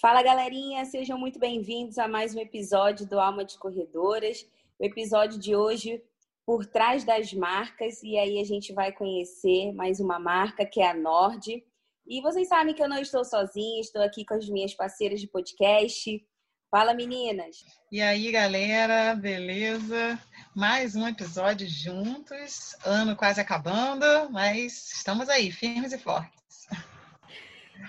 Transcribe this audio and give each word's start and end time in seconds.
Fala 0.00 0.22
galerinha, 0.22 0.84
sejam 0.84 1.18
muito 1.18 1.40
bem-vindos 1.40 1.98
a 1.98 2.06
mais 2.06 2.32
um 2.32 2.38
episódio 2.38 3.04
do 3.04 3.18
Alma 3.18 3.44
de 3.44 3.58
Corredoras. 3.58 4.46
O 4.78 4.84
episódio 4.84 5.40
de 5.40 5.56
hoje 5.56 6.00
por 6.46 6.64
trás 6.64 7.02
das 7.02 7.32
marcas 7.32 8.00
e 8.04 8.16
aí 8.16 8.40
a 8.40 8.44
gente 8.44 8.72
vai 8.72 8.92
conhecer 8.92 9.72
mais 9.72 9.98
uma 9.98 10.20
marca 10.20 10.64
que 10.64 10.80
é 10.80 10.88
a 10.88 10.94
Nord. 10.94 11.64
E 12.06 12.22
vocês 12.22 12.46
sabem 12.46 12.74
que 12.74 12.80
eu 12.80 12.88
não 12.88 12.98
estou 12.98 13.24
sozinha, 13.24 13.80
estou 13.80 14.00
aqui 14.00 14.24
com 14.24 14.34
as 14.34 14.48
minhas 14.48 14.72
parceiras 14.72 15.20
de 15.20 15.26
podcast. 15.26 16.24
Fala, 16.70 16.94
meninas! 16.94 17.64
E 17.90 18.00
aí, 18.00 18.30
galera, 18.30 19.16
beleza? 19.16 20.16
Mais 20.54 20.94
um 20.94 21.08
episódio 21.08 21.68
juntos, 21.68 22.76
ano 22.84 23.16
quase 23.16 23.40
acabando, 23.40 24.30
mas 24.30 24.92
estamos 24.92 25.28
aí, 25.28 25.50
firmes 25.50 25.92
e 25.92 25.98
fortes. 25.98 26.37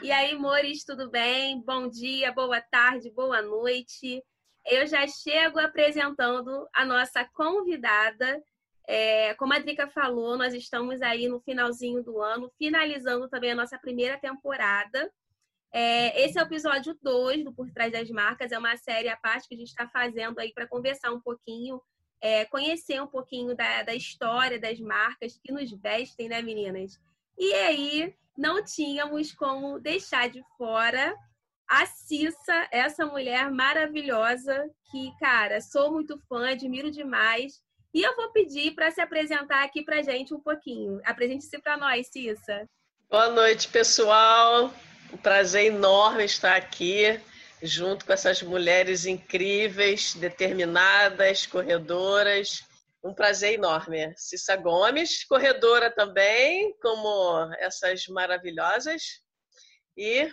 E 0.01 0.11
aí, 0.11 0.33
Mores, 0.35 0.85
tudo 0.85 1.09
bem? 1.09 1.61
Bom 1.61 1.89
dia, 1.89 2.31
boa 2.31 2.61
tarde, 2.61 3.11
boa 3.11 3.41
noite. 3.41 4.23
Eu 4.65 4.87
já 4.87 5.05
chego 5.07 5.59
apresentando 5.59 6.67
a 6.73 6.85
nossa 6.85 7.25
convidada. 7.33 8.41
É, 8.87 9.33
como 9.33 9.53
a 9.53 9.59
Drica 9.59 9.89
falou, 9.89 10.37
nós 10.37 10.53
estamos 10.53 11.01
aí 11.01 11.27
no 11.27 11.41
finalzinho 11.41 12.01
do 12.01 12.21
ano, 12.21 12.49
finalizando 12.57 13.27
também 13.27 13.51
a 13.51 13.55
nossa 13.55 13.77
primeira 13.77 14.17
temporada. 14.17 15.11
É, 15.73 16.23
esse 16.23 16.39
é 16.39 16.41
o 16.41 16.45
episódio 16.45 16.97
2 17.01 17.43
do 17.43 17.53
Por 17.53 17.69
Trás 17.71 17.91
das 17.91 18.09
Marcas, 18.09 18.51
é 18.53 18.57
uma 18.57 18.77
série 18.77 19.09
à 19.09 19.17
parte 19.17 19.49
que 19.49 19.55
a 19.55 19.57
gente 19.57 19.67
está 19.67 19.87
fazendo 19.89 20.39
aí 20.39 20.53
para 20.53 20.67
conversar 20.67 21.11
um 21.11 21.19
pouquinho, 21.19 21.81
é, 22.21 22.45
conhecer 22.45 23.01
um 23.01 23.07
pouquinho 23.07 23.55
da, 23.55 23.83
da 23.83 23.93
história 23.93 24.59
das 24.59 24.79
marcas 24.79 25.37
que 25.43 25.51
nos 25.51 25.69
vestem, 25.71 26.29
né, 26.29 26.41
meninas? 26.41 26.97
E 27.37 27.53
aí, 27.53 28.15
não 28.39 28.63
tínhamos 28.63 29.33
como 29.33 29.79
deixar 29.79 30.29
de 30.29 30.41
fora 30.57 31.13
a 31.67 31.85
Cissa, 31.85 32.67
essa 32.71 33.05
mulher 33.05 33.51
maravilhosa 33.51 34.67
que, 34.89 35.11
cara, 35.19 35.59
sou 35.59 35.91
muito 35.91 36.17
fã, 36.27 36.49
admiro 36.49 36.89
demais. 36.89 37.61
E 37.93 38.01
eu 38.01 38.15
vou 38.15 38.31
pedir 38.31 38.71
para 38.71 38.89
se 38.91 39.01
apresentar 39.01 39.63
aqui 39.63 39.83
para 39.83 40.01
gente 40.01 40.33
um 40.33 40.39
pouquinho. 40.39 41.01
Apresente-se 41.03 41.59
para 41.59 41.75
nós, 41.75 42.07
Cissa. 42.07 42.65
Boa 43.09 43.29
noite, 43.29 43.67
pessoal. 43.67 44.73
Um 45.11 45.17
prazer 45.17 45.65
enorme 45.65 46.23
estar 46.23 46.55
aqui 46.55 47.19
junto 47.61 48.05
com 48.05 48.13
essas 48.13 48.41
mulheres 48.41 49.05
incríveis, 49.05 50.15
determinadas, 50.15 51.45
corredoras. 51.45 52.63
Um 53.03 53.13
prazer 53.13 53.53
enorme. 53.53 54.13
Cissa 54.17 54.55
Gomes, 54.55 55.23
corredora 55.25 55.93
também, 55.93 56.77
como 56.81 57.53
essas 57.59 58.07
maravilhosas. 58.07 59.01
E 59.97 60.29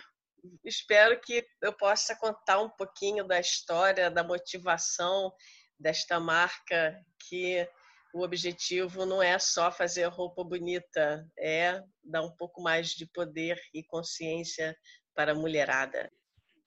espero 0.65 1.19
que 1.21 1.45
eu 1.61 1.73
possa 1.73 2.15
contar 2.17 2.61
um 2.61 2.69
pouquinho 2.69 3.25
da 3.25 3.39
história, 3.39 4.11
da 4.11 4.23
motivação 4.23 5.31
desta 5.79 6.19
marca, 6.19 6.99
que 7.27 7.67
o 8.13 8.21
objetivo 8.21 9.05
não 9.05 9.21
é 9.21 9.37
só 9.37 9.71
fazer 9.71 10.05
roupa 10.05 10.43
bonita, 10.43 11.25
é 11.37 11.81
dar 12.03 12.23
um 12.23 12.35
pouco 12.35 12.61
mais 12.61 12.89
de 12.89 13.05
poder 13.05 13.59
e 13.73 13.83
consciência 13.83 14.75
para 15.15 15.31
a 15.31 15.35
mulherada. 15.35 16.11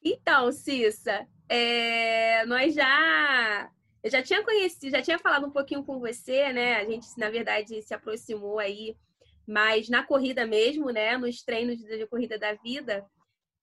Então, 0.03 0.51
Cissa, 0.51 1.27
é, 1.49 2.45
nós 2.47 2.75
já 2.75 3.71
eu 4.03 4.11
já 4.11 4.23
tinha 4.23 4.43
conhecido, 4.43 4.91
já 4.91 5.03
tinha 5.03 5.19
falado 5.19 5.47
um 5.47 5.51
pouquinho 5.51 5.85
com 5.85 5.99
você, 5.99 6.53
né? 6.53 6.77
A 6.77 6.85
gente, 6.85 7.07
na 7.19 7.31
verdade, 7.31 7.83
se 7.83 7.95
aproximou 7.95 8.59
aí, 8.59 8.97
mas 9.47 9.89
na 9.89 10.03
corrida 10.03 10.47
mesmo, 10.47 10.91
né? 10.91 11.17
Nos 11.17 11.43
treinos 11.43 11.79
de 11.79 12.07
corrida 12.07 12.39
da 12.39 12.55
vida. 12.55 13.07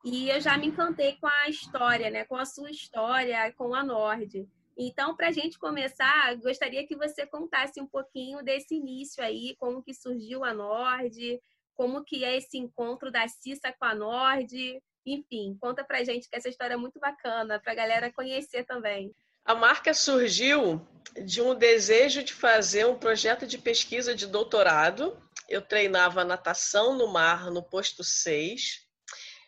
E 0.06 0.30
eu 0.30 0.40
já 0.40 0.58
me 0.58 0.68
encantei 0.68 1.18
com 1.18 1.28
a 1.28 1.50
história, 1.50 2.10
né? 2.10 2.24
Com 2.26 2.36
a 2.36 2.46
sua 2.46 2.70
história, 2.70 3.52
com 3.54 3.74
a 3.74 3.84
Nord. 3.84 4.48
Então, 4.78 5.16
para 5.16 5.30
a 5.30 5.32
gente 5.32 5.58
começar, 5.58 6.36
gostaria 6.36 6.86
que 6.86 6.96
você 6.96 7.26
contasse 7.26 7.82
um 7.82 7.88
pouquinho 7.88 8.44
desse 8.44 8.76
início 8.76 9.24
aí, 9.24 9.56
como 9.58 9.82
que 9.82 9.94
surgiu 9.94 10.44
a 10.44 10.54
Nord, 10.54 11.42
como 11.74 12.04
que 12.04 12.24
é 12.24 12.38
esse 12.38 12.60
encontro 12.60 13.12
da 13.12 13.28
Cissa 13.28 13.74
com 13.74 13.86
a 13.86 13.96
Nord, 13.96 14.82
enfim, 15.04 15.58
conta 15.60 15.84
para 15.84 16.00
a 16.00 16.04
gente 16.04 16.30
que 16.30 16.36
essa 16.36 16.50
história 16.50 16.74
é 16.74 16.78
muito 16.78 17.00
bacana, 17.00 17.60
para 17.60 17.72
a 17.72 17.76
galera 17.76 18.12
conhecer 18.12 18.66
também. 18.66 19.16
A 19.48 19.56
marca 19.56 19.94
surgiu 19.94 20.86
de 21.24 21.42
um 21.42 21.56
desejo 21.56 22.22
de 22.22 22.34
fazer 22.34 22.86
um 22.86 23.00
projeto 23.00 23.48
de 23.48 23.58
pesquisa 23.58 24.14
de 24.14 24.28
doutorado. 24.28 25.18
Eu 25.48 25.62
treinava 25.62 26.26
natação 26.26 26.98
no 26.98 27.08
mar 27.08 27.50
no 27.50 27.64
posto 27.64 28.04
6 28.04 28.86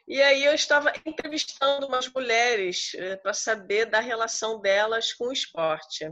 e 0.08 0.22
aí 0.22 0.46
eu 0.46 0.54
estava 0.56 0.94
entrevistando 1.06 1.86
umas 1.86 2.08
mulheres 2.08 2.94
eh, 2.96 3.18
para 3.18 3.34
saber 3.34 3.88
da 3.88 4.00
relação 4.00 4.62
delas 4.62 5.12
com 5.12 5.26
o 5.26 5.34
esporte. 5.34 6.10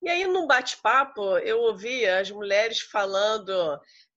E 0.00 0.08
aí, 0.08 0.24
num 0.24 0.46
bate-papo, 0.46 1.38
eu 1.38 1.58
ouvia 1.58 2.20
as 2.20 2.30
mulheres 2.30 2.80
falando: 2.80 3.52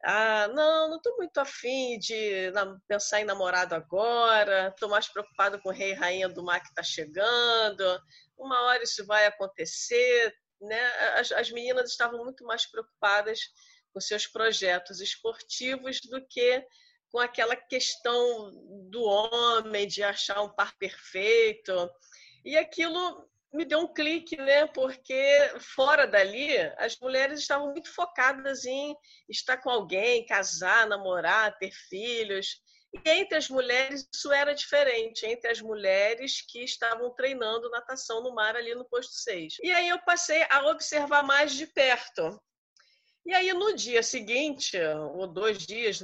ah, 0.04 0.48
não, 0.50 0.90
não 0.92 0.98
estou 0.98 1.18
muito 1.18 1.40
afim 1.40 1.98
de 1.98 2.52
pensar 2.88 3.20
em 3.20 3.26
namorado 3.26 3.74
agora, 3.74 4.68
estou 4.68 4.90
mais 4.90 5.08
preocupado 5.08 5.60
com 5.60 5.70
o 5.70 5.74
rei 5.74 5.92
e 5.92 5.96
rainha 5.96 6.30
do 6.30 6.44
mar 6.44 6.60
que 6.60 6.70
está 6.70 6.84
chegando, 6.84 7.84
uma 8.42 8.62
hora 8.64 8.84
isso 8.84 9.06
vai 9.06 9.26
acontecer. 9.26 10.34
Né? 10.60 10.82
As, 11.18 11.32
as 11.32 11.52
meninas 11.52 11.92
estavam 11.92 12.24
muito 12.24 12.44
mais 12.46 12.66
preocupadas 12.66 13.40
com 13.94 14.00
seus 14.00 14.28
projetos 14.28 15.02
esportivos 15.02 16.02
do 16.02 16.26
que 16.28 16.66
com 17.12 17.20
aquela 17.20 17.56
questão 17.56 18.52
do 18.90 19.04
homem, 19.04 19.88
de 19.88 20.02
achar 20.02 20.42
um 20.42 20.50
par 20.50 20.78
perfeito. 20.78 21.90
E 22.46 22.58
aquilo 22.58 23.30
me 23.54 23.66
deu 23.66 23.80
um 23.80 23.94
clique, 23.94 24.38
né? 24.38 24.66
Porque 24.68 25.52
fora 25.60 26.08
dali, 26.08 26.58
as 26.78 26.98
mulheres 27.00 27.42
estavam 27.42 27.72
muito 27.72 27.94
focadas 27.94 28.64
em 28.66 28.96
estar 29.30 29.58
com 29.58 29.70
alguém, 29.70 30.26
casar, 30.26 30.88
namorar, 30.88 31.58
ter 31.58 31.72
filhos. 31.90 32.62
E 32.94 33.10
entre 33.10 33.38
as 33.38 33.50
mulheres 33.50 34.08
isso 34.14 34.32
era 34.32 34.54
diferente, 34.54 35.26
entre 35.26 35.50
as 35.50 35.62
mulheres 35.62 36.42
que 36.42 36.64
estavam 36.64 37.14
treinando 37.14 37.70
natação 37.70 38.22
no 38.22 38.34
mar 38.36 38.56
ali 38.56 38.76
no 38.76 38.86
posto 38.86 39.14
6. 39.14 39.58
E 39.64 39.72
aí 39.72 39.88
eu 39.90 40.00
passei 40.04 40.46
a 40.50 40.68
observar 40.68 41.24
mais 41.24 41.54
de 41.54 41.68
perto. 41.68 42.40
E 43.24 43.34
aí, 43.36 43.54
no 43.54 43.76
dia 43.76 44.02
seguinte, 44.02 44.76
ou 45.14 45.28
dois 45.28 45.60
dias, 45.60 46.04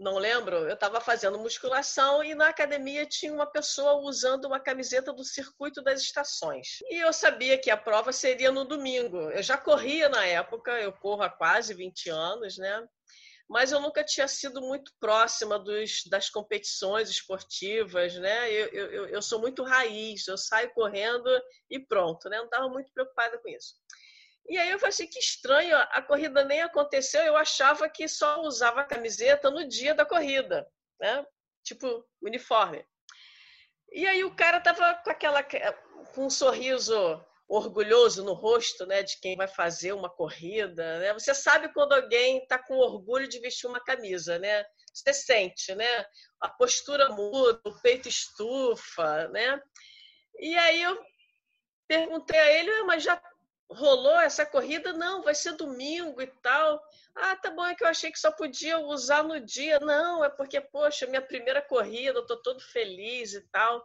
não 0.00 0.16
lembro, 0.16 0.56
eu 0.56 0.72
estava 0.72 0.98
fazendo 0.98 1.38
musculação 1.38 2.24
e 2.24 2.34
na 2.34 2.48
academia 2.48 3.04
tinha 3.04 3.34
uma 3.34 3.46
pessoa 3.46 4.00
usando 4.00 4.46
uma 4.46 4.58
camiseta 4.58 5.12
do 5.12 5.22
Circuito 5.22 5.82
das 5.82 6.00
Estações. 6.00 6.78
E 6.90 6.96
eu 6.96 7.12
sabia 7.12 7.58
que 7.58 7.70
a 7.70 7.76
prova 7.76 8.12
seria 8.12 8.50
no 8.50 8.64
domingo. 8.64 9.30
Eu 9.30 9.42
já 9.42 9.58
corria 9.58 10.08
na 10.08 10.24
época, 10.24 10.72
eu 10.80 10.92
corro 10.92 11.22
há 11.22 11.28
quase 11.28 11.74
20 11.74 12.08
anos, 12.08 12.56
né? 12.56 12.82
Mas 13.54 13.70
eu 13.70 13.78
nunca 13.78 14.02
tinha 14.02 14.26
sido 14.26 14.60
muito 14.60 14.90
próxima 14.98 15.60
dos, 15.60 16.02
das 16.06 16.28
competições 16.28 17.08
esportivas, 17.08 18.16
né? 18.16 18.50
Eu, 18.50 18.66
eu, 18.66 19.06
eu 19.06 19.22
sou 19.22 19.38
muito 19.38 19.62
raiz, 19.62 20.26
eu 20.26 20.36
saio 20.36 20.74
correndo 20.74 21.30
e 21.70 21.78
pronto, 21.78 22.28
né? 22.28 22.38
Não 22.38 22.46
estava 22.46 22.68
muito 22.68 22.92
preocupada 22.92 23.38
com 23.38 23.48
isso. 23.48 23.76
E 24.48 24.58
aí 24.58 24.72
eu 24.72 24.78
falei 24.80 24.92
assim, 24.92 25.06
que 25.06 25.20
estranho, 25.20 25.76
a 25.76 26.02
corrida 26.02 26.42
nem 26.42 26.62
aconteceu, 26.62 27.22
eu 27.22 27.36
achava 27.36 27.88
que 27.88 28.08
só 28.08 28.42
usava 28.42 28.82
camiseta 28.82 29.48
no 29.52 29.68
dia 29.68 29.94
da 29.94 30.04
corrida, 30.04 30.68
né? 31.00 31.24
Tipo, 31.62 32.04
uniforme. 32.20 32.84
E 33.92 34.04
aí 34.04 34.24
o 34.24 34.34
cara 34.34 34.58
tava 34.58 34.96
com 34.96 35.10
aquela 35.10 35.44
com 35.44 36.26
um 36.26 36.30
sorriso 36.30 37.24
orgulhoso 37.54 38.24
no 38.24 38.32
rosto, 38.32 38.84
né, 38.86 39.02
de 39.02 39.18
quem 39.20 39.36
vai 39.36 39.46
fazer 39.46 39.92
uma 39.92 40.08
corrida, 40.10 40.98
né? 40.98 41.12
Você 41.12 41.34
sabe 41.34 41.72
quando 41.72 41.92
alguém 41.92 42.38
está 42.38 42.58
com 42.58 42.76
orgulho 42.76 43.28
de 43.28 43.38
vestir 43.38 43.66
uma 43.66 43.80
camisa, 43.80 44.38
né? 44.38 44.64
Você 44.92 45.12
sente, 45.12 45.74
né? 45.74 46.06
A 46.40 46.48
postura 46.48 47.10
muda, 47.10 47.60
o 47.64 47.80
peito 47.80 48.08
estufa, 48.08 49.28
né? 49.28 49.60
E 50.38 50.56
aí 50.56 50.82
eu 50.82 50.98
perguntei 51.86 52.38
a 52.38 52.50
ele, 52.50 52.82
mas 52.84 53.02
já 53.02 53.20
rolou 53.70 54.18
essa 54.20 54.44
corrida? 54.44 54.92
Não, 54.92 55.22
vai 55.22 55.34
ser 55.34 55.52
domingo 55.52 56.20
e 56.20 56.26
tal. 56.42 56.82
Ah, 57.14 57.36
tá 57.36 57.50
bom, 57.50 57.64
é 57.64 57.74
que 57.74 57.84
eu 57.84 57.88
achei 57.88 58.10
que 58.10 58.18
só 58.18 58.30
podia 58.32 58.78
usar 58.78 59.22
no 59.22 59.40
dia. 59.40 59.78
Não, 59.80 60.24
é 60.24 60.28
porque, 60.28 60.60
poxa, 60.60 61.06
minha 61.06 61.22
primeira 61.22 61.62
corrida, 61.62 62.18
eu 62.18 62.26
tô 62.26 62.36
todo 62.42 62.60
feliz 62.60 63.32
e 63.34 63.40
tal. 63.48 63.84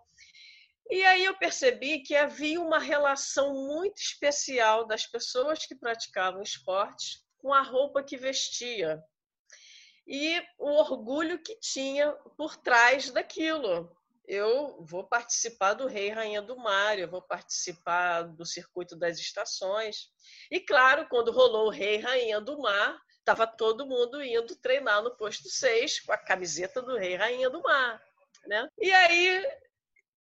E 0.89 1.03
aí 1.05 1.25
eu 1.25 1.37
percebi 1.37 1.99
que 1.99 2.15
havia 2.15 2.59
uma 2.59 2.79
relação 2.79 3.53
muito 3.53 3.97
especial 3.97 4.87
das 4.87 5.05
pessoas 5.05 5.65
que 5.65 5.75
praticavam 5.75 6.41
esportes 6.41 7.23
com 7.37 7.53
a 7.53 7.61
roupa 7.61 8.03
que 8.03 8.17
vestia 8.17 8.99
e 10.09 10.41
o 10.57 10.71
orgulho 10.71 11.37
que 11.37 11.55
tinha 11.59 12.11
por 12.35 12.57
trás 12.57 13.11
daquilo. 13.11 13.95
Eu 14.27 14.83
vou 14.83 15.03
participar 15.03 15.75
do 15.75 15.87
Rei 15.87 16.09
Rainha 16.09 16.41
do 16.41 16.57
Mar, 16.57 16.97
eu 16.97 17.07
vou 17.07 17.21
participar 17.21 18.23
do 18.23 18.45
circuito 18.45 18.95
das 18.95 19.19
estações. 19.19 20.09
E 20.49 20.59
claro, 20.59 21.07
quando 21.07 21.31
rolou 21.31 21.67
o 21.67 21.71
Rei 21.71 21.97
Rainha 21.97 22.41
do 22.41 22.57
Mar, 22.59 22.99
estava 23.19 23.45
todo 23.45 23.85
mundo 23.85 24.21
indo 24.23 24.55
treinar 24.55 25.03
no 25.03 25.15
posto 25.15 25.47
6 25.47 26.01
com 26.01 26.11
a 26.11 26.17
camiseta 26.17 26.81
do 26.81 26.97
Rei 26.97 27.15
Rainha 27.15 27.49
do 27.49 27.61
Mar. 27.61 28.01
Né? 28.47 28.67
E 28.79 28.91
aí 28.91 29.45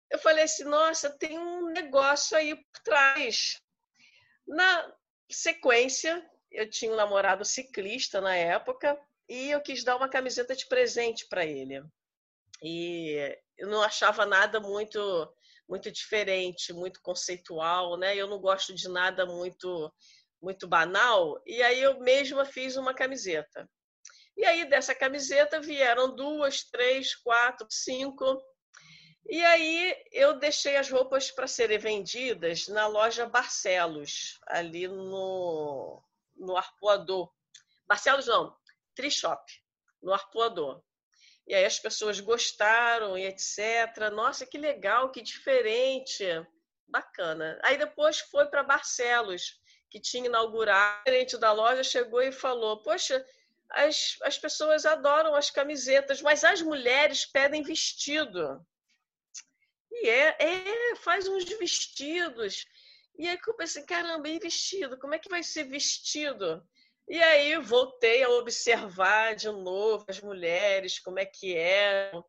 eu 0.09 0.19
falei 0.19 0.43
assim: 0.43 0.63
nossa, 0.63 1.09
tem 1.09 1.37
um 1.37 1.67
negócio 1.67 2.37
aí 2.37 2.55
por 2.55 2.81
trás. 2.83 3.61
Na 4.47 4.93
sequência, 5.29 6.25
eu 6.51 6.69
tinha 6.69 6.91
um 6.91 6.95
namorado 6.95 7.43
ciclista 7.43 8.21
na 8.21 8.35
época 8.35 8.99
e 9.27 9.51
eu 9.51 9.61
quis 9.61 9.83
dar 9.83 9.97
uma 9.97 10.09
camiseta 10.09 10.55
de 10.55 10.65
presente 10.67 11.27
para 11.27 11.45
ele. 11.45 11.83
E 12.63 13.37
eu 13.57 13.67
não 13.67 13.81
achava 13.81 14.25
nada 14.25 14.59
muito 14.59 14.99
muito 15.67 15.91
diferente, 15.91 16.71
muito 16.71 17.01
conceitual, 17.01 17.97
né? 17.97 18.15
Eu 18.15 18.27
não 18.27 18.39
gosto 18.39 18.73
de 18.73 18.87
nada 18.87 19.25
muito 19.25 19.93
muito 20.41 20.67
banal, 20.67 21.41
e 21.47 21.63
aí 21.63 21.81
eu 21.81 21.99
mesma 21.99 22.45
fiz 22.45 22.75
uma 22.77 22.93
camiseta. 22.93 23.67
E 24.37 24.45
aí 24.45 24.69
dessa 24.69 24.93
camiseta 24.93 25.59
vieram 25.59 26.15
duas, 26.15 26.63
três, 26.63 27.15
quatro, 27.15 27.65
cinco. 27.71 28.39
E 29.29 29.43
aí 29.43 30.05
eu 30.11 30.39
deixei 30.39 30.77
as 30.77 30.89
roupas 30.89 31.29
para 31.29 31.47
serem 31.47 31.77
vendidas 31.77 32.69
na 32.69 32.87
loja 32.87 33.25
Barcelos, 33.25 34.39
ali 34.47 34.87
no, 34.87 36.01
no 36.35 36.55
Arpoador. 36.55 37.29
Barcelos 37.85 38.27
não, 38.27 38.55
Trishop, 38.95 39.43
no 40.01 40.13
Arpoador. 40.13 40.81
E 41.45 41.53
aí 41.53 41.65
as 41.65 41.77
pessoas 41.77 42.21
gostaram 42.21 43.17
e 43.17 43.25
etc. 43.25 44.09
Nossa, 44.13 44.45
que 44.45 44.57
legal, 44.57 45.11
que 45.11 45.21
diferente. 45.21 46.25
Bacana. 46.87 47.59
Aí 47.63 47.77
depois 47.77 48.19
foi 48.19 48.45
para 48.45 48.63
Barcelos 48.63 49.59
que 49.89 49.99
tinha 49.99 50.27
inaugurado, 50.27 51.01
o 51.05 51.11
gerente 51.11 51.37
da 51.37 51.51
loja 51.51 51.83
chegou 51.83 52.21
e 52.21 52.31
falou: 52.31 52.81
Poxa, 52.81 53.25
as, 53.69 54.17
as 54.23 54.37
pessoas 54.37 54.85
adoram 54.85 55.35
as 55.35 55.49
camisetas, 55.49 56.21
mas 56.21 56.45
as 56.45 56.61
mulheres 56.61 57.25
pedem 57.25 57.61
vestido. 57.61 58.65
E 59.91 60.09
é, 60.09 60.35
é 60.39 60.95
faz 60.97 61.27
uns 61.27 61.45
vestidos. 61.45 62.65
E 63.17 63.27
aí 63.27 63.37
eu 63.45 63.53
pensei: 63.55 63.83
caramba, 63.83 64.27
e 64.29 64.39
vestido? 64.39 64.97
Como 64.99 65.15
é 65.15 65.19
que 65.19 65.29
vai 65.29 65.43
ser 65.43 65.63
vestido? 65.63 66.63
E 67.07 67.21
aí 67.21 67.57
voltei 67.57 68.23
a 68.23 68.29
observar 68.29 69.35
de 69.35 69.49
novo 69.49 70.05
as 70.07 70.19
mulheres, 70.19 70.99
como 70.99 71.19
é 71.19 71.25
que 71.25 71.55
eram. 71.55 72.23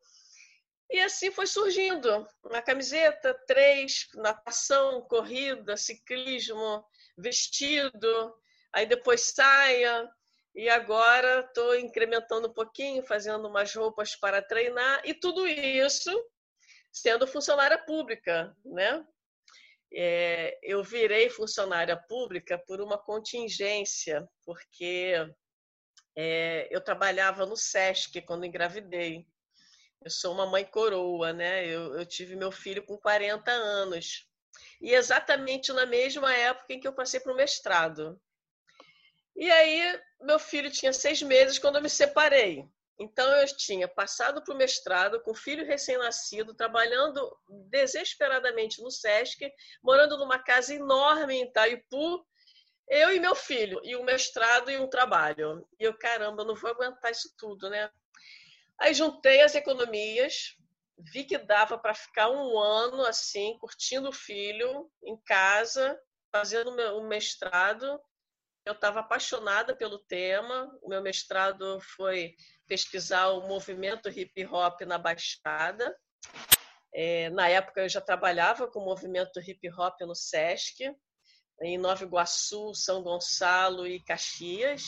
E 0.90 1.00
assim 1.00 1.31
foi 1.31 1.46
surgindo. 1.46 2.26
Na 2.44 2.62
camiseta, 2.62 3.34
três, 3.46 4.08
natação, 4.14 5.02
corrida, 5.02 5.76
ciclismo, 5.76 6.84
vestido, 7.16 8.34
aí 8.72 8.87
depois 8.87 9.32
saia, 9.34 10.08
e 10.55 10.69
agora 10.69 11.40
estou 11.40 11.78
incrementando 11.78 12.49
um 12.49 12.52
pouquinho, 12.52 13.02
fazendo 13.05 13.46
umas 13.49 13.75
roupas 13.75 14.16
para 14.16 14.40
treinar, 14.40 15.02
e 15.05 15.12
tudo 15.12 15.46
isso 15.46 16.10
sendo 16.93 17.26
funcionária 17.26 17.79
pública, 17.79 18.56
né? 18.64 19.05
É, 19.93 20.58
eu 20.62 20.82
virei 20.82 21.31
funcionária 21.31 21.96
pública 21.96 22.58
por 22.58 22.81
uma 22.81 22.99
contingência, 22.99 24.29
porque 24.44 25.14
é, 26.17 26.69
eu 26.70 26.81
trabalhava 26.81 27.46
no 27.46 27.56
SESC 27.56 28.20
quando 28.23 28.44
engravidei. 28.44 29.26
Eu 30.05 30.11
sou 30.11 30.32
uma 30.32 30.46
mãe 30.46 30.64
coroa, 30.64 31.32
né? 31.32 31.67
Eu, 31.67 31.99
eu 31.99 32.06
tive 32.06 32.37
meu 32.37 32.52
filho 32.52 32.85
com 32.85 32.96
40 32.99 33.50
anos 33.50 34.29
e 34.81 34.93
exatamente 34.93 35.73
na 35.73 35.87
mesma 35.87 36.34
época 36.34 36.73
em 36.73 36.81
que 36.81 36.87
eu 36.87 36.93
passei 36.93 37.20
para 37.20 37.32
o 37.32 37.37
mestrado. 37.37 38.20
E 39.37 39.50
aí, 39.50 40.00
meu 40.20 40.38
filho 40.38 40.70
tinha 40.70 40.93
seis 40.93 41.23
meses 41.23 41.58
quando 41.58 41.76
eu 41.76 41.82
me 41.82 41.91
separei. 41.91 42.69
Então, 42.98 43.30
eu 43.36 43.46
tinha 43.56 43.86
passado 43.86 44.42
para 44.42 44.54
o 44.54 44.56
mestrado 44.56 45.20
com 45.20 45.32
filho 45.32 45.64
recém-nascido, 45.64 46.54
trabalhando 46.54 47.36
desesperadamente 47.70 48.82
no 48.82 48.90
SESC, 48.90 49.52
morando 49.82 50.18
numa 50.18 50.38
casa 50.38 50.74
enorme 50.74 51.34
em 51.34 51.42
Itaipu, 51.44 52.26
eu 52.88 53.14
e 53.14 53.20
meu 53.20 53.34
filho, 53.34 53.80
e 53.84 53.94
um 53.94 54.02
mestrado 54.02 54.70
e 54.70 54.78
um 54.78 54.88
trabalho. 54.88 55.66
E 55.78 55.84
eu, 55.84 55.96
caramba, 55.96 56.44
não 56.44 56.56
vou 56.56 56.70
aguentar 56.70 57.12
isso 57.12 57.32
tudo, 57.36 57.70
né? 57.70 57.90
Aí 58.78 58.94
juntei 58.94 59.42
as 59.42 59.54
economias, 59.54 60.56
vi 61.12 61.24
que 61.24 61.38
dava 61.38 61.78
para 61.78 61.94
ficar 61.94 62.30
um 62.30 62.58
ano 62.58 63.04
assim, 63.04 63.56
curtindo 63.58 64.08
o 64.08 64.12
filho 64.12 64.90
em 65.04 65.16
casa, 65.18 66.00
fazendo 66.32 66.70
o 66.70 67.06
mestrado. 67.06 68.00
Eu 68.69 68.75
estava 68.75 69.00
apaixonada 69.00 69.75
pelo 69.75 69.99
tema. 69.99 70.70
O 70.82 70.91
meu 70.91 71.00
mestrado 71.00 71.81
foi 71.81 72.37
pesquisar 72.67 73.29
o 73.29 73.49
movimento 73.49 74.11
hip 74.11 74.44
hop 74.44 74.82
na 74.82 74.99
Baixada. 74.99 75.97
É, 76.93 77.31
na 77.31 77.49
época 77.49 77.81
eu 77.81 77.88
já 77.88 78.03
trabalhava 78.03 78.69
com 78.69 78.81
o 78.81 78.85
movimento 78.85 79.41
hip 79.41 79.70
hop 79.70 79.99
no 80.03 80.15
SESC, 80.15 80.94
em 81.62 81.79
Nova 81.79 82.05
Iguaçu, 82.05 82.75
São 82.75 83.03
Gonçalo 83.03 83.87
e 83.87 84.00
Caxias. 84.00 84.82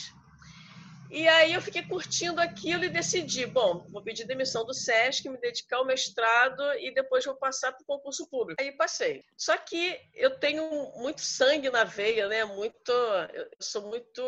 E 1.10 1.26
aí 1.26 1.52
eu 1.52 1.60
fiquei 1.60 1.82
curtindo 1.82 2.40
aquilo 2.40 2.84
e 2.84 2.88
decidi, 2.88 3.44
bom, 3.44 3.84
vou 3.90 4.00
pedir 4.00 4.26
demissão 4.26 4.64
do 4.64 4.72
SESC, 4.72 5.28
me 5.28 5.38
dedicar 5.38 5.78
ao 5.78 5.84
mestrado 5.84 6.62
e 6.74 6.94
depois 6.94 7.24
vou 7.24 7.34
passar 7.34 7.72
para 7.72 7.82
o 7.82 7.86
concurso 7.86 8.28
público. 8.28 8.62
Aí 8.62 8.70
passei. 8.72 9.24
Só 9.36 9.56
que 9.56 10.00
eu 10.14 10.38
tenho 10.38 10.62
muito 10.96 11.20
sangue 11.20 11.68
na 11.68 11.82
veia, 11.82 12.28
né? 12.28 12.44
Muito, 12.44 12.92
eu 13.32 13.48
sou 13.58 13.82
muito 13.88 14.22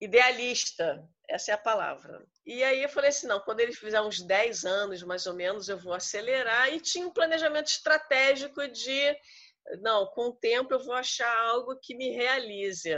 idealista, 0.00 1.04
essa 1.28 1.50
é 1.50 1.54
a 1.54 1.58
palavra. 1.58 2.24
E 2.46 2.62
aí 2.62 2.82
eu 2.82 2.88
falei 2.88 3.10
assim, 3.10 3.26
não, 3.26 3.40
quando 3.40 3.58
ele 3.58 3.72
fizer 3.72 4.00
uns 4.00 4.22
10 4.22 4.64
anos, 4.64 5.02
mais 5.02 5.26
ou 5.26 5.34
menos, 5.34 5.68
eu 5.68 5.76
vou 5.76 5.92
acelerar 5.92 6.72
e 6.72 6.80
tinha 6.80 7.04
um 7.04 7.12
planejamento 7.12 7.66
estratégico 7.66 8.66
de 8.68 9.16
não, 9.80 10.06
com 10.06 10.28
o 10.28 10.32
tempo 10.32 10.72
eu 10.72 10.82
vou 10.82 10.94
achar 10.94 11.36
algo 11.46 11.78
que 11.82 11.94
me 11.94 12.10
realize. 12.10 12.90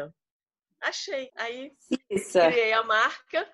Achei. 0.81 1.31
Aí 1.37 1.73
Isso. 2.09 2.39
criei 2.39 2.73
a 2.73 2.83
marca. 2.83 3.47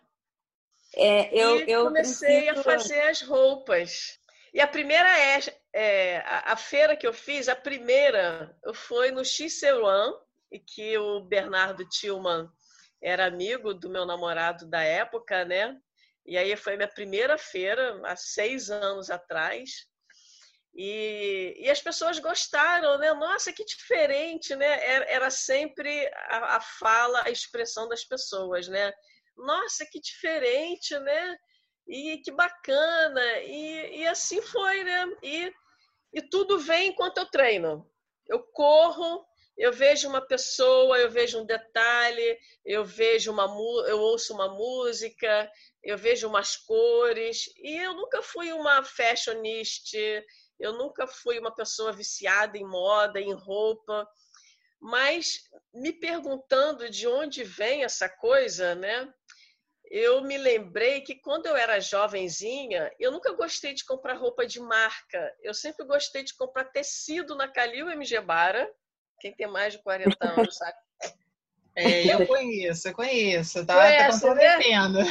É, 0.95 1.29
eu, 1.35 1.61
e 1.61 1.71
eu 1.71 1.85
comecei 1.85 2.47
preciso... 2.47 2.61
a 2.61 2.63
fazer 2.63 3.01
as 3.03 3.21
roupas. 3.23 4.19
E 4.55 4.61
a 4.61 4.67
primeira 4.67 5.09
é, 5.19 5.41
é 5.73 6.19
a, 6.19 6.53
a, 6.53 6.57
feira 6.57 6.97
que 6.97 7.07
eu 7.07 7.13
fiz, 7.13 7.49
a 7.49 7.57
primeira 7.57 8.57
foi 8.75 9.11
no 9.11 9.25
Xceruan, 9.25 10.15
e 10.51 10.59
que 10.59 10.97
o 10.97 11.21
Bernardo 11.21 11.87
Tillman 11.89 12.49
era 13.03 13.27
amigo 13.27 13.75
do 13.75 13.91
meu 13.91 14.07
namorado 14.07 14.67
da 14.67 14.83
época, 14.83 15.45
né? 15.45 15.77
E 16.25 16.39
aí 16.39 16.57
foi 16.57 16.77
minha 16.77 16.89
primeira 16.89 17.37
feira, 17.37 18.01
há 18.05 18.17
seis 18.17 18.71
anos 18.71 19.11
atrás. 19.11 19.87
E, 20.79 21.57
e, 21.59 21.71
as 21.71 21.81
pessoas 21.81 22.19
gostaram, 22.19 22.99
né? 22.99 23.15
Nossa, 23.15 23.51
que 23.51 23.65
diferente, 23.65 24.55
né? 24.55 24.87
Era, 24.87 25.05
era 25.11 25.31
sempre 25.31 26.07
a, 26.29 26.57
a, 26.57 26.61
fala, 26.61 27.23
a 27.25 27.31
expressão 27.31 27.89
das 27.89 28.05
pessoas, 28.05 28.69
né? 28.69 28.93
Nossa, 29.35 29.87
que 29.87 29.99
diferente, 29.99 30.99
né? 30.99 31.39
E 31.89 32.19
que 32.19 32.31
bacana. 32.31 33.39
E, 33.39 34.01
e 34.01 34.07
assim 34.07 34.43
foi, 34.43 34.85
né? 34.85 35.07
E, 35.23 35.51
e 36.13 36.23
tudo 36.29 36.59
vem 36.59 36.89
enquanto 36.89 37.19
eu 37.19 37.31
treino. 37.31 37.91
Eu 38.29 38.43
corro, 38.43 39.25
eu 39.57 39.73
vejo 39.73 40.07
uma 40.07 40.21
pessoa, 40.21 40.99
eu 40.99 41.11
vejo 41.11 41.41
um 41.41 41.47
detalhe, 41.47 42.39
eu 42.67 42.85
vejo 42.85 43.33
uma 43.33 43.47
eu 43.89 43.99
ouço 43.99 44.35
uma 44.35 44.49
música, 44.49 45.51
eu 45.83 45.97
vejo 45.97 46.29
umas 46.29 46.55
cores, 46.55 47.47
e 47.57 47.79
eu 47.79 47.95
nunca 47.95 48.21
fui 48.21 48.53
uma 48.53 48.85
fashionista 48.85 50.23
eu 50.59 50.73
nunca 50.73 51.07
fui 51.07 51.39
uma 51.39 51.55
pessoa 51.55 51.93
viciada 51.93 52.57
em 52.57 52.65
moda, 52.65 53.21
em 53.21 53.33
roupa, 53.33 54.09
mas 54.81 55.41
me 55.75 55.93
perguntando 55.93 56.89
de 56.91 57.07
onde 57.07 57.45
vem 57.45 57.85
essa 57.85 58.09
coisa, 58.09 58.75
né? 58.75 59.13
Eu 59.89 60.23
me 60.23 60.37
lembrei 60.37 61.01
que 61.01 61.15
quando 61.15 61.47
eu 61.47 61.57
era 61.57 61.81
jovenzinha, 61.81 62.91
eu 62.99 63.13
nunca 63.13 63.33
gostei 63.35 63.73
de 63.73 63.85
comprar 63.85 64.15
roupa 64.15 64.45
de 64.45 64.59
marca. 64.59 65.33
Eu 65.41 65.55
sempre 65.55 65.87
gostei 65.87 66.25
de 66.25 66.35
comprar 66.35 66.65
tecido 66.65 67.37
na 67.37 67.47
Calil 67.47 67.89
MG 67.89 68.21
Bara. 68.21 68.69
Quem 69.21 69.33
tem 69.33 69.47
mais 69.47 69.75
de 69.75 69.83
40 69.83 70.17
anos 70.29 70.57
sabe. 70.59 70.77
É, 71.77 72.13
eu 72.13 72.27
conheço, 72.27 72.89
eu 72.89 72.95
conheço, 72.95 73.67
tá, 73.67 73.75
tá 73.75 73.83
Conhece, 73.83 74.21
tá 74.21 74.29
comprometendo. 74.29 74.99
Né? 74.99 75.05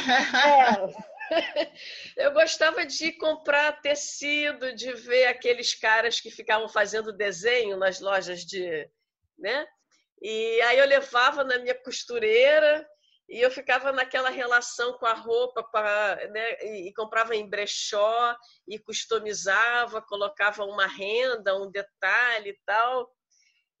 É. 0.92 1.06
eu 2.16 2.32
gostava 2.32 2.84
de 2.84 3.12
comprar 3.12 3.80
tecido, 3.80 4.74
de 4.74 4.92
ver 4.92 5.26
aqueles 5.26 5.74
caras 5.74 6.20
que 6.20 6.30
ficavam 6.30 6.68
fazendo 6.68 7.12
desenho 7.12 7.76
nas 7.76 8.00
lojas 8.00 8.44
de, 8.44 8.88
né? 9.38 9.66
E 10.20 10.60
aí 10.62 10.78
eu 10.78 10.86
levava 10.86 11.44
na 11.44 11.58
minha 11.58 11.74
costureira 11.74 12.88
e 13.28 13.40
eu 13.40 13.50
ficava 13.50 13.92
naquela 13.92 14.30
relação 14.30 14.96
com 14.98 15.06
a 15.06 15.12
roupa, 15.12 15.62
com 15.62 15.76
a, 15.76 16.16
né, 16.30 16.52
e, 16.64 16.92
comprava 16.94 17.34
em 17.34 17.48
brechó 17.48 18.36
e 18.68 18.78
customizava, 18.78 20.00
colocava 20.00 20.64
uma 20.64 20.86
renda, 20.86 21.56
um 21.60 21.70
detalhe 21.70 22.50
e 22.50 22.60
tal. 22.64 23.10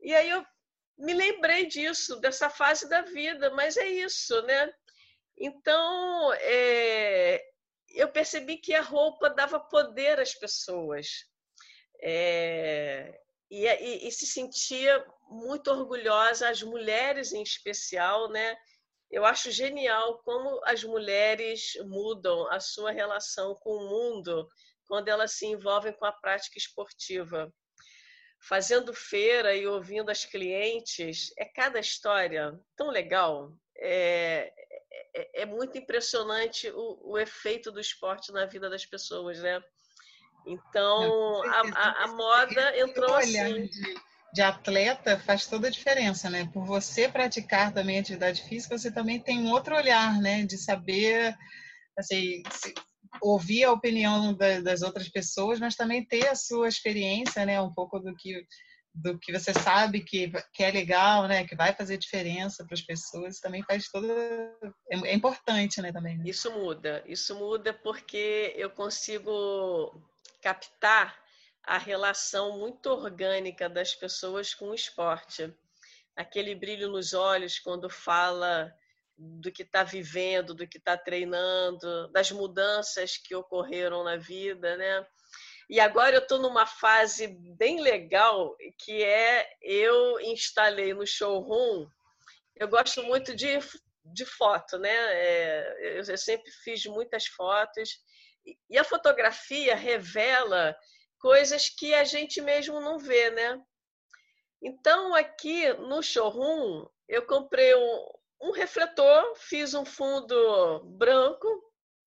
E 0.00 0.14
aí 0.14 0.28
eu 0.30 0.44
me 0.98 1.14
lembrei 1.14 1.66
disso, 1.66 2.16
dessa 2.20 2.50
fase 2.50 2.88
da 2.88 3.02
vida, 3.02 3.50
mas 3.50 3.76
é 3.76 3.86
isso, 3.86 4.40
né? 4.42 4.72
Então, 5.38 6.32
é, 6.34 7.42
eu 7.90 8.08
percebi 8.08 8.58
que 8.58 8.74
a 8.74 8.82
roupa 8.82 9.30
dava 9.30 9.60
poder 9.60 10.18
às 10.20 10.34
pessoas. 10.34 11.08
É, 12.02 13.20
e, 13.50 13.66
e, 13.66 14.08
e 14.08 14.12
se 14.12 14.26
sentia 14.26 15.04
muito 15.28 15.70
orgulhosa, 15.70 16.48
as 16.48 16.62
mulheres 16.62 17.32
em 17.32 17.42
especial, 17.42 18.28
né? 18.30 18.56
Eu 19.10 19.24
acho 19.24 19.50
genial 19.50 20.20
como 20.24 20.60
as 20.64 20.82
mulheres 20.82 21.72
mudam 21.84 22.50
a 22.50 22.58
sua 22.58 22.90
relação 22.90 23.54
com 23.54 23.70
o 23.70 23.88
mundo 23.88 24.48
quando 24.86 25.08
elas 25.08 25.32
se 25.32 25.46
envolvem 25.46 25.92
com 25.92 26.04
a 26.04 26.12
prática 26.12 26.58
esportiva. 26.58 27.52
Fazendo 28.40 28.92
feira 28.92 29.54
e 29.54 29.66
ouvindo 29.66 30.10
as 30.10 30.24
clientes, 30.24 31.32
é 31.38 31.44
cada 31.44 31.80
história 31.80 32.58
tão 32.76 32.90
legal. 32.90 33.52
É, 33.78 34.52
é, 35.14 35.42
é 35.42 35.46
muito 35.46 35.76
impressionante 35.78 36.68
o, 36.70 37.12
o, 37.12 37.18
efeito 37.18 37.70
do 37.70 37.80
esporte 37.80 38.32
na 38.32 38.46
vida 38.46 38.68
das 38.70 38.84
pessoas, 38.84 39.40
né? 39.40 39.60
Então, 40.46 41.42
a, 41.44 41.60
a, 41.74 42.04
a 42.04 42.08
moda 42.08 42.78
entrou 42.78 43.14
assim 43.14 43.68
de 44.36 44.42
atleta 44.42 45.18
faz 45.18 45.46
toda 45.46 45.68
a 45.68 45.70
diferença, 45.70 46.28
né? 46.28 46.46
Por 46.52 46.62
você 46.66 47.08
praticar 47.08 47.72
também 47.72 47.98
atividade 47.98 48.42
física, 48.42 48.76
você 48.76 48.90
também 48.90 49.18
tem 49.18 49.40
um 49.40 49.50
outro 49.50 49.74
olhar, 49.74 50.20
né? 50.20 50.44
De 50.44 50.58
saber, 50.58 51.34
assim, 51.98 52.42
ouvir 53.22 53.64
a 53.64 53.72
opinião 53.72 54.36
das 54.62 54.82
outras 54.82 55.08
pessoas, 55.08 55.58
mas 55.58 55.74
também 55.74 56.04
ter 56.04 56.28
a 56.28 56.34
sua 56.34 56.68
experiência, 56.68 57.46
né? 57.46 57.58
Um 57.62 57.72
pouco 57.72 57.98
do 57.98 58.14
que 58.14 58.44
do 58.96 59.18
que 59.18 59.32
você 59.32 59.52
sabe 59.52 60.00
que, 60.00 60.32
que 60.52 60.62
é 60.62 60.70
legal, 60.70 61.28
né? 61.28 61.46
Que 61.46 61.54
vai 61.54 61.74
fazer 61.74 61.98
diferença 61.98 62.64
para 62.64 62.74
as 62.74 62.80
pessoas, 62.80 63.38
também 63.38 63.62
faz 63.62 63.88
toda 63.90 64.08
é, 64.90 64.96
é 65.04 65.14
importante, 65.14 65.82
né? 65.82 65.92
Também. 65.92 66.18
Né? 66.18 66.24
Isso 66.26 66.50
muda, 66.50 67.02
isso 67.06 67.34
muda 67.34 67.74
porque 67.74 68.54
eu 68.56 68.70
consigo 68.70 70.02
captar 70.40 71.16
a 71.62 71.78
relação 71.78 72.58
muito 72.58 72.86
orgânica 72.86 73.68
das 73.68 73.94
pessoas 73.94 74.54
com 74.54 74.70
o 74.70 74.74
esporte. 74.74 75.52
Aquele 76.14 76.54
brilho 76.54 76.88
nos 76.88 77.12
olhos 77.12 77.58
quando 77.58 77.90
fala 77.90 78.72
do 79.18 79.50
que 79.50 79.62
está 79.62 79.82
vivendo, 79.82 80.54
do 80.54 80.66
que 80.66 80.78
está 80.78 80.96
treinando, 80.96 82.08
das 82.12 82.30
mudanças 82.30 83.16
que 83.16 83.34
ocorreram 83.34 84.04
na 84.04 84.16
vida, 84.16 84.76
né? 84.76 85.06
E 85.68 85.80
agora 85.80 86.16
eu 86.16 86.22
estou 86.22 86.38
numa 86.38 86.66
fase 86.66 87.26
bem 87.56 87.80
legal, 87.80 88.56
que 88.78 89.02
é 89.02 89.48
eu 89.60 90.20
instalei 90.20 90.94
no 90.94 91.06
showroom. 91.06 91.88
Eu 92.54 92.68
gosto 92.68 93.02
muito 93.02 93.34
de, 93.34 93.58
de 94.04 94.24
foto, 94.24 94.78
né? 94.78 94.94
É, 94.94 95.98
eu 95.98 96.16
sempre 96.16 96.50
fiz 96.62 96.86
muitas 96.86 97.26
fotos. 97.26 97.98
E 98.70 98.78
a 98.78 98.84
fotografia 98.84 99.74
revela 99.74 100.76
coisas 101.18 101.68
que 101.68 101.92
a 101.94 102.04
gente 102.04 102.40
mesmo 102.40 102.80
não 102.80 102.98
vê, 102.98 103.30
né? 103.30 103.60
Então, 104.62 105.14
aqui 105.14 105.72
no 105.74 106.02
showroom, 106.02 106.86
eu 107.08 107.26
comprei 107.26 107.74
um, 107.74 108.08
um 108.42 108.50
refletor, 108.52 109.34
fiz 109.36 109.74
um 109.74 109.84
fundo 109.84 110.84
branco, 110.96 111.46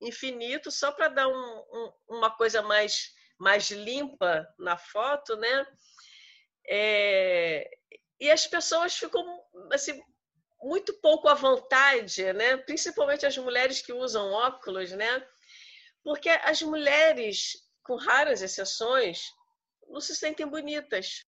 infinito, 0.01 0.71
só 0.71 0.91
para 0.91 1.09
dar 1.09 1.27
um, 1.27 1.33
um, 1.33 1.93
uma 2.17 2.35
coisa 2.35 2.61
mais, 2.61 3.13
mais 3.39 3.71
limpa 3.71 4.47
na 4.57 4.77
foto, 4.77 5.35
né? 5.37 5.67
É, 6.67 7.69
e 8.19 8.29
as 8.29 8.45
pessoas 8.45 8.95
ficam 8.95 9.23
assim, 9.71 9.99
muito 10.61 10.93
pouco 11.01 11.27
à 11.27 11.33
vontade, 11.33 12.31
né? 12.33 12.57
principalmente 12.57 13.25
as 13.25 13.37
mulheres 13.37 13.81
que 13.81 13.93
usam 13.93 14.31
óculos, 14.31 14.91
né? 14.91 15.25
porque 16.03 16.29
as 16.29 16.61
mulheres 16.61 17.53
com 17.89 17.95
raras 17.95 18.43
exceções, 18.43 19.31
não 19.87 19.99
se 19.99 20.15
sentem 20.15 20.45
bonitas. 20.45 21.25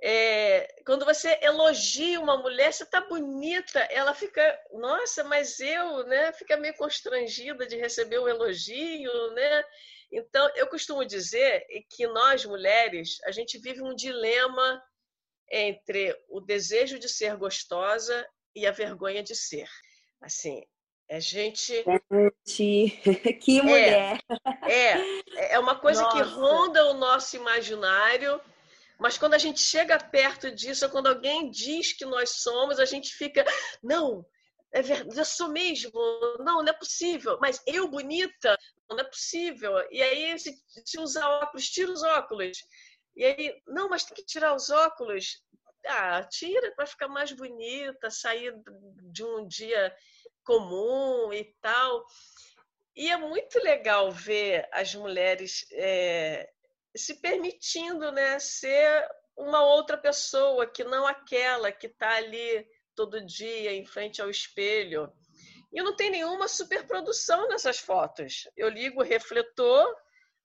É, 0.00 0.80
quando 0.86 1.04
você 1.04 1.36
elogia 1.42 2.20
uma 2.20 2.36
mulher, 2.36 2.72
você 2.72 2.84
está 2.84 3.00
bonita, 3.00 3.80
ela 3.90 4.14
fica, 4.14 4.56
nossa, 4.72 5.24
mas 5.24 5.58
eu, 5.58 6.06
né? 6.06 6.32
Fica 6.34 6.56
meio 6.56 6.76
constrangida 6.76 7.66
de 7.66 7.76
receber 7.76 8.20
um 8.20 8.28
elogio, 8.28 9.32
né? 9.32 9.64
Então, 10.10 10.48
eu 10.54 10.66
costumo 10.66 11.04
dizer 11.04 11.66
que 11.90 12.06
nós 12.06 12.44
mulheres, 12.44 13.18
a 13.24 13.30
gente 13.30 13.58
vive 13.58 13.82
um 13.82 13.94
dilema 13.94 14.82
entre 15.50 16.16
o 16.28 16.40
desejo 16.40 16.98
de 16.98 17.08
ser 17.08 17.36
gostosa 17.36 18.26
e 18.54 18.66
a 18.66 18.72
vergonha 18.72 19.22
de 19.22 19.34
ser. 19.34 19.68
Assim, 20.20 20.62
a 21.10 21.20
gente. 21.20 21.84
Gente, 22.46 23.00
que 23.40 23.62
mulher! 23.62 24.20
É, 24.66 24.92
é, 24.92 25.54
é 25.54 25.58
uma 25.58 25.78
coisa 25.78 26.02
Nossa. 26.02 26.16
que 26.16 26.22
ronda 26.22 26.86
o 26.86 26.94
nosso 26.94 27.36
imaginário, 27.36 28.40
mas 28.98 29.16
quando 29.16 29.34
a 29.34 29.38
gente 29.38 29.60
chega 29.60 29.98
perto 29.98 30.50
disso, 30.50 30.88
quando 30.90 31.06
alguém 31.06 31.50
diz 31.50 31.92
que 31.92 32.04
nós 32.04 32.30
somos, 32.30 32.78
a 32.78 32.84
gente 32.84 33.14
fica, 33.14 33.44
não, 33.82 34.24
é 34.72 34.82
verdade, 34.82 35.18
eu 35.18 35.24
sou 35.24 35.48
mesmo, 35.48 35.92
não, 36.40 36.62
não 36.62 36.68
é 36.68 36.72
possível, 36.72 37.38
mas 37.40 37.62
eu 37.66 37.88
bonita, 37.88 38.56
não 38.88 38.98
é 38.98 39.04
possível. 39.04 39.72
E 39.90 40.02
aí, 40.02 40.38
se, 40.38 40.54
se 40.84 41.00
usar 41.00 41.28
óculos, 41.28 41.70
tira 41.70 41.90
os 41.90 42.02
óculos. 42.02 42.58
E 43.16 43.24
aí, 43.24 43.62
não, 43.66 43.88
mas 43.88 44.04
tem 44.04 44.14
que 44.14 44.24
tirar 44.24 44.54
os 44.54 44.70
óculos. 44.70 45.42
Ah, 45.86 46.22
tira 46.24 46.72
para 46.74 46.86
ficar 46.86 47.08
mais 47.08 47.32
bonita, 47.32 48.10
sair 48.10 48.54
de 49.10 49.24
um 49.24 49.46
dia 49.46 49.94
comum 50.44 51.32
e 51.32 51.44
tal. 51.60 52.04
E 52.94 53.10
é 53.10 53.16
muito 53.16 53.58
legal 53.60 54.10
ver 54.10 54.68
as 54.72 54.94
mulheres 54.94 55.64
é, 55.72 56.50
se 56.96 57.20
permitindo 57.20 58.10
né, 58.12 58.38
ser 58.38 59.08
uma 59.36 59.62
outra 59.64 59.96
pessoa, 59.96 60.66
que 60.66 60.82
não 60.82 61.06
aquela 61.06 61.70
que 61.70 61.86
está 61.86 62.16
ali 62.16 62.66
todo 62.98 63.24
dia 63.24 63.72
em 63.72 63.86
frente 63.86 64.20
ao 64.20 64.28
espelho. 64.28 65.08
E 65.72 65.80
não 65.80 65.94
tem 65.94 66.10
nenhuma 66.10 66.48
superprodução 66.48 67.46
nessas 67.46 67.78
fotos. 67.78 68.48
Eu 68.56 68.68
ligo 68.68 69.00
o 69.00 69.04
refletor, 69.04 69.86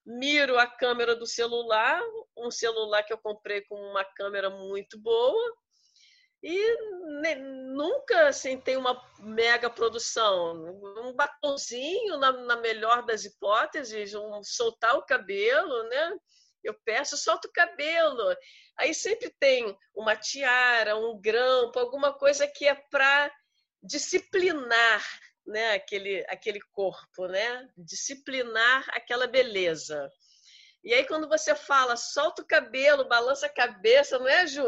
miro 0.06 0.60
a 0.60 0.68
câmera 0.68 1.16
do 1.16 1.26
celular, 1.26 2.00
um 2.38 2.52
celular 2.52 3.02
que 3.02 3.12
eu 3.12 3.18
comprei 3.18 3.62
com 3.62 3.76
uma 3.76 4.06
câmera 4.06 4.52
muito 4.52 5.00
boa, 5.00 5.58
e 6.44 6.78
nunca 7.74 8.28
assim, 8.28 8.60
tem 8.60 8.78
uma 8.78 9.02
mega 9.20 9.68
produção. 9.68 10.54
Um 11.08 11.14
batonzinho, 11.14 12.18
na, 12.18 12.32
na 12.34 12.58
melhor 12.58 13.04
das 13.04 13.26
hipóteses, 13.26 14.14
um, 14.14 14.44
soltar 14.44 14.96
o 14.96 15.06
cabelo, 15.06 15.84
né? 15.86 16.18
Eu 16.63 16.74
peço, 16.86 17.17
solta 17.17 17.48
o 17.48 17.51
cabelo. 17.51 18.36
Aí 18.77 18.93
sempre 18.93 19.29
tem 19.39 19.77
uma 19.93 20.15
tiara, 20.15 20.96
um 20.96 21.20
grampo, 21.20 21.79
alguma 21.79 22.13
coisa 22.13 22.48
que 22.48 22.67
é 22.67 22.75
para 22.75 23.32
disciplinar 23.82 25.03
né, 25.46 25.74
aquele, 25.74 26.25
aquele 26.29 26.62
corpo, 26.72 27.27
né? 27.27 27.70
disciplinar 27.77 28.86
aquela 28.89 29.27
beleza. 29.27 30.10
E 30.84 30.94
aí, 30.94 31.06
quando 31.06 31.30
você 31.30 31.56
fala, 31.56 31.96
solta 31.96 32.42
o 32.42 32.46
cabelo, 32.46 33.08
balança 33.08 33.46
a 33.46 33.50
cabeça, 33.50 34.20
não 34.20 34.28
é, 34.28 34.46
Ju? 34.46 34.66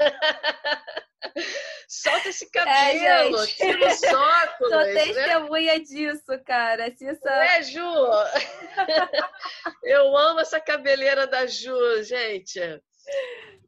solta 1.86 2.30
esse 2.30 2.46
é, 2.46 2.50
cabelo, 2.50 3.40
é, 3.40 3.46
tira 3.46 3.86
os 3.86 4.02
óculos. 4.12 4.72
Sou 4.72 4.80
né? 4.80 4.94
testemunha 4.94 5.74
né? 5.74 5.78
disso, 5.78 6.44
cara. 6.44 6.92
Se 6.96 7.06
essa... 7.06 7.30
Não 7.30 7.42
é, 7.42 7.62
Ju? 7.62 7.80
Eu 9.84 10.16
amo 10.16 10.40
essa 10.40 10.60
cabeleira 10.60 11.28
da 11.28 11.46
Ju, 11.46 12.02
gente. 12.02 12.58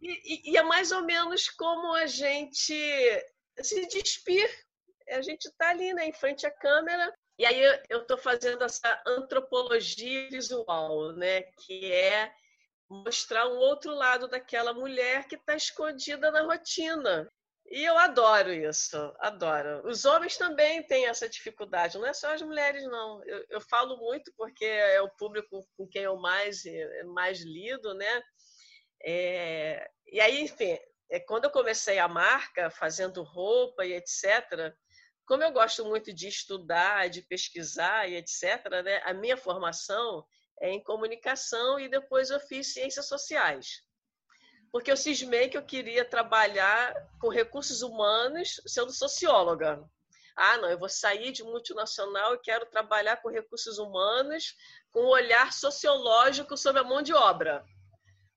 E, 0.02 0.50
e, 0.50 0.52
e 0.52 0.56
é 0.56 0.64
mais 0.64 0.90
ou 0.90 1.02
menos 1.02 1.48
como 1.48 1.94
a 1.94 2.06
gente 2.06 2.74
se 3.62 3.86
despir. 3.86 4.50
A 5.10 5.22
gente 5.22 5.44
está 5.44 5.68
ali, 5.68 5.94
né, 5.94 6.06
em 6.06 6.12
frente 6.12 6.44
à 6.44 6.50
câmera, 6.50 7.14
e 7.38 7.44
aí 7.44 7.60
eu 7.88 8.02
estou 8.02 8.16
fazendo 8.16 8.62
essa 8.62 9.02
antropologia 9.06 10.28
visual, 10.30 11.12
né? 11.12 11.42
Que 11.66 11.92
é 11.92 12.32
mostrar 12.88 13.48
um 13.48 13.56
outro 13.56 13.94
lado 13.94 14.28
daquela 14.28 14.72
mulher 14.72 15.26
que 15.26 15.36
está 15.36 15.56
escondida 15.56 16.30
na 16.30 16.42
rotina. 16.42 17.28
E 17.66 17.82
eu 17.82 17.96
adoro 17.96 18.52
isso, 18.52 18.96
adoro. 19.18 19.86
Os 19.88 20.04
homens 20.04 20.36
também 20.36 20.82
têm 20.86 21.06
essa 21.06 21.28
dificuldade, 21.28 21.96
não 21.96 22.06
é 22.06 22.12
só 22.12 22.32
as 22.34 22.42
mulheres, 22.42 22.84
não. 22.84 23.24
Eu, 23.24 23.44
eu 23.48 23.60
falo 23.60 23.96
muito 23.96 24.32
porque 24.36 24.66
é 24.66 25.00
o 25.00 25.10
público 25.16 25.66
com 25.76 25.88
quem 25.88 26.02
eu 26.02 26.16
mais, 26.16 26.62
mais 27.06 27.40
lido, 27.40 27.94
né? 27.94 28.22
É, 29.02 29.90
e 30.06 30.20
aí, 30.20 30.42
enfim, 30.42 30.78
é, 31.10 31.20
quando 31.20 31.44
eu 31.44 31.50
comecei 31.50 31.98
a 31.98 32.06
marca, 32.06 32.70
fazendo 32.70 33.22
roupa 33.22 33.84
e 33.84 33.94
etc., 33.94 34.74
como 35.26 35.42
eu 35.42 35.52
gosto 35.52 35.84
muito 35.84 36.12
de 36.12 36.28
estudar, 36.28 37.08
de 37.08 37.22
pesquisar 37.22 38.08
e 38.08 38.16
etc., 38.16 38.82
né, 38.84 39.00
a 39.04 39.14
minha 39.14 39.36
formação 39.36 40.24
é 40.60 40.70
em 40.70 40.82
comunicação 40.82 41.80
e 41.80 41.88
depois 41.88 42.30
eu 42.30 42.40
fiz 42.40 42.72
ciências 42.72 43.06
sociais. 43.06 43.82
Porque 44.70 44.90
eu 44.90 44.96
cismei 44.96 45.48
que 45.48 45.56
eu 45.56 45.64
queria 45.64 46.04
trabalhar 46.04 46.94
com 47.20 47.28
recursos 47.28 47.82
humanos 47.82 48.60
sendo 48.66 48.92
socióloga. 48.92 49.82
Ah, 50.36 50.58
não, 50.58 50.68
eu 50.68 50.78
vou 50.78 50.88
sair 50.88 51.30
de 51.30 51.44
multinacional 51.44 52.34
e 52.34 52.40
quero 52.40 52.66
trabalhar 52.66 53.18
com 53.18 53.28
recursos 53.28 53.78
humanos 53.78 54.56
com 54.90 55.02
um 55.02 55.08
olhar 55.08 55.52
sociológico 55.52 56.56
sobre 56.56 56.80
a 56.80 56.84
mão 56.84 57.02
de 57.02 57.14
obra 57.14 57.64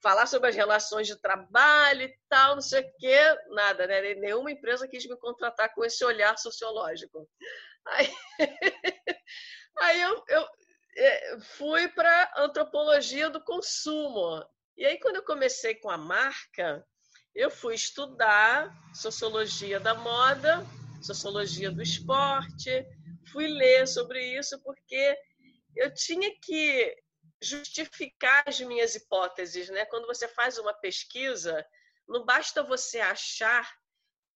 falar 0.02 0.28
sobre 0.28 0.50
as 0.50 0.56
relações 0.56 1.08
de 1.08 1.16
trabalho 1.16 2.04
e 2.04 2.20
tal, 2.30 2.56
não 2.56 2.62
sei 2.62 2.82
o 2.82 2.94
quê, 3.00 3.20
nada, 3.50 3.88
né? 3.88 4.16
Nenhuma 4.16 4.52
empresa 4.52 4.88
quis 4.88 5.06
me 5.06 5.18
contratar 5.18 5.74
com 5.74 5.84
esse 5.84 6.04
olhar 6.06 6.38
sociológico. 6.38 7.28
Aí, 7.86 8.14
aí 9.80 10.02
eu, 10.02 10.24
eu 10.28 10.48
é, 10.98 11.40
fui 11.40 11.88
para 11.90 12.34
antropologia 12.38 13.30
do 13.30 13.44
consumo. 13.44 14.44
E 14.76 14.86
aí, 14.86 15.00
quando 15.00 15.18
eu 15.18 15.24
comecei 15.24 15.76
com 15.76 15.90
a 15.90 15.98
marca, 15.98 16.86
eu 17.34 17.50
fui 17.50 17.76
estudar 17.76 18.72
sociologia 18.94 19.80
da 19.80 19.94
moda, 19.94 20.66
sociologia 21.02 21.72
do 21.72 21.82
esporte, 21.82 22.86
fui 23.32 23.48
ler 23.48 23.88
sobre 23.88 24.38
isso 24.38 24.62
porque 24.64 25.18
eu 25.76 25.94
tinha 25.94 26.32
que 26.42 26.96
justificar 27.42 28.44
as 28.48 28.60
minhas 28.60 28.96
hipóteses, 28.96 29.70
né? 29.70 29.86
Quando 29.86 30.08
você 30.08 30.28
faz 30.28 30.58
uma 30.58 30.74
pesquisa, 30.74 31.66
não 32.08 32.26
basta 32.26 32.64
você 32.64 33.00
achar 33.00 33.70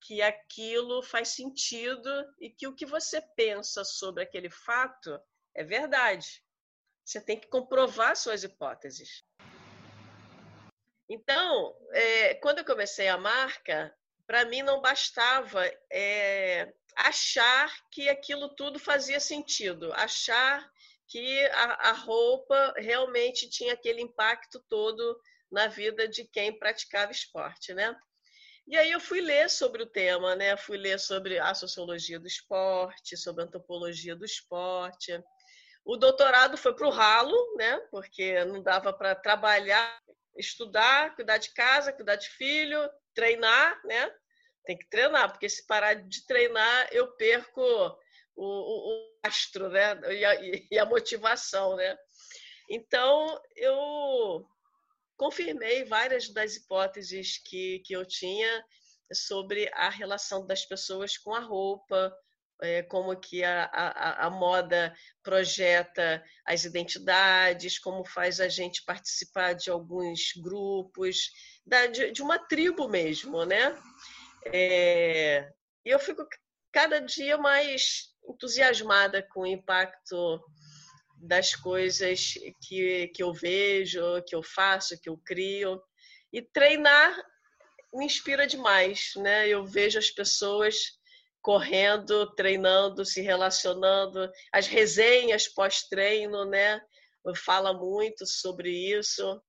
que 0.00 0.20
aquilo 0.20 1.02
faz 1.02 1.28
sentido 1.28 2.10
e 2.40 2.50
que 2.50 2.66
o 2.66 2.74
que 2.74 2.84
você 2.84 3.20
pensa 3.36 3.84
sobre 3.84 4.22
aquele 4.22 4.50
fato 4.50 5.20
é 5.54 5.62
verdade. 5.62 6.42
Você 7.04 7.20
tem 7.20 7.38
que 7.38 7.48
comprovar 7.48 8.16
suas 8.16 8.44
hipóteses. 8.44 9.24
Então, 11.08 11.76
é, 11.92 12.34
quando 12.36 12.58
eu 12.58 12.64
comecei 12.64 13.08
a 13.08 13.18
marca, 13.18 13.94
para 14.26 14.44
mim 14.44 14.62
não 14.62 14.80
bastava 14.80 15.64
é, 15.90 16.72
achar 16.96 17.70
que 17.90 18.08
aquilo 18.08 18.54
tudo 18.54 18.78
fazia 18.78 19.20
sentido, 19.20 19.92
achar 19.94 20.70
que 21.12 21.44
a, 21.48 21.90
a 21.90 21.92
roupa 21.92 22.72
realmente 22.78 23.46
tinha 23.50 23.74
aquele 23.74 24.00
impacto 24.00 24.58
todo 24.66 25.20
na 25.50 25.66
vida 25.66 26.08
de 26.08 26.24
quem 26.24 26.58
praticava 26.58 27.12
esporte, 27.12 27.74
né? 27.74 27.94
E 28.66 28.78
aí 28.78 28.90
eu 28.90 28.98
fui 28.98 29.20
ler 29.20 29.50
sobre 29.50 29.82
o 29.82 29.86
tema, 29.86 30.34
né? 30.34 30.56
Fui 30.56 30.78
ler 30.78 30.98
sobre 30.98 31.38
a 31.38 31.54
sociologia 31.54 32.18
do 32.18 32.26
esporte, 32.26 33.14
sobre 33.18 33.42
a 33.42 33.44
antropologia 33.44 34.16
do 34.16 34.24
esporte. 34.24 35.22
O 35.84 35.98
doutorado 35.98 36.56
foi 36.56 36.74
para 36.74 36.86
o 36.86 36.90
ralo, 36.90 37.36
né? 37.56 37.76
Porque 37.90 38.42
não 38.46 38.62
dava 38.62 38.90
para 38.90 39.14
trabalhar, 39.14 40.00
estudar, 40.38 41.14
cuidar 41.14 41.36
de 41.36 41.52
casa, 41.52 41.92
cuidar 41.92 42.16
de 42.16 42.30
filho, 42.30 42.88
treinar, 43.14 43.78
né? 43.84 44.10
Tem 44.64 44.78
que 44.78 44.88
treinar, 44.88 45.30
porque 45.30 45.48
se 45.48 45.66
parar 45.66 45.92
de 45.92 46.24
treinar, 46.24 46.88
eu 46.90 47.08
perco 47.16 47.60
o, 48.34 48.46
o, 48.46 49.11
astro, 49.32 49.70
né? 49.70 49.98
E 50.12 50.24
a, 50.24 50.34
e 50.70 50.78
a 50.78 50.84
motivação, 50.84 51.76
né? 51.76 51.96
Então, 52.68 53.40
eu 53.56 54.46
confirmei 55.16 55.84
várias 55.84 56.28
das 56.28 56.56
hipóteses 56.56 57.38
que, 57.38 57.80
que 57.80 57.94
eu 57.94 58.04
tinha 58.04 58.64
sobre 59.12 59.70
a 59.74 59.88
relação 59.88 60.46
das 60.46 60.64
pessoas 60.64 61.16
com 61.16 61.34
a 61.34 61.40
roupa, 61.40 62.14
é, 62.62 62.82
como 62.82 63.14
que 63.16 63.42
a, 63.42 63.64
a, 63.64 64.26
a, 64.26 64.30
moda 64.30 64.94
projeta 65.22 66.24
as 66.46 66.64
identidades, 66.64 67.78
como 67.78 68.04
faz 68.04 68.40
a 68.40 68.48
gente 68.48 68.84
participar 68.84 69.54
de 69.54 69.68
alguns 69.68 70.32
grupos, 70.40 71.30
da, 71.66 71.86
de, 71.86 72.12
de 72.12 72.22
uma 72.22 72.38
tribo 72.38 72.88
mesmo, 72.88 73.44
né? 73.44 73.76
É, 74.46 75.50
e 75.84 75.90
eu 75.90 75.98
fico 75.98 76.26
cada 76.72 77.00
dia 77.00 77.36
mais 77.36 78.11
entusiasmada 78.28 79.22
com 79.22 79.40
o 79.40 79.46
impacto 79.46 80.40
das 81.16 81.54
coisas 81.54 82.34
que, 82.66 83.08
que 83.08 83.22
eu 83.22 83.32
vejo, 83.32 84.00
que 84.26 84.34
eu 84.34 84.42
faço, 84.42 85.00
que 85.00 85.08
eu 85.08 85.16
crio. 85.24 85.80
E 86.32 86.42
treinar 86.42 87.16
me 87.94 88.06
inspira 88.06 88.46
demais, 88.46 89.12
né? 89.16 89.48
Eu 89.48 89.64
vejo 89.64 89.98
as 89.98 90.10
pessoas 90.10 90.98
correndo, 91.42 92.32
treinando, 92.34 93.04
se 93.04 93.20
relacionando, 93.20 94.30
as 94.52 94.66
resenhas 94.66 95.48
pós-treino, 95.48 96.44
né? 96.44 96.80
Fala 97.36 97.72
muito 97.72 98.26
sobre 98.26 98.70
isso. 98.70 99.40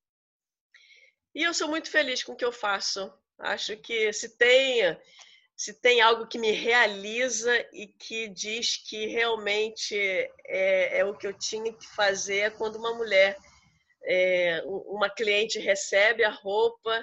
E 1.34 1.44
eu 1.44 1.54
sou 1.54 1.68
muito 1.68 1.90
feliz 1.90 2.24
com 2.24 2.34
o 2.34 2.36
que 2.36 2.46
eu 2.46 2.52
faço. 2.52 3.12
Acho 3.40 3.78
que 3.78 4.12
se 4.14 4.38
tenha 4.38 5.00
se 5.64 5.74
tem 5.74 6.02
algo 6.02 6.28
que 6.28 6.38
me 6.38 6.52
realiza 6.52 7.58
e 7.72 7.88
que 7.88 8.28
diz 8.28 8.76
que 8.76 9.06
realmente 9.06 9.96
é, 10.46 11.00
é 11.00 11.06
o 11.06 11.18
que 11.18 11.26
eu 11.26 11.32
tinha 11.32 11.72
que 11.72 11.88
fazer 11.96 12.40
é 12.40 12.50
quando 12.50 12.76
uma 12.76 12.94
mulher, 12.94 13.38
é, 14.04 14.62
uma 14.66 15.10
cliente 15.10 15.60
recebe 15.60 16.22
a 16.22 16.30
roupa 16.30 17.02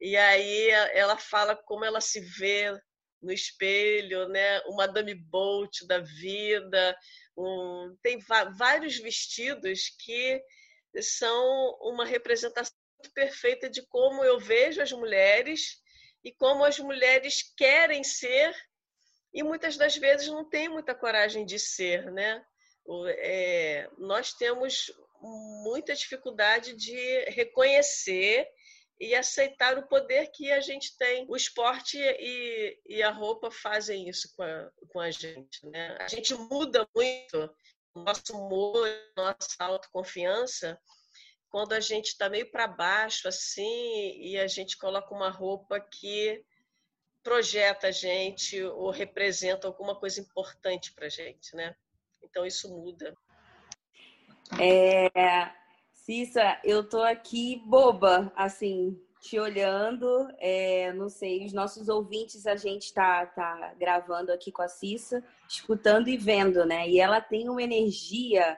e 0.00 0.16
aí 0.16 0.70
ela 0.92 1.16
fala 1.16 1.54
como 1.54 1.84
ela 1.84 2.00
se 2.00 2.18
vê 2.18 2.76
no 3.22 3.30
espelho, 3.30 4.28
né? 4.28 4.58
Uma 4.62 4.88
Dame 4.88 5.14
Bolt 5.14 5.86
da 5.86 6.00
vida, 6.00 6.98
um, 7.36 7.96
tem 8.02 8.18
vários 8.56 8.98
vestidos 8.98 9.82
que 10.04 10.42
são 11.00 11.78
uma 11.80 12.04
representação 12.04 12.74
perfeita 13.14 13.70
de 13.70 13.86
como 13.86 14.24
eu 14.24 14.40
vejo 14.40 14.82
as 14.82 14.90
mulheres 14.90 15.80
e 16.24 16.32
como 16.32 16.64
as 16.64 16.78
mulheres 16.78 17.42
querem 17.56 18.04
ser 18.04 18.54
e 19.32 19.42
muitas 19.42 19.76
das 19.76 19.96
vezes 19.96 20.28
não 20.28 20.48
têm 20.48 20.68
muita 20.68 20.94
coragem 20.94 21.44
de 21.44 21.58
ser, 21.58 22.10
né? 22.10 22.44
É, 23.18 23.88
nós 23.98 24.32
temos 24.32 24.90
muita 25.62 25.94
dificuldade 25.94 26.74
de 26.74 27.24
reconhecer 27.30 28.48
e 28.98 29.14
aceitar 29.14 29.78
o 29.78 29.86
poder 29.86 30.30
que 30.32 30.50
a 30.50 30.60
gente 30.60 30.96
tem. 30.98 31.24
O 31.28 31.36
esporte 31.36 31.98
e, 31.98 32.78
e 32.86 33.02
a 33.02 33.10
roupa 33.10 33.50
fazem 33.50 34.08
isso 34.08 34.34
com 34.36 34.42
a, 34.42 34.70
com 34.92 35.00
a 35.00 35.10
gente. 35.10 35.64
Né? 35.64 35.96
A 36.00 36.08
gente 36.08 36.34
muda 36.34 36.86
muito 36.94 37.54
o 37.94 38.00
nosso 38.00 38.36
humor, 38.36 38.88
nossa 39.16 39.56
autoconfiança 39.58 40.78
quando 41.50 41.72
a 41.72 41.80
gente 41.80 42.06
está 42.06 42.28
meio 42.28 42.50
para 42.50 42.66
baixo 42.66 43.28
assim 43.28 44.16
e 44.20 44.38
a 44.38 44.46
gente 44.46 44.78
coloca 44.78 45.12
uma 45.12 45.30
roupa 45.30 45.80
que 45.80 46.44
projeta 47.22 47.88
a 47.88 47.90
gente 47.90 48.62
ou 48.62 48.90
representa 48.90 49.66
alguma 49.66 49.94
coisa 49.94 50.20
importante 50.20 50.92
para 50.92 51.06
a 51.06 51.10
gente, 51.10 51.54
né? 51.54 51.74
Então 52.22 52.46
isso 52.46 52.68
muda. 52.70 53.14
É, 54.58 55.50
Cissa, 55.92 56.58
eu 56.64 56.88
tô 56.88 57.02
aqui 57.02 57.62
boba, 57.66 58.32
assim, 58.34 58.98
te 59.20 59.38
olhando. 59.38 60.28
É, 60.38 60.92
não 60.92 61.08
sei, 61.08 61.44
os 61.44 61.52
nossos 61.52 61.88
ouvintes 61.88 62.46
a 62.46 62.56
gente 62.56 62.94
tá, 62.94 63.26
tá 63.26 63.74
gravando 63.78 64.32
aqui 64.32 64.50
com 64.50 64.62
a 64.62 64.68
Cissa, 64.68 65.22
escutando 65.48 66.08
e 66.08 66.16
vendo, 66.16 66.64
né? 66.64 66.88
E 66.88 66.98
ela 67.00 67.20
tem 67.20 67.48
uma 67.48 67.62
energia, 67.62 68.56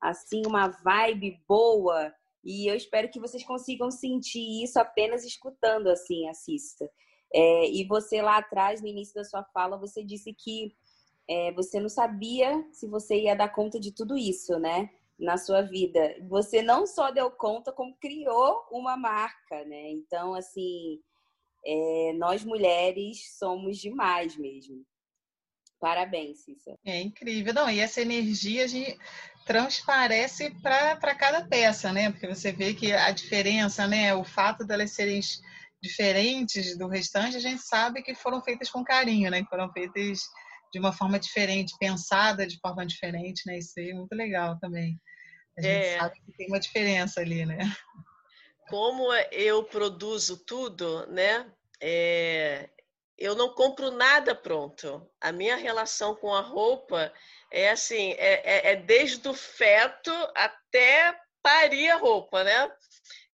assim, 0.00 0.42
uma 0.46 0.68
vibe 0.68 1.40
boa 1.46 2.12
e 2.44 2.70
eu 2.70 2.74
espero 2.74 3.10
que 3.10 3.20
vocês 3.20 3.44
consigam 3.44 3.90
sentir 3.90 4.62
isso 4.62 4.78
apenas 4.78 5.24
escutando 5.24 5.88
assim, 5.88 6.28
assista. 6.28 6.90
É, 7.32 7.70
e 7.70 7.84
você 7.84 8.20
lá 8.22 8.38
atrás, 8.38 8.80
no 8.80 8.88
início 8.88 9.14
da 9.14 9.24
sua 9.24 9.44
fala, 9.44 9.78
você 9.78 10.02
disse 10.02 10.32
que 10.32 10.74
é, 11.28 11.52
você 11.52 11.78
não 11.78 11.88
sabia 11.88 12.64
se 12.72 12.88
você 12.88 13.22
ia 13.22 13.36
dar 13.36 13.50
conta 13.50 13.78
de 13.78 13.92
tudo 13.92 14.16
isso, 14.16 14.58
né? 14.58 14.90
Na 15.18 15.36
sua 15.36 15.62
vida. 15.62 16.16
Você 16.28 16.62
não 16.62 16.86
só 16.86 17.10
deu 17.10 17.30
conta, 17.30 17.72
como 17.72 17.96
criou 17.98 18.64
uma 18.70 18.96
marca, 18.96 19.64
né? 19.64 19.90
Então, 19.90 20.34
assim, 20.34 20.98
é, 21.64 22.12
nós 22.14 22.44
mulheres 22.44 23.36
somos 23.38 23.78
demais 23.78 24.36
mesmo. 24.36 24.84
Parabéns, 25.78 26.40
Cissa. 26.40 26.78
É 26.84 27.00
incrível. 27.00 27.54
Não, 27.54 27.70
e 27.70 27.80
essa 27.80 28.02
energia 28.02 28.66
de 28.68 28.98
transparece 29.50 30.48
para 30.62 31.12
cada 31.16 31.44
peça, 31.44 31.92
né? 31.92 32.08
Porque 32.08 32.28
você 32.28 32.52
vê 32.52 32.72
que 32.72 32.92
a 32.92 33.10
diferença, 33.10 33.84
né? 33.84 34.14
O 34.14 34.22
fato 34.22 34.64
delas 34.64 34.92
serem 34.92 35.18
diferentes 35.82 36.78
do 36.78 36.86
restante, 36.86 37.36
a 37.36 37.40
gente 37.40 37.60
sabe 37.60 38.00
que 38.00 38.14
foram 38.14 38.40
feitas 38.40 38.70
com 38.70 38.84
carinho, 38.84 39.28
né? 39.28 39.42
Que 39.42 39.48
foram 39.48 39.68
feitas 39.72 40.20
de 40.72 40.78
uma 40.78 40.92
forma 40.92 41.18
diferente, 41.18 41.74
pensada 41.80 42.46
de 42.46 42.60
forma 42.60 42.86
diferente, 42.86 43.42
né? 43.44 43.58
Isso 43.58 43.72
aí 43.76 43.90
é 43.90 43.94
muito 43.94 44.14
legal 44.14 44.56
também. 44.60 44.96
A 45.58 45.62
gente 45.62 45.84
é. 45.84 45.98
sabe 45.98 46.14
que 46.24 46.32
tem 46.36 46.46
uma 46.46 46.60
diferença 46.60 47.20
ali, 47.20 47.44
né? 47.44 47.58
Como 48.70 49.12
eu 49.32 49.64
produzo 49.64 50.36
tudo, 50.46 51.08
né? 51.08 51.44
É, 51.82 52.70
eu 53.20 53.34
não 53.34 53.54
compro 53.54 53.90
nada 53.90 54.34
pronto. 54.34 55.06
A 55.20 55.30
minha 55.30 55.54
relação 55.54 56.16
com 56.16 56.34
a 56.34 56.40
roupa 56.40 57.12
é 57.52 57.68
assim, 57.68 58.12
é, 58.12 58.70
é, 58.70 58.72
é 58.72 58.76
desde 58.76 59.28
o 59.28 59.34
feto 59.34 60.10
até 60.34 61.14
parir 61.42 61.90
a 61.90 61.96
roupa, 61.96 62.42
né? 62.42 62.72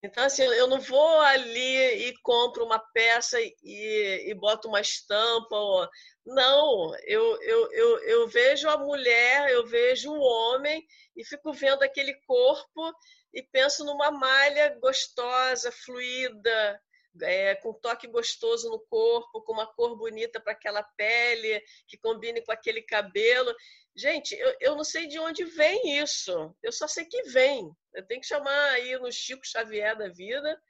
Então, 0.02 0.24
assim, 0.24 0.42
eu 0.42 0.66
não 0.66 0.80
vou 0.80 1.20
ali 1.20 2.08
e 2.08 2.14
compro 2.22 2.64
uma 2.64 2.78
peça 2.78 3.38
e, 3.40 4.24
e 4.26 4.34
boto 4.34 4.68
uma 4.68 4.80
estampa. 4.80 5.90
Não, 6.26 6.94
eu, 7.06 7.42
eu, 7.42 7.72
eu, 7.72 7.98
eu 8.04 8.28
vejo 8.28 8.68
a 8.68 8.76
mulher, 8.76 9.50
eu 9.50 9.66
vejo 9.66 10.10
o 10.12 10.20
homem 10.20 10.82
e 11.16 11.24
fico 11.24 11.52
vendo 11.52 11.82
aquele 11.82 12.14
corpo 12.26 12.92
e 13.32 13.42
penso 13.42 13.84
numa 13.84 14.10
malha 14.10 14.78
gostosa, 14.78 15.72
fluida, 15.72 16.80
é, 17.22 17.55
com 17.57 17.72
toque 17.72 18.07
gostoso 18.07 18.68
no 18.70 18.79
corpo, 18.81 19.42
com 19.42 19.53
uma 19.53 19.66
cor 19.66 19.96
bonita 19.96 20.40
para 20.40 20.53
aquela 20.53 20.83
pele, 20.83 21.62
que 21.87 21.96
combine 21.98 22.42
com 22.42 22.53
aquele 22.53 22.83
cabelo. 22.83 23.55
Gente, 23.96 24.35
eu, 24.35 24.57
eu 24.61 24.77
não 24.77 24.85
sei 24.85 25.07
de 25.07 25.18
onde 25.18 25.44
vem 25.44 25.98
isso. 25.98 26.55
Eu 26.62 26.72
só 26.72 26.88
sei 26.88 27.05
que 27.05 27.22
vem. 27.24 27.70
Eu 27.94 28.07
tenho 28.07 28.20
que 28.20 28.27
chamar 28.27 28.70
aí 28.70 28.98
no 28.98 29.12
Chico 29.12 29.46
Xavier 29.46 29.96
da 29.96 30.09
vida, 30.09 30.61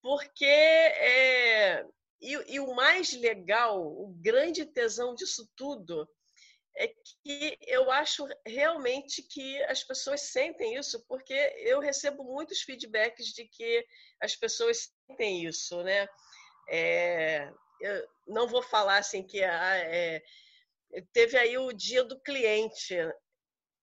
porque 0.00 0.44
é... 0.44 1.84
e, 2.20 2.54
e 2.54 2.60
o 2.60 2.74
mais 2.74 3.12
legal, 3.12 3.80
o 3.80 4.08
grande 4.20 4.64
tesão 4.64 5.14
disso 5.14 5.48
tudo 5.54 6.08
é 6.76 6.88
que 6.88 7.58
eu 7.66 7.90
acho 7.90 8.26
realmente 8.46 9.22
que 9.22 9.62
as 9.64 9.84
pessoas 9.84 10.22
sentem 10.22 10.76
isso, 10.76 11.04
porque 11.06 11.34
eu 11.58 11.80
recebo 11.80 12.24
muitos 12.24 12.62
feedbacks 12.62 13.26
de 13.26 13.46
que 13.46 13.86
as 14.20 14.34
pessoas 14.34 14.90
sentem 15.06 15.44
isso, 15.44 15.82
né? 15.82 16.08
É, 16.68 17.52
eu 17.80 18.08
não 18.26 18.46
vou 18.46 18.62
falar 18.62 18.98
assim 18.98 19.22
que 19.22 19.42
ah, 19.42 19.76
é, 19.76 20.22
teve 21.12 21.36
aí 21.36 21.58
o 21.58 21.72
dia 21.72 22.04
do 22.04 22.20
cliente. 22.20 22.94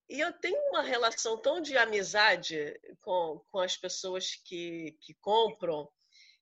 E 0.09 0.19
eu 0.19 0.33
tenho 0.39 0.59
uma 0.69 0.81
relação 0.81 1.37
tão 1.37 1.61
de 1.61 1.77
amizade 1.77 2.79
com, 3.01 3.39
com 3.51 3.59
as 3.59 3.77
pessoas 3.77 4.35
que, 4.43 4.97
que 5.01 5.13
compram 5.15 5.87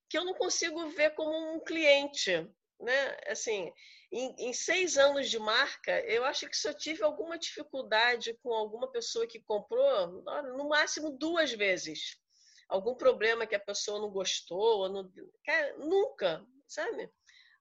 que 0.08 0.16
eu 0.16 0.24
não 0.24 0.34
consigo 0.34 0.88
ver 0.90 1.10
como 1.14 1.54
um 1.54 1.60
cliente. 1.60 2.32
Né? 2.80 3.16
Assim, 3.26 3.70
em, 4.10 4.34
em, 4.38 4.52
seis 4.52 4.96
anos 4.96 5.28
de 5.28 5.38
marca, 5.38 6.00
eu 6.06 6.24
acho 6.24 6.48
que 6.48 6.56
se 6.56 6.68
eu 6.68 6.74
tive 6.74 7.02
alguma 7.02 7.38
dificuldade 7.38 8.34
com 8.42 8.52
alguma 8.52 8.90
pessoa 8.90 9.26
que 9.26 9.40
comprou, 9.40 10.22
no 10.56 10.68
máximo 10.68 11.10
duas 11.10 11.52
vezes. 11.52 12.16
Algum 12.68 12.94
problema 12.94 13.46
que 13.46 13.54
a 13.54 13.60
pessoa 13.60 14.00
não 14.00 14.10
gostou, 14.10 14.88
não... 14.88 15.10
Cara, 15.44 15.76
nunca, 15.78 16.44
sabe? 16.66 17.10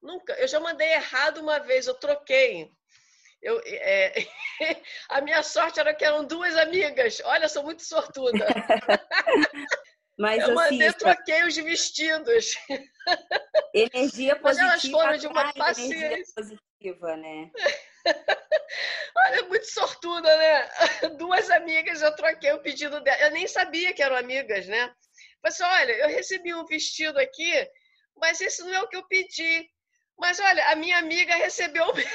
Nunca. 0.01 0.33
Eu 0.33 0.47
já 0.47 0.59
mandei 0.59 0.91
errado 0.93 1.39
uma 1.39 1.59
vez, 1.59 1.87
eu 1.87 1.93
troquei. 1.93 2.69
Eu, 3.41 3.61
é, 3.65 4.13
a 5.09 5.21
minha 5.21 5.43
sorte 5.43 5.79
era 5.79 5.93
que 5.93 6.03
eram 6.03 6.25
duas 6.25 6.55
amigas. 6.57 7.21
Olha, 7.23 7.47
sou 7.47 7.63
muito 7.63 7.83
sortuda. 7.83 8.45
Mas, 10.17 10.41
eu 10.41 10.45
assim, 10.59 10.73
mandei, 10.73 10.93
troquei 10.93 11.43
os 11.43 11.55
vestidos. 11.55 12.55
Energia 13.73 14.35
positiva. 14.35 14.41
Mas 14.43 14.57
elas 14.59 14.81
foram 14.91 15.17
de 15.17 15.27
uma 15.27 15.53
paciência. 15.53 16.33
positiva, 16.35 17.15
né? 17.17 17.51
Olha, 19.17 19.43
muito 19.43 19.65
sortuda, 19.65 20.35
né? 20.37 20.69
Duas 21.17 21.49
amigas, 21.51 22.01
eu 22.01 22.15
troquei 22.15 22.51
o 22.53 22.61
pedido 22.61 22.99
dela. 23.01 23.21
Eu 23.21 23.31
nem 23.31 23.47
sabia 23.47 23.93
que 23.93 24.01
eram 24.01 24.15
amigas, 24.15 24.65
né? 24.67 24.91
Falei 25.41 25.45
assim, 25.45 25.63
olha, 25.63 25.91
eu 25.93 26.09
recebi 26.09 26.53
um 26.53 26.65
vestido 26.65 27.19
aqui, 27.19 27.69
mas 28.15 28.41
esse 28.41 28.63
não 28.63 28.73
é 28.73 28.81
o 28.81 28.87
que 28.87 28.97
eu 28.97 29.07
pedi. 29.07 29.69
Mas 30.17 30.39
olha, 30.39 30.71
a 30.71 30.75
minha 30.75 30.97
amiga 30.97 31.35
recebeu 31.35 31.85
o 31.85 31.93
meu. 31.93 32.05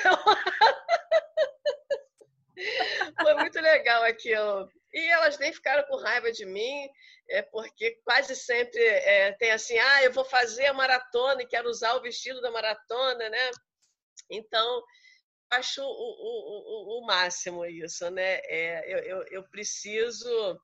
Foi 3.20 3.34
muito 3.34 3.60
legal 3.60 4.02
aquilo. 4.02 4.68
E 4.92 5.08
elas 5.08 5.38
nem 5.38 5.52
ficaram 5.52 5.86
com 5.88 5.96
raiva 5.96 6.30
de 6.30 6.44
mim, 6.44 6.88
é 7.28 7.40
porque 7.42 7.92
quase 8.04 8.36
sempre 8.36 8.82
é, 8.82 9.32
tem 9.32 9.50
assim, 9.50 9.78
ah, 9.78 10.02
eu 10.02 10.12
vou 10.12 10.24
fazer 10.24 10.66
a 10.66 10.74
maratona 10.74 11.42
e 11.42 11.46
quero 11.46 11.68
usar 11.68 11.94
o 11.94 12.02
vestido 12.02 12.40
da 12.42 12.50
maratona, 12.50 13.28
né? 13.30 13.50
Então, 14.30 14.82
acho 15.50 15.82
o, 15.82 15.86
o, 15.86 16.98
o, 16.98 17.00
o 17.00 17.06
máximo 17.06 17.64
isso, 17.64 18.10
né? 18.10 18.40
É, 18.44 18.84
eu, 18.86 18.98
eu, 18.98 19.26
eu 19.30 19.48
preciso... 19.48 20.60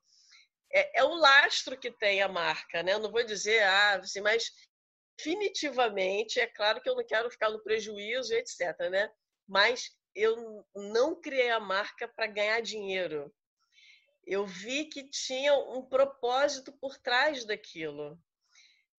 É, 0.71 0.99
é, 0.99 1.03
o 1.03 1.15
lastro 1.15 1.75
que 1.79 1.89
tem 1.89 2.21
a 2.21 2.27
marca, 2.27 2.83
né? 2.83 2.93
Eu 2.93 2.99
não 2.99 3.11
vou 3.11 3.23
dizer, 3.23 3.63
ah, 3.63 3.95
assim, 3.95 4.21
mas 4.21 4.51
definitivamente, 5.17 6.39
é 6.39 6.47
claro 6.47 6.81
que 6.81 6.89
eu 6.89 6.95
não 6.95 7.05
quero 7.05 7.29
ficar 7.29 7.49
no 7.49 7.61
prejuízo, 7.61 8.33
etc., 8.33 8.77
né? 8.89 9.11
Mas 9.47 9.91
eu 10.15 10.63
não 10.75 11.19
criei 11.19 11.49
a 11.49 11.59
marca 11.59 12.07
para 12.07 12.27
ganhar 12.27 12.61
dinheiro. 12.61 13.33
Eu 14.29 14.45
vi 14.45 14.85
que 14.85 15.03
tinha 15.03 15.55
um 15.55 15.81
propósito 15.81 16.71
por 16.71 16.95
trás 16.99 17.45
daquilo. 17.45 18.15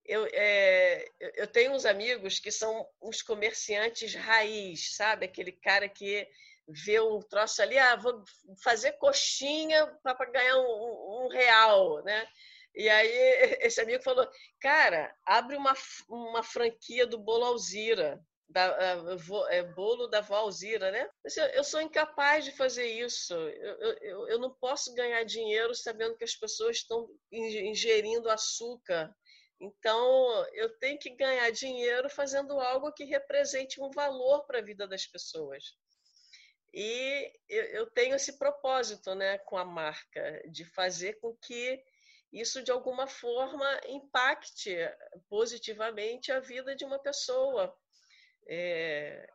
Eu, 0.04 0.26
é, 0.32 1.08
eu 1.36 1.46
tenho 1.46 1.72
uns 1.72 1.86
amigos 1.86 2.40
que 2.40 2.50
são 2.50 2.84
uns 3.00 3.22
comerciantes 3.22 4.12
raiz, 4.12 4.96
sabe? 4.96 5.26
Aquele 5.26 5.52
cara 5.52 5.88
que 5.88 6.28
vê 6.66 6.98
um 6.98 7.22
troço 7.22 7.62
ali, 7.62 7.78
ah, 7.78 7.94
vou 7.94 8.24
fazer 8.60 8.94
coxinha 8.94 9.86
para 10.02 10.30
ganhar 10.32 10.56
um, 10.56 11.26
um 11.26 11.28
real, 11.28 12.02
né? 12.02 12.26
E 12.74 12.88
aí 12.88 13.08
esse 13.62 13.80
amigo 13.80 14.02
falou, 14.02 14.28
cara, 14.58 15.14
abre 15.24 15.56
uma, 15.56 15.74
uma 16.08 16.42
franquia 16.42 17.06
do 17.06 17.18
Bolo 17.20 17.44
Alzira, 17.44 18.20
da, 18.50 18.76
é, 19.50 19.62
bolo 19.62 20.08
da 20.08 20.20
vó 20.20 20.36
Alzira, 20.36 20.90
né? 20.90 21.08
Eu 21.54 21.62
sou 21.62 21.80
incapaz 21.80 22.44
de 22.44 22.52
fazer 22.52 22.86
isso. 22.86 23.32
Eu, 23.32 23.94
eu, 24.02 24.28
eu 24.28 24.38
não 24.38 24.52
posso 24.54 24.92
ganhar 24.94 25.22
dinheiro 25.24 25.74
sabendo 25.74 26.16
que 26.16 26.24
as 26.24 26.34
pessoas 26.34 26.78
estão 26.78 27.08
ingerindo 27.30 28.28
açúcar. 28.28 29.14
Então, 29.60 30.46
eu 30.54 30.76
tenho 30.78 30.98
que 30.98 31.10
ganhar 31.10 31.50
dinheiro 31.50 32.10
fazendo 32.10 32.58
algo 32.58 32.92
que 32.92 33.04
represente 33.04 33.80
um 33.80 33.90
valor 33.90 34.44
para 34.46 34.58
a 34.58 34.62
vida 34.62 34.86
das 34.88 35.06
pessoas. 35.06 35.64
E 36.72 37.32
eu, 37.48 37.64
eu 37.66 37.90
tenho 37.90 38.16
esse 38.16 38.38
propósito 38.38 39.14
né, 39.14 39.38
com 39.38 39.56
a 39.56 39.64
marca, 39.64 40.42
de 40.50 40.64
fazer 40.64 41.20
com 41.20 41.36
que 41.36 41.82
isso 42.32 42.62
de 42.62 42.70
alguma 42.70 43.06
forma 43.06 43.80
impacte 43.88 44.76
positivamente 45.28 46.32
a 46.32 46.40
vida 46.40 46.74
de 46.74 46.84
uma 46.84 46.98
pessoa. 46.98 47.76
É, 48.52 49.30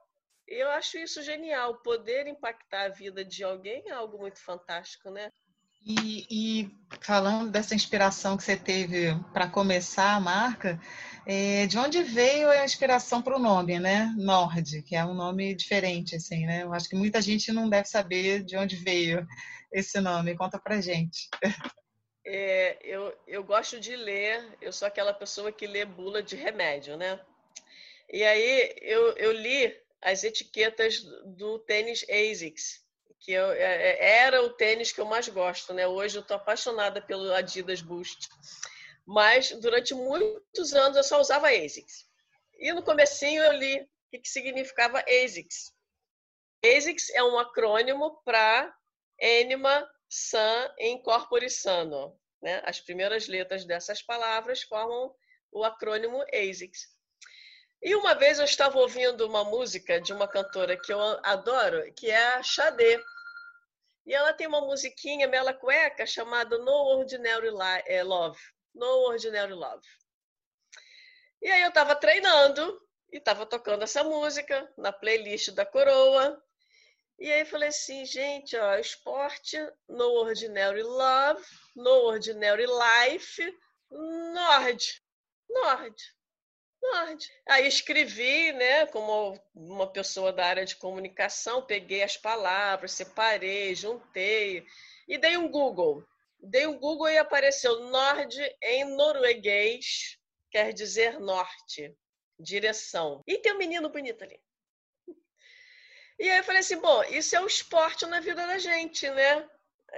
eu 0.46 0.70
acho 0.72 0.98
isso 0.98 1.24
genial, 1.24 1.76
poder 1.76 2.28
impactar 2.28 2.84
a 2.84 2.90
vida 2.90 3.24
de 3.24 3.46
alguém 3.46 3.84
é 3.88 3.94
algo 3.94 4.18
muito 4.18 4.40
fantástico, 4.44 5.10
né? 5.10 5.32
E, 5.88 6.26
e 6.30 6.72
falando 7.00 7.50
dessa 7.50 7.76
inspiração 7.76 8.36
que 8.36 8.44
você 8.44 8.58
teve 8.58 9.16
para 9.32 9.48
começar 9.48 10.16
a 10.16 10.20
marca, 10.20 10.82
é, 11.26 11.66
de 11.66 11.78
onde 11.78 12.04
veio 12.04 12.50
a 12.50 12.66
inspiração 12.66 13.22
para 13.22 13.38
o 13.38 13.40
nome, 13.40 13.80
né? 13.80 14.14
Nord, 14.18 14.82
que 14.82 14.96
é 14.96 15.06
um 15.06 15.14
nome 15.14 15.56
diferente, 15.56 16.16
assim, 16.16 16.46
né? 16.46 16.64
Eu 16.64 16.74
acho 16.74 16.90
que 16.90 16.96
muita 16.96 17.22
gente 17.22 17.54
não 17.54 17.70
deve 17.70 17.88
saber 17.88 18.44
de 18.44 18.58
onde 18.58 18.76
veio 18.76 19.26
esse 19.72 20.02
nome. 20.02 20.36
Conta 20.36 20.60
para 20.60 20.82
gente. 20.82 21.30
É, 22.26 22.80
eu, 22.82 23.16
eu 23.28 23.44
gosto 23.44 23.80
de 23.80 23.96
ler, 23.96 24.58
eu 24.60 24.74
sou 24.74 24.88
aquela 24.88 25.14
pessoa 25.14 25.52
que 25.52 25.68
lê 25.68 25.86
bula 25.86 26.24
de 26.24 26.36
remédio, 26.36 26.98
né? 26.98 27.20
E 28.10 28.24
aí 28.24 28.76
eu, 28.82 29.16
eu 29.18 29.32
li 29.32 29.76
as 30.02 30.24
etiquetas 30.24 31.04
do 31.26 31.60
tênis 31.60 32.06
ASICS, 32.10 32.86
que 33.20 33.32
eu, 33.32 33.52
é, 33.52 33.58
é, 33.64 34.18
era 34.20 34.42
o 34.44 34.52
tênis 34.52 34.92
que 34.92 35.02
eu 35.02 35.06
mais 35.06 35.28
gosto, 35.28 35.74
né? 35.74 35.88
Hoje 35.88 36.18
eu 36.18 36.24
tô 36.24 36.36
apaixonada 36.36 37.02
pelo 37.02 37.34
Adidas 37.34 37.82
Boost. 37.82 38.30
Mas 39.06 39.52
durante 39.52 39.94
muitos 39.94 40.74
anos 40.74 40.98
eu 40.98 41.04
só 41.04 41.20
usava 41.20 41.50
ASICS. 41.50 42.06
E 42.60 42.72
no 42.72 42.84
comecinho 42.84 43.44
eu 43.44 43.54
li 43.54 43.82
o 43.82 43.88
que, 44.12 44.20
que 44.20 44.30
significava 44.30 45.04
ASICS. 45.08 45.74
ASICS 46.64 47.10
é 47.12 47.24
um 47.24 47.38
acrônimo 47.38 48.22
para 48.24 48.74
Anima 49.22 49.90
san 50.10 50.74
em 50.78 51.02
corpore 51.02 51.50
sano. 51.50 52.18
Né? 52.42 52.62
As 52.66 52.80
primeiras 52.80 53.28
letras 53.28 53.66
dessas 53.66 54.02
palavras 54.02 54.62
formam 54.62 55.16
o 55.52 55.64
acrônimo 55.64 56.24
ASICS. 56.34 56.95
E 57.86 57.94
uma 57.94 58.16
vez 58.16 58.40
eu 58.40 58.46
estava 58.46 58.80
ouvindo 58.80 59.28
uma 59.28 59.44
música 59.44 60.02
de 60.02 60.12
uma 60.12 60.28
cantora 60.28 60.76
que 60.76 60.92
eu 60.92 61.00
adoro, 61.22 61.94
que 61.94 62.10
é 62.10 62.34
a 62.34 62.42
Xadê. 62.42 63.00
E 64.08 64.12
ela 64.12 64.34
tem 64.34 64.48
uma 64.48 64.62
musiquinha 64.62 65.28
mela 65.28 65.54
cueca 65.54 66.04
chamada 66.04 66.58
No 66.58 66.72
Ordinary 66.72 67.50
eh, 67.86 68.02
Love. 68.02 68.42
No 68.74 68.88
Ordinary 69.08 69.54
Love. 69.54 69.88
E 71.40 71.48
aí 71.48 71.62
eu 71.62 71.70
estava 71.70 71.96
treinando 71.96 72.82
e 73.14 73.18
estava 73.18 73.46
tocando 73.46 73.84
essa 73.84 74.04
música 74.04 74.68
na 74.76 74.92
playlist 74.92 75.52
da 75.52 75.64
Coroa. 75.64 76.44
E 77.20 77.32
aí 77.32 77.46
falei 77.46 77.70
assim, 77.70 78.04
gente, 78.04 78.58
ó, 78.58 78.80
esporte, 78.80 79.60
no 79.88 80.12
ordinary 80.24 80.82
love, 80.82 81.46
no 81.76 82.08
ordinary 82.08 82.66
life, 82.66 83.44
Nord. 83.92 85.04
Nord. 85.48 86.15
Aí 87.48 87.68
escrevi, 87.68 88.52
né, 88.54 88.86
como 88.88 89.40
uma 89.54 89.92
pessoa 89.92 90.32
da 90.32 90.46
área 90.46 90.66
de 90.66 90.76
comunicação, 90.76 91.66
peguei 91.66 92.04
as 92.04 92.18
palavras, 92.18 92.92
separei, 92.92 93.76
juntei 93.76 94.66
e 95.08 95.18
dei 95.18 95.38
um 95.38 95.50
Google. 95.50 96.06
Dei 96.40 96.68
um 96.68 96.78
Google 96.78 97.10
e 97.10 97.18
apareceu 97.18 97.90
Nord 97.90 98.38
em 98.62 98.86
norueguês, 98.96 100.18
quer 100.52 100.74
dizer 100.74 101.20
norte, 101.20 101.96
direção. 102.40 103.24
E 103.26 103.38
tem 103.38 103.54
um 103.54 103.58
menino 103.58 103.90
bonito 103.90 104.24
ali. 104.24 104.40
E 106.18 106.30
aí 106.30 106.38
eu 106.38 106.44
falei 106.44 106.62
assim, 106.62 106.80
bom, 106.80 107.04
isso 107.04 107.36
é 107.36 107.42
o 107.42 107.48
esporte 107.48 108.06
na 108.06 108.20
vida 108.20 108.46
da 108.48 108.58
gente, 108.58 109.10
né? 109.10 109.50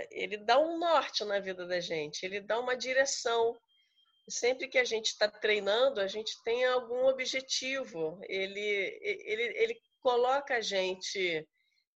Ele 0.10 0.38
dá 0.38 0.60
um 0.60 0.78
norte 0.78 1.24
na 1.24 1.40
vida 1.40 1.66
da 1.66 1.80
gente, 1.80 2.26
ele 2.26 2.40
dá 2.40 2.60
uma 2.60 2.76
direção. 2.76 3.60
Sempre 4.28 4.68
que 4.68 4.78
a 4.78 4.84
gente 4.84 5.08
está 5.08 5.28
treinando, 5.28 6.02
a 6.02 6.08
gente 6.08 6.42
tem 6.44 6.66
algum 6.66 7.08
objetivo. 7.08 8.20
Ele, 8.24 9.00
ele, 9.02 9.44
ele 9.58 9.82
coloca 10.02 10.56
a 10.56 10.62
gente 10.62 11.48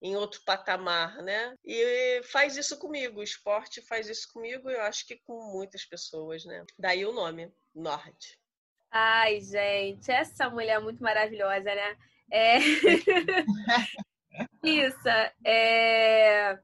em 0.01 0.15
outro 0.15 0.41
patamar, 0.43 1.21
né? 1.21 1.53
E 1.63 2.21
faz 2.23 2.57
isso 2.57 2.79
comigo, 2.79 3.19
o 3.19 3.23
esporte 3.23 3.81
faz 3.81 4.09
isso 4.09 4.31
comigo, 4.33 4.69
eu 4.69 4.81
acho 4.81 5.05
que 5.05 5.17
com 5.17 5.51
muitas 5.51 5.85
pessoas, 5.85 6.43
né? 6.43 6.65
Daí 6.77 7.05
o 7.05 7.11
nome, 7.11 7.53
Nord. 7.75 8.17
Ai, 8.89 9.39
gente, 9.41 10.11
essa 10.11 10.49
mulher 10.49 10.77
é 10.77 10.79
muito 10.79 11.03
maravilhosa, 11.03 11.63
né? 11.63 11.97
É... 12.31 12.57
Isso, 14.63 15.09
é... 15.45 16.57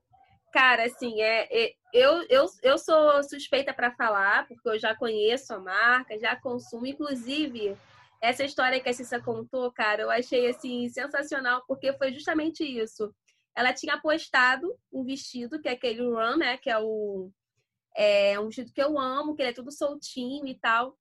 Cara, 0.51 0.85
assim, 0.85 1.21
é, 1.21 1.47
é, 1.51 1.73
eu, 1.93 2.25
eu, 2.29 2.45
eu 2.63 2.77
sou 2.77 3.21
suspeita 3.23 3.73
para 3.73 3.93
falar, 3.95 4.47
porque 4.47 4.67
eu 4.67 4.79
já 4.79 4.95
conheço 4.95 5.53
a 5.53 5.59
marca, 5.59 6.17
já 6.17 6.35
consumo. 6.35 6.85
Inclusive, 6.85 7.77
essa 8.21 8.43
história 8.43 8.79
que 8.79 8.89
a 8.89 8.93
Cissa 8.93 9.21
contou, 9.21 9.71
cara, 9.71 10.03
eu 10.03 10.09
achei, 10.09 10.47
assim, 10.49 10.87
sensacional, 10.89 11.63
porque 11.67 11.93
foi 11.93 12.13
justamente 12.13 12.63
isso. 12.63 13.13
Ela 13.55 13.73
tinha 13.73 13.99
postado 13.99 14.73
um 14.91 15.03
vestido, 15.03 15.59
que 15.59 15.67
é 15.67 15.73
aquele 15.73 16.01
run, 16.01 16.37
né? 16.37 16.57
Que 16.57 16.69
é 16.69 16.79
o... 16.79 17.31
É 17.95 18.39
um 18.39 18.45
vestido 18.45 18.71
que 18.71 18.81
eu 18.81 18.97
amo, 18.99 19.35
que 19.35 19.41
ele 19.41 19.49
é 19.49 19.53
tudo 19.53 19.71
soltinho 19.71 20.47
e 20.47 20.55
tal. 20.55 20.95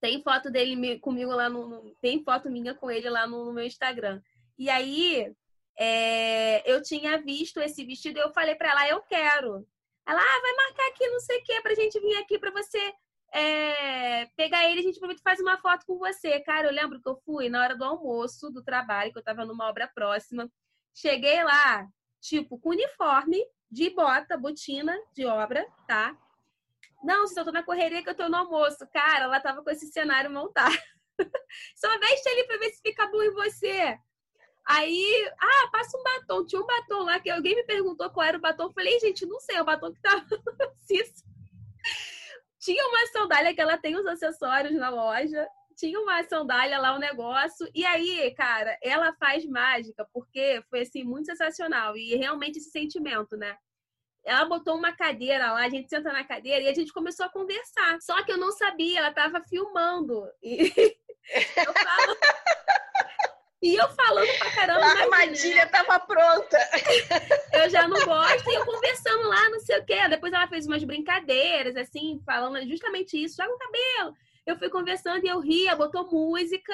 Tem 0.00 0.22
foto 0.22 0.50
dele 0.50 0.98
comigo 0.98 1.30
lá 1.30 1.48
no, 1.48 1.68
no... 1.68 1.94
Tem 2.00 2.22
foto 2.22 2.50
minha 2.50 2.74
com 2.74 2.90
ele 2.90 3.08
lá 3.08 3.26
no, 3.26 3.46
no 3.46 3.52
meu 3.52 3.64
Instagram. 3.64 4.20
E 4.58 4.68
aí, 4.68 5.32
é, 5.78 6.70
eu 6.70 6.82
tinha 6.82 7.18
visto 7.22 7.60
esse 7.60 7.84
vestido 7.84 8.18
e 8.18 8.22
eu 8.22 8.32
falei 8.32 8.54
para 8.54 8.70
ela, 8.70 8.88
eu 8.88 9.00
quero. 9.02 9.66
Ela, 10.06 10.20
ah, 10.20 10.40
vai 10.42 10.66
marcar 10.66 10.88
aqui, 10.88 11.06
não 11.08 11.20
sei 11.20 11.38
o 11.38 11.44
que, 11.44 11.60
pra 11.60 11.74
gente 11.74 12.00
vir 12.00 12.16
aqui 12.16 12.38
pra 12.38 12.50
você 12.50 12.94
é, 13.32 14.26
pegar 14.36 14.68
ele, 14.68 14.80
a 14.80 14.82
gente 14.82 15.00
faz 15.22 15.40
uma 15.40 15.58
foto 15.58 15.84
com 15.86 15.98
você. 15.98 16.40
Cara, 16.40 16.66
eu 16.68 16.72
lembro 16.72 17.00
que 17.00 17.08
eu 17.08 17.16
fui 17.24 17.48
na 17.48 17.62
hora 17.62 17.76
do 17.76 17.84
almoço 17.84 18.50
do 18.50 18.62
trabalho, 18.62 19.12
que 19.12 19.18
eu 19.18 19.22
tava 19.22 19.44
numa 19.44 19.68
obra 19.68 19.86
próxima. 19.86 20.50
Cheguei 20.94 21.42
lá, 21.44 21.86
tipo, 22.20 22.58
com 22.58 22.70
uniforme 22.70 23.38
de 23.70 23.90
bota, 23.90 24.36
botina 24.36 24.98
de 25.14 25.26
obra, 25.26 25.66
tá? 25.86 26.16
Não, 27.02 27.26
se 27.26 27.38
eu 27.38 27.44
tô 27.44 27.52
na 27.52 27.62
correria 27.62 28.02
que 28.02 28.08
eu 28.08 28.14
tô 28.14 28.28
no 28.28 28.36
almoço. 28.36 28.86
Cara, 28.88 29.24
ela 29.24 29.40
tava 29.40 29.62
com 29.62 29.70
esse 29.70 29.86
cenário 29.88 30.30
montado. 30.30 30.76
Só 31.76 31.98
veste 31.98 32.28
ali 32.28 32.44
pra 32.44 32.56
ver 32.58 32.70
se 32.70 32.82
fica 32.82 33.06
bom 33.06 33.22
em 33.22 33.32
você. 33.32 33.98
Aí, 34.68 35.32
ah, 35.40 35.68
passa 35.72 35.96
um 35.96 36.02
batom. 36.02 36.44
Tinha 36.44 36.60
um 36.60 36.66
batom 36.66 37.02
lá 37.02 37.18
que 37.18 37.30
alguém 37.30 37.56
me 37.56 37.64
perguntou 37.64 38.10
qual 38.10 38.26
era 38.26 38.36
o 38.36 38.40
batom. 38.40 38.64
Eu 38.64 38.72
falei, 38.72 39.00
gente, 39.00 39.24
não 39.24 39.40
sei, 39.40 39.56
é 39.56 39.62
o 39.62 39.64
batom 39.64 39.90
que 39.90 40.00
tá 40.02 40.10
Cisso. 40.84 41.24
Tinha 42.60 42.86
uma 42.86 43.06
sandália 43.06 43.54
que 43.54 43.60
ela 43.62 43.78
tem 43.78 43.96
os 43.96 44.04
acessórios 44.04 44.74
na 44.74 44.90
loja. 44.90 45.48
Tinha 45.74 45.98
uma 45.98 46.22
sandália 46.24 46.78
lá, 46.78 46.92
o 46.92 46.96
um 46.96 46.98
negócio. 46.98 47.66
E 47.74 47.82
aí, 47.86 48.30
cara, 48.34 48.76
ela 48.82 49.14
faz 49.14 49.46
mágica, 49.46 50.06
porque 50.12 50.62
foi 50.68 50.82
assim, 50.82 51.02
muito 51.02 51.26
sensacional. 51.26 51.96
E 51.96 52.14
realmente 52.16 52.58
esse 52.58 52.70
sentimento, 52.70 53.38
né? 53.38 53.56
Ela 54.22 54.44
botou 54.44 54.76
uma 54.76 54.92
cadeira 54.92 55.50
lá, 55.50 55.64
a 55.64 55.70
gente 55.70 55.88
senta 55.88 56.12
na 56.12 56.24
cadeira 56.24 56.64
e 56.64 56.68
a 56.68 56.74
gente 56.74 56.92
começou 56.92 57.24
a 57.24 57.30
conversar. 57.30 58.02
Só 58.02 58.22
que 58.22 58.32
eu 58.32 58.36
não 58.36 58.52
sabia, 58.52 58.98
ela 58.98 59.14
tava 59.14 59.42
filmando. 59.48 60.28
E 60.42 60.70
eu 61.56 61.72
falo. 61.72 62.16
E 63.60 63.74
eu 63.74 63.88
falando 63.88 64.38
pra 64.38 64.50
caramba. 64.52 64.84
A 64.84 65.02
armadilha 65.02 65.64
né? 65.64 65.66
tava 65.66 65.98
pronta. 65.98 66.58
Eu 67.52 67.68
já 67.68 67.88
não 67.88 68.04
gosto. 68.04 68.50
E 68.50 68.54
eu 68.54 68.64
conversando 68.64 69.28
lá, 69.28 69.48
não 69.50 69.58
sei 69.60 69.78
o 69.78 69.84
quê. 69.84 70.08
Depois 70.08 70.32
ela 70.32 70.46
fez 70.46 70.66
umas 70.66 70.84
brincadeiras, 70.84 71.76
assim, 71.76 72.20
falando 72.24 72.64
justamente 72.68 73.20
isso. 73.20 73.36
Joga 73.36 73.52
o 73.52 73.58
cabelo. 73.58 74.14
Eu 74.46 74.56
fui 74.56 74.70
conversando 74.70 75.24
e 75.24 75.28
eu 75.28 75.40
ria, 75.40 75.74
botou 75.74 76.08
música. 76.10 76.72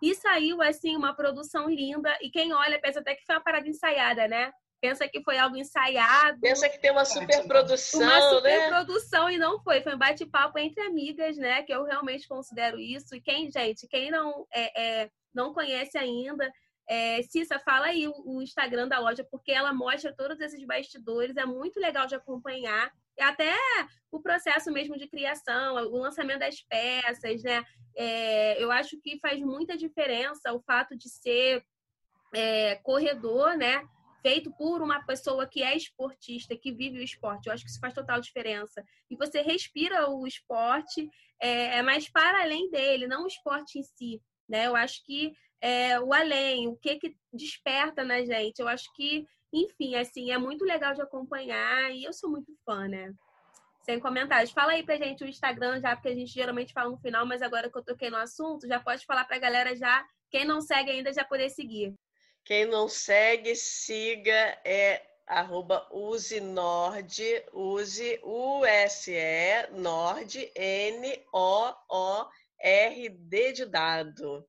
E 0.00 0.14
saiu, 0.14 0.62
assim, 0.62 0.96
uma 0.96 1.14
produção 1.14 1.68
linda. 1.68 2.16
E 2.22 2.30
quem 2.30 2.52
olha 2.52 2.80
pensa 2.80 3.00
até 3.00 3.14
que 3.14 3.24
foi 3.26 3.34
uma 3.34 3.42
parada 3.42 3.68
ensaiada, 3.68 4.28
né? 4.28 4.52
Pensa 4.80 5.06
que 5.06 5.22
foi 5.22 5.36
algo 5.36 5.56
ensaiado. 5.58 6.40
Pensa 6.40 6.68
que 6.68 6.78
tem 6.78 6.90
uma 6.90 7.04
super 7.04 7.46
produção, 7.46 8.00
uma 8.00 8.30
super 8.30 8.58
né? 8.58 8.68
produção 8.68 9.28
e 9.28 9.36
não 9.36 9.60
foi. 9.62 9.82
Foi 9.82 9.94
um 9.94 9.98
bate-papo 9.98 10.58
entre 10.58 10.80
amigas, 10.82 11.36
né? 11.36 11.62
Que 11.64 11.74
eu 11.74 11.84
realmente 11.84 12.26
considero 12.26 12.78
isso. 12.78 13.14
E 13.14 13.20
quem, 13.20 13.50
gente, 13.50 13.86
quem 13.88 14.10
não 14.10 14.46
é, 14.50 15.02
é 15.02 15.10
não 15.34 15.52
conhece 15.52 15.96
ainda, 15.96 16.50
é, 16.90 17.22
Cissa, 17.22 17.56
fala 17.60 17.86
aí 17.86 18.08
o, 18.08 18.12
o, 18.26 18.42
Instagram 18.42 18.88
da 18.88 18.98
loja, 18.98 19.24
porque 19.30 19.52
ela 19.52 19.72
mostra 19.72 20.12
todos 20.12 20.40
esses 20.40 20.66
bastidores, 20.66 21.36
é 21.36 21.44
muito 21.44 21.78
legal 21.78 22.04
de 22.04 22.16
acompanhar. 22.16 22.92
E 23.16 23.22
até 23.22 23.54
o 24.10 24.20
processo 24.20 24.72
mesmo 24.72 24.98
de 24.98 25.06
criação, 25.06 25.76
o 25.76 26.00
lançamento 26.00 26.40
das 26.40 26.60
peças, 26.62 27.44
né? 27.44 27.64
É, 27.96 28.60
eu 28.60 28.72
acho 28.72 29.00
que 29.00 29.20
faz 29.20 29.38
muita 29.40 29.76
diferença 29.76 30.52
o 30.52 30.60
fato 30.62 30.96
de 30.96 31.08
ser 31.08 31.64
é, 32.34 32.74
corredor, 32.82 33.56
né? 33.56 33.86
Feito 34.20 34.50
por 34.50 34.82
uma 34.82 35.00
pessoa 35.06 35.46
que 35.46 35.62
é 35.62 35.76
esportista, 35.76 36.56
que 36.56 36.72
vive 36.72 36.98
o 36.98 37.04
esporte. 37.04 37.46
Eu 37.46 37.52
acho 37.52 37.62
que 37.64 37.70
isso 37.70 37.78
faz 37.78 37.94
total 37.94 38.20
diferença. 38.20 38.84
E 39.08 39.14
você 39.14 39.42
respira 39.42 40.10
o 40.10 40.26
esporte, 40.26 41.08
é, 41.40 41.78
é 41.78 41.82
mais 41.82 42.10
para 42.10 42.42
além 42.42 42.68
dele, 42.68 43.06
não 43.06 43.22
o 43.22 43.28
esporte 43.28 43.78
em 43.78 43.84
si. 43.84 44.20
Né? 44.50 44.66
Eu 44.66 44.74
acho 44.74 45.04
que 45.06 45.32
é, 45.60 46.00
o 46.00 46.12
além, 46.12 46.66
o 46.66 46.76
que 46.76 46.96
que 46.96 47.16
desperta 47.32 48.02
na 48.02 48.24
gente. 48.24 48.58
Eu 48.58 48.66
acho 48.66 48.92
que, 48.94 49.24
enfim, 49.52 49.94
assim, 49.94 50.32
é 50.32 50.38
muito 50.38 50.64
legal 50.64 50.92
de 50.92 51.00
acompanhar 51.00 51.94
e 51.94 52.02
eu 52.02 52.12
sou 52.12 52.28
muito 52.28 52.52
fã, 52.66 52.88
né? 52.88 53.12
Sem 53.82 54.00
comentários. 54.00 54.50
Fala 54.50 54.72
aí 54.72 54.82
pra 54.82 54.96
gente 54.96 55.22
o 55.22 55.28
Instagram 55.28 55.80
já, 55.80 55.94
porque 55.94 56.08
a 56.08 56.14
gente 56.14 56.32
geralmente 56.32 56.72
fala 56.72 56.90
no 56.90 56.98
final, 56.98 57.24
mas 57.24 57.42
agora 57.42 57.70
que 57.70 57.78
eu 57.78 57.84
toquei 57.84 58.10
no 58.10 58.16
assunto, 58.16 58.66
já 58.66 58.80
pode 58.80 59.06
falar 59.06 59.24
pra 59.24 59.38
galera 59.38 59.76
já, 59.76 60.04
quem 60.30 60.44
não 60.44 60.60
segue 60.60 60.90
ainda 60.90 61.12
já 61.12 61.24
poder 61.24 61.48
seguir. 61.48 61.94
Quem 62.44 62.66
não 62.66 62.88
segue, 62.88 63.54
siga, 63.54 64.58
é 64.64 65.06
arroba 65.26 65.86
use 65.92 66.40
nord, 66.40 67.22
use 67.52 68.20
U-S-E, 68.24 69.70
nord, 69.72 70.50
N-O-O, 70.56 72.26
RD 72.62 73.52
de 73.52 73.66
dado. 73.66 74.46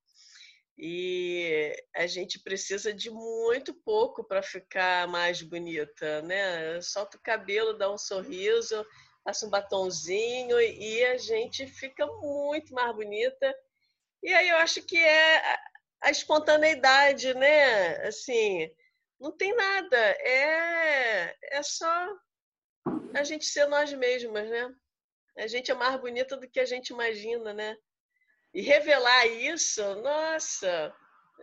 E 0.77 1.75
a 1.95 2.07
gente 2.07 2.39
precisa 2.39 2.93
de 2.93 3.11
muito 3.11 3.73
pouco 3.73 4.23
para 4.23 4.41
ficar 4.41 5.07
mais 5.07 5.41
bonita, 5.41 6.21
né? 6.23 6.81
Solta 6.81 7.17
o 7.17 7.21
cabelo, 7.21 7.77
dá 7.77 7.91
um 7.91 7.97
sorriso, 7.97 8.85
passa 9.23 9.45
um 9.45 9.49
batonzinho 9.49 10.59
e 10.59 11.03
a 11.05 11.17
gente 11.17 11.67
fica 11.67 12.05
muito 12.07 12.73
mais 12.73 12.95
bonita. 12.95 13.55
E 14.23 14.33
aí 14.33 14.49
eu 14.49 14.57
acho 14.57 14.81
que 14.83 14.97
é 14.97 15.57
a 16.01 16.09
espontaneidade, 16.09 17.33
né? 17.35 18.07
Assim, 18.07 18.67
não 19.19 19.31
tem 19.31 19.55
nada, 19.55 19.97
é, 19.97 21.35
é 21.57 21.63
só 21.63 22.07
a 23.13 23.23
gente 23.23 23.45
ser 23.45 23.67
nós 23.67 23.93
mesmas, 23.93 24.49
né? 24.49 24.73
A 25.37 25.47
gente 25.47 25.69
é 25.69 25.75
mais 25.75 25.99
bonita 26.01 26.35
do 26.35 26.49
que 26.49 26.59
a 26.59 26.65
gente 26.65 26.89
imagina, 26.89 27.53
né? 27.53 27.77
E 28.53 28.61
revelar 28.61 29.27
isso, 29.27 29.83
nossa, 30.01 30.93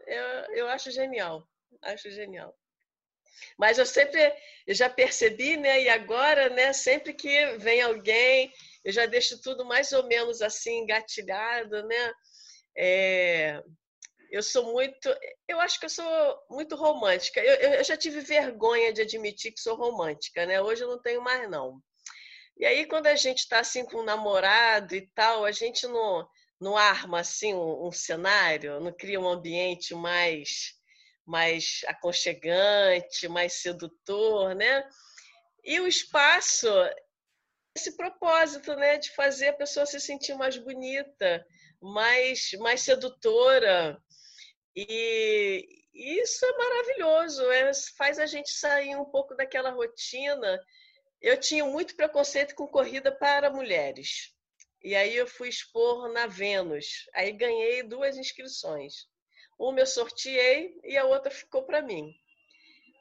eu, 0.07 0.25
eu 0.57 0.69
acho 0.69 0.91
genial. 0.91 1.47
Acho 1.83 2.11
genial. 2.11 2.55
Mas 3.57 3.79
eu 3.79 3.87
sempre, 3.87 4.21
eu 4.67 4.75
já 4.75 4.91
percebi, 4.91 5.57
né? 5.57 5.83
E 5.83 5.89
agora, 5.89 6.49
né? 6.51 6.73
Sempre 6.73 7.15
que 7.15 7.57
vem 7.59 7.81
alguém, 7.81 8.53
eu 8.85 8.93
já 8.93 9.07
deixo 9.07 9.41
tudo 9.41 9.65
mais 9.65 9.93
ou 9.93 10.05
menos 10.07 10.43
assim 10.43 10.81
engatilhado, 10.81 11.83
né? 11.85 12.13
É, 12.77 13.63
eu 14.31 14.43
sou 14.43 14.73
muito, 14.73 15.09
eu 15.47 15.61
acho 15.61 15.79
que 15.79 15.87
eu 15.87 15.91
sou 15.91 16.47
muito 16.51 16.77
romântica. 16.77 17.41
Eu, 17.41 17.73
eu, 17.73 17.85
já 17.85 17.97
tive 17.97 18.21
vergonha 18.21 18.93
de 18.93 19.03
admitir 19.03 19.53
que 19.53 19.61
sou 19.61 19.77
romântica, 19.77 20.45
né? 20.47 20.61
Hoje 20.61 20.85
eu 20.85 20.89
não 20.89 21.01
tenho 21.01 21.23
mais 21.23 21.49
não. 21.49 21.81
E 22.57 22.67
aí 22.67 22.87
quando 22.87 23.07
a 23.07 23.17
gente 23.17 23.39
está 23.39 23.61
assim 23.61 23.85
com 23.85 23.99
um 23.99 24.05
namorado 24.05 24.95
e 24.95 25.07
tal, 25.15 25.45
a 25.45 25.53
gente 25.53 25.87
não 25.87 26.29
não 26.61 26.77
arma 26.77 27.21
assim 27.21 27.55
um, 27.55 27.87
um 27.87 27.93
cenário, 27.93 28.81
não 28.81 28.93
cria 28.93 29.21
um 29.21 29.29
ambiente 29.29 29.95
mais 29.95 30.77
mais 31.25 31.83
aconchegante, 31.87 33.29
mais 33.29 33.53
sedutor, 33.53 34.55
né? 34.55 34.89
E 35.63 35.79
o 35.79 35.87
espaço, 35.87 36.67
esse 37.77 37.99
propósito, 37.99 38.75
né, 38.75 38.97
de 38.97 39.11
fazer 39.15 39.49
a 39.49 39.53
pessoa 39.53 39.85
se 39.85 40.01
sentir 40.01 40.35
mais 40.35 40.57
bonita, 40.57 41.47
mais 41.83 42.53
mais 42.61 42.81
sedutora. 42.81 44.03
E 44.75 45.67
isso 45.93 46.47
é 46.47 46.53
maravilhoso, 46.57 47.51
é, 47.51 47.73
faz 47.97 48.19
a 48.19 48.27
gente 48.27 48.51
sair 48.51 48.97
um 48.97 49.05
pouco 49.05 49.35
daquela 49.35 49.71
rotina. 49.71 50.61
Eu 51.21 51.39
tinha 51.39 51.65
muito 51.65 51.97
preconceito 51.97 52.55
com 52.55 52.67
corrida 52.67 53.13
para 53.13 53.51
mulheres. 53.51 54.33
E 54.83 54.95
aí 54.95 55.17
eu 55.17 55.27
fui 55.27 55.49
expor 55.49 56.09
na 56.13 56.27
Vênus. 56.27 57.09
Aí 57.15 57.33
ganhei 57.33 57.83
duas 57.83 58.17
inscrições. 58.17 59.07
Uma 59.59 59.81
eu 59.81 59.87
sorteei 59.87 60.79
e 60.85 60.97
a 60.97 61.05
outra 61.05 61.31
ficou 61.31 61.65
para 61.65 61.83
mim. 61.83 62.15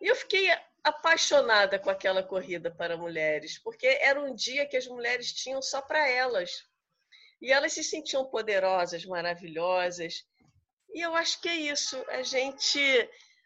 E 0.01 0.07
eu 0.07 0.15
fiquei 0.15 0.49
apaixonada 0.83 1.77
com 1.77 1.89
aquela 1.89 2.23
corrida 2.23 2.71
para 2.71 2.97
mulheres, 2.97 3.59
porque 3.59 3.87
era 3.87 4.21
um 4.21 4.33
dia 4.33 4.65
que 4.65 4.77
as 4.77 4.87
mulheres 4.87 5.33
tinham 5.33 5.61
só 5.61 5.81
para 5.81 6.07
elas. 6.07 6.65
E 7.41 7.51
elas 7.51 7.73
se 7.73 7.83
sentiam 7.83 8.25
poderosas, 8.25 9.05
maravilhosas. 9.05 10.25
E 10.93 11.01
eu 11.01 11.13
acho 11.15 11.39
que 11.41 11.49
é 11.49 11.55
isso. 11.55 12.03
A 12.09 12.23
gente 12.23 12.79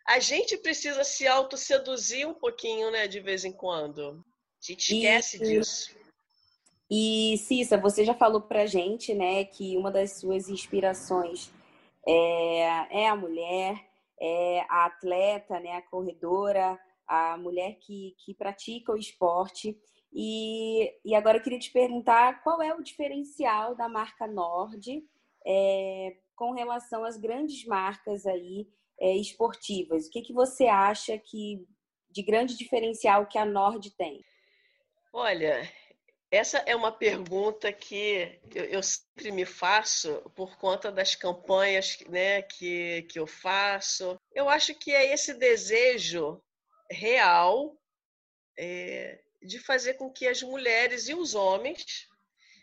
a 0.07 0.19
gente 0.19 0.57
precisa 0.57 1.03
se 1.03 1.27
autosseduzir 1.27 2.27
um 2.27 2.33
pouquinho, 2.33 2.89
né, 2.91 3.07
de 3.07 3.19
vez 3.19 3.45
em 3.45 3.51
quando. 3.51 4.23
A 4.61 4.65
gente 4.65 4.95
esquece 4.95 5.37
e, 5.37 5.39
disso. 5.39 5.95
E 6.93 7.37
Cissa, 7.37 7.77
você 7.77 8.03
já 8.03 8.13
falou 8.13 8.41
pra 8.41 8.65
gente, 8.65 9.13
né, 9.13 9.45
que 9.45 9.77
uma 9.77 9.89
das 9.89 10.19
suas 10.19 10.49
inspirações 10.49 11.49
é, 12.05 13.03
é 13.03 13.07
a 13.07 13.15
mulher, 13.15 13.79
é 14.19 14.59
a 14.69 14.87
atleta, 14.87 15.57
né, 15.61 15.77
a 15.77 15.81
corredora, 15.81 16.77
a 17.07 17.37
mulher 17.37 17.77
que, 17.79 18.13
que 18.17 18.33
pratica 18.33 18.91
o 18.91 18.97
esporte. 18.97 19.73
E, 20.11 20.93
e 21.05 21.15
agora 21.15 21.37
eu 21.37 21.41
queria 21.41 21.59
te 21.59 21.71
perguntar 21.71 22.43
qual 22.43 22.61
é 22.61 22.75
o 22.75 22.83
diferencial 22.83 23.73
da 23.73 23.87
marca 23.87 24.27
Nord 24.27 25.01
é, 25.47 26.17
com 26.35 26.51
relação 26.51 27.05
às 27.05 27.15
grandes 27.15 27.65
marcas 27.65 28.25
aí 28.25 28.67
é, 28.99 29.15
esportivas. 29.15 30.07
O 30.07 30.11
que, 30.11 30.21
que 30.21 30.33
você 30.33 30.65
acha 30.65 31.17
que 31.17 31.65
de 32.09 32.21
grande 32.21 32.57
diferencial 32.57 33.25
que 33.27 33.37
a 33.37 33.45
Nord 33.45 33.89
tem? 33.91 34.19
Olha, 35.13 35.61
essa 36.31 36.59
é 36.59 36.73
uma 36.73 36.93
pergunta 36.93 37.73
que 37.73 38.39
eu, 38.55 38.63
eu, 38.63 38.81
sempre 38.81 39.33
me 39.33 39.45
faço 39.45 40.21
por 40.33 40.57
conta 40.57 40.89
das 40.89 41.13
campanhas 41.13 41.99
né, 42.07 42.41
que, 42.41 43.01
que 43.03 43.19
eu 43.19 43.27
faço. 43.27 44.17
Eu 44.33 44.47
acho 44.47 44.73
que 44.73 44.93
é 44.93 45.13
esse 45.13 45.33
desejo 45.33 46.41
real 46.89 47.77
é, 48.57 49.21
de 49.41 49.59
fazer 49.59 49.95
com 49.95 50.09
que 50.09 50.25
as 50.25 50.41
mulheres 50.41 51.09
e 51.09 51.13
os 51.13 51.35
homens 51.35 52.07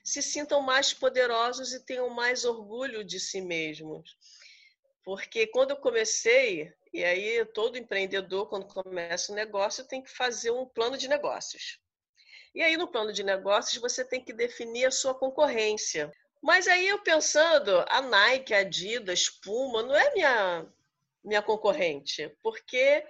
se 0.02 0.22
sintam 0.22 0.62
mais 0.62 0.94
poderosos 0.94 1.74
e 1.74 1.84
tenham 1.84 2.08
mais 2.08 2.46
orgulho 2.46 3.04
de 3.04 3.20
si 3.20 3.42
mesmos. 3.42 4.16
Porque 5.04 5.46
quando 5.46 5.72
eu 5.72 5.76
comecei, 5.76 6.72
e 6.90 7.04
aí 7.04 7.44
todo 7.52 7.76
empreendedor, 7.76 8.48
quando 8.48 8.66
começa 8.66 9.30
um 9.30 9.34
negócio, 9.34 9.86
tem 9.86 10.00
que 10.00 10.10
fazer 10.10 10.50
um 10.52 10.64
plano 10.64 10.96
de 10.96 11.06
negócios. 11.06 11.78
E 12.58 12.62
aí, 12.64 12.76
no 12.76 12.88
plano 12.88 13.12
de 13.12 13.22
negócios, 13.22 13.80
você 13.80 14.04
tem 14.04 14.20
que 14.20 14.32
definir 14.32 14.86
a 14.86 14.90
sua 14.90 15.14
concorrência. 15.14 16.10
Mas 16.42 16.66
aí 16.66 16.88
eu 16.88 16.98
pensando, 16.98 17.84
a 17.88 18.02
Nike, 18.02 18.52
a 18.52 18.58
Adidas, 18.58 19.28
Puma, 19.28 19.84
não 19.84 19.94
é 19.94 20.12
minha, 20.12 20.66
minha 21.22 21.40
concorrente, 21.40 22.28
porque 22.42 23.06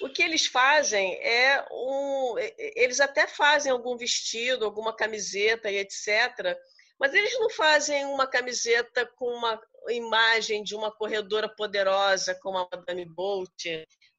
o 0.00 0.08
que 0.08 0.22
eles 0.22 0.46
fazem 0.46 1.16
é 1.16 1.66
um. 1.72 2.36
Eles 2.76 3.00
até 3.00 3.26
fazem 3.26 3.72
algum 3.72 3.96
vestido, 3.96 4.64
alguma 4.64 4.94
camiseta 4.94 5.68
e 5.68 5.78
etc. 5.78 6.56
Mas 6.96 7.12
eles 7.12 7.36
não 7.40 7.50
fazem 7.50 8.04
uma 8.04 8.28
camiseta 8.28 9.04
com 9.16 9.26
uma 9.26 9.60
imagem 9.88 10.62
de 10.62 10.76
uma 10.76 10.92
corredora 10.92 11.48
poderosa 11.48 12.36
como 12.36 12.56
a 12.56 12.68
Madame 12.72 13.04
Bolt, 13.04 13.66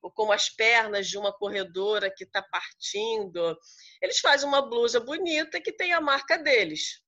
ou 0.04 0.12
como 0.12 0.34
as 0.34 0.50
pernas 0.50 1.08
de 1.08 1.18
uma 1.18 1.32
corredora 1.32 2.13
que 2.13 2.26
está 2.26 2.44
partindo. 2.44 3.58
Eles 4.02 4.20
fazem 4.20 4.48
uma 4.48 4.62
blusa 4.62 5.00
bonita 5.00 5.62
que 5.62 5.72
tem 5.72 5.94
a 5.94 6.02
marca 6.02 6.38
deles. 6.38 7.02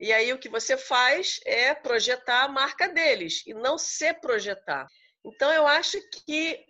E 0.00 0.12
aí 0.12 0.32
o 0.32 0.38
que 0.38 0.48
você 0.48 0.76
faz 0.76 1.40
é 1.44 1.74
projetar 1.74 2.44
a 2.44 2.48
marca 2.48 2.88
deles 2.88 3.42
e 3.44 3.52
não 3.52 3.76
se 3.76 4.14
projetar. 4.14 4.86
Então 5.24 5.52
eu 5.52 5.66
acho 5.66 5.98
que 6.24 6.64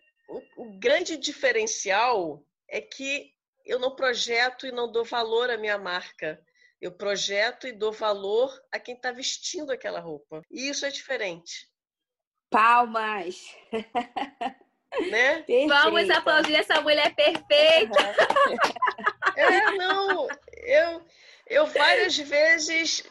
o, 0.57 0.79
grande 0.79 1.19
diferencial 1.19 2.43
é 2.67 2.81
que 2.81 3.31
eu 3.67 3.79
não 3.79 3.95
projeto 3.95 4.67
e 4.67 4.73
não 4.73 4.91
dou 4.91 5.05
valor 5.05 5.51
à 5.51 5.59
minha 5.59 5.77
marca. 5.77 6.43
Eu 6.81 6.93
projeto 6.93 7.67
e 7.67 7.73
dou 7.73 7.93
valor 7.93 8.51
a 8.73 8.79
quem 8.79 8.95
está 8.95 9.13
vestindo 9.13 9.71
aquela 9.71 10.01
roupa. 10.01 10.41
E 10.51 10.71
isso 10.71 10.87
é 10.87 10.91
diferente. 10.91 11.69
Palmas! 12.51 13.37
Né? 15.11 15.45
Vamos 15.69 16.09
aplaudir 16.11 16.55
essa 16.57 16.81
mulher 16.81 17.15
perfeita. 17.15 18.15
É, 19.37 19.71
não, 19.73 20.27
eu, 20.57 21.03
eu 21.47 21.67
várias 21.67 22.17
vezes 22.17 23.05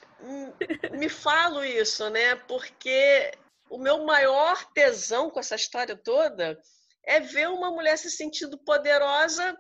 me 0.91 1.07
falo 1.07 1.63
isso, 1.63 2.09
né? 2.09 2.35
Porque 2.35 3.31
o 3.69 3.77
meu 3.77 4.05
maior 4.05 4.65
tesão 4.73 5.29
com 5.29 5.39
essa 5.39 5.55
história 5.55 5.95
toda 5.95 6.59
é 7.05 7.19
ver 7.19 7.47
uma 7.49 7.71
mulher 7.71 7.97
se 7.97 8.09
sentindo 8.09 8.57
poderosa 8.57 9.55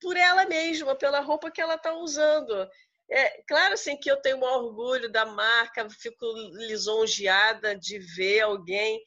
por 0.00 0.16
ela 0.16 0.44
mesma, 0.46 0.94
pela 0.96 1.20
roupa 1.20 1.50
que 1.50 1.60
ela 1.60 1.74
está 1.74 1.92
usando. 1.92 2.68
É, 3.10 3.42
claro 3.46 3.74
assim 3.74 3.96
que 3.96 4.10
eu 4.10 4.20
tenho 4.20 4.38
um 4.38 4.44
orgulho 4.44 5.10
da 5.10 5.26
marca, 5.26 5.88
fico 5.90 6.24
lisonjeada 6.68 7.76
de 7.76 7.98
ver 7.98 8.40
alguém 8.40 9.02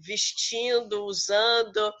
vestindo, 0.00 1.04
usando, 1.04 1.92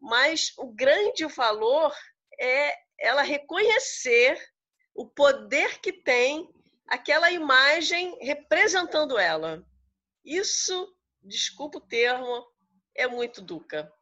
mas 0.00 0.52
o 0.58 0.66
grande 0.66 1.24
valor 1.26 1.94
é 2.40 2.74
ela 2.98 3.22
reconhecer 3.22 4.40
o 4.94 5.08
poder 5.08 5.80
que 5.80 5.92
tem 5.92 6.48
aquela 6.86 7.30
imagem 7.30 8.16
representando 8.20 9.18
ela. 9.18 9.64
Isso, 10.24 10.94
desculpa 11.22 11.78
o 11.78 11.86
termo, 11.86 12.46
é 12.94 13.06
muito 13.06 13.40
duca. 13.40 13.92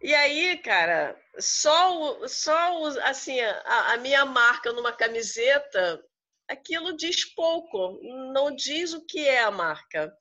E 0.00 0.14
aí, 0.14 0.58
cara, 0.58 1.20
só, 1.38 2.26
só 2.28 2.86
assim, 3.02 3.40
a, 3.40 3.92
a 3.92 3.96
minha 3.98 4.24
marca 4.24 4.72
numa 4.72 4.92
camiseta, 4.92 6.02
aquilo 6.48 6.96
diz 6.96 7.24
pouco, 7.34 7.98
não 8.32 8.54
diz 8.54 8.92
o 8.92 9.04
que 9.04 9.26
é 9.26 9.42
a 9.42 9.50
marca 9.50 10.12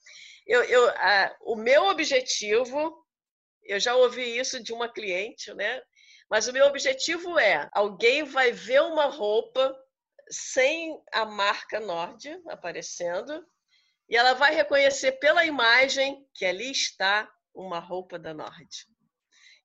eu, 0.46 0.64
eu, 0.64 0.90
a, 0.90 1.36
o 1.42 1.56
meu 1.56 1.86
objetivo, 1.88 3.06
eu 3.64 3.80
já 3.80 3.96
ouvi 3.96 4.38
isso 4.38 4.62
de 4.62 4.74
uma 4.74 4.88
cliente, 4.88 5.54
né? 5.54 5.82
Mas 6.30 6.48
o 6.48 6.54
meu 6.54 6.66
objetivo 6.66 7.38
é: 7.40 7.70
alguém 7.74 8.24
vai 8.24 8.52
ver 8.52 8.82
uma 8.82 9.06
roupa 9.06 9.76
sem 10.30 11.00
a 11.12 11.26
marca 11.26 11.80
Nord 11.80 12.42
aparecendo 12.50 13.46
e 14.10 14.16
ela 14.16 14.34
vai 14.34 14.54
reconhecer 14.54 15.14
pela 15.14 15.46
imagem 15.46 16.28
que 16.34 16.46
ali 16.46 16.72
está 16.72 17.32
uma 17.54 17.80
roupa 17.80 18.20
da 18.20 18.34
Nord. 18.34 18.88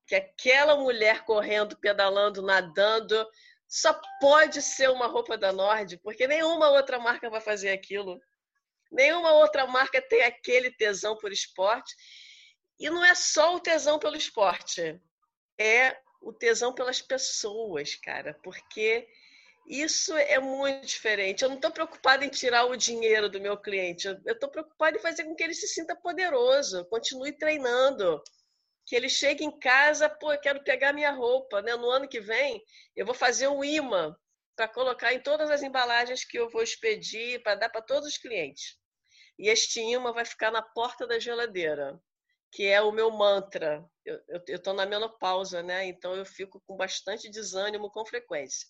Que 0.07 0.15
aquela 0.15 0.77
mulher 0.77 1.25
correndo, 1.25 1.79
pedalando, 1.79 2.43
nadando, 2.43 3.27
só 3.69 3.99
pode 4.21 4.61
ser 4.63 4.91
uma 4.91 5.07
roupa 5.07 5.37
da 5.37 5.53
Nord, 5.53 5.99
porque 5.99 6.27
nenhuma 6.27 6.71
outra 6.71 6.99
marca 6.99 7.29
vai 7.29 7.41
fazer 7.41 7.71
aquilo. 7.71 8.21
Nenhuma 8.91 9.33
outra 9.33 9.67
marca 9.67 10.03
tem 10.03 10.23
aquele 10.23 10.71
tesão 10.71 11.17
por 11.17 11.33
esporte. 11.33 11.95
E 12.79 12.89
não 12.89 13.05
é 13.05 13.15
só 13.15 13.55
o 13.55 13.61
tesão 13.61 13.99
pelo 13.99 14.17
esporte, 14.17 14.99
é 15.59 15.97
o 16.23 16.33
tesão 16.33 16.75
pelas 16.75 17.03
pessoas, 17.03 17.95
cara, 17.95 18.39
porque 18.43 19.07
isso 19.67 20.17
é 20.17 20.39
muito 20.39 20.87
diferente. 20.87 21.43
Eu 21.43 21.51
não 21.51 21.57
estou 21.57 21.71
preocupada 21.71 22.25
em 22.25 22.31
tirar 22.31 22.65
o 22.65 22.77
dinheiro 22.77 23.29
do 23.29 23.41
meu 23.41 23.57
cliente, 23.57 24.09
eu 24.09 24.33
estou 24.33 24.49
preocupada 24.49 24.97
em 24.97 25.01
fazer 25.01 25.25
com 25.25 25.35
que 25.35 25.43
ele 25.43 25.55
se 25.55 25.69
sinta 25.69 25.95
poderoso, 25.95 26.85
continue 26.87 27.33
treinando, 27.33 28.23
que 28.87 28.97
ele 28.97 29.09
chegue 29.09 29.45
em 29.45 29.59
casa, 29.61 30.09
pô, 30.09 30.33
eu 30.33 30.41
quero 30.41 30.65
pegar 30.65 30.93
minha 30.93 31.13
roupa, 31.13 31.63
né? 31.63 31.77
No 31.77 31.89
ano 31.91 32.09
que 32.09 32.21
vem, 32.21 32.61
eu 32.97 33.07
vou 33.07 33.15
fazer 33.15 33.47
um 33.47 33.63
imã 33.63 34.17
para 34.57 34.67
colocar 34.67 35.13
em 35.13 35.21
todas 35.21 35.51
as 35.51 35.63
embalagens 35.63 36.25
que 36.25 36.39
eu 36.39 36.51
vou 36.51 36.63
expedir, 36.63 37.43
para 37.43 37.55
dar 37.55 37.69
para 37.69 37.83
todos 37.83 38.09
os 38.09 38.19
clientes. 38.19 38.80
E 39.41 39.49
este 39.49 39.81
imã 39.81 40.13
vai 40.13 40.27
ficar 40.27 40.51
na 40.51 40.61
porta 40.61 41.07
da 41.07 41.19
geladeira, 41.19 41.99
que 42.53 42.67
é 42.67 42.83
o 42.83 42.93
meu 42.93 43.11
mantra. 43.11 43.83
Eu 44.05 44.43
estou 44.47 44.75
na 44.75 44.85
menopausa, 44.85 45.63
né? 45.63 45.87
Então 45.87 46.15
eu 46.15 46.27
fico 46.27 46.61
com 46.67 46.77
bastante 46.77 47.31
desânimo 47.31 47.91
com 47.91 48.05
frequência. 48.05 48.69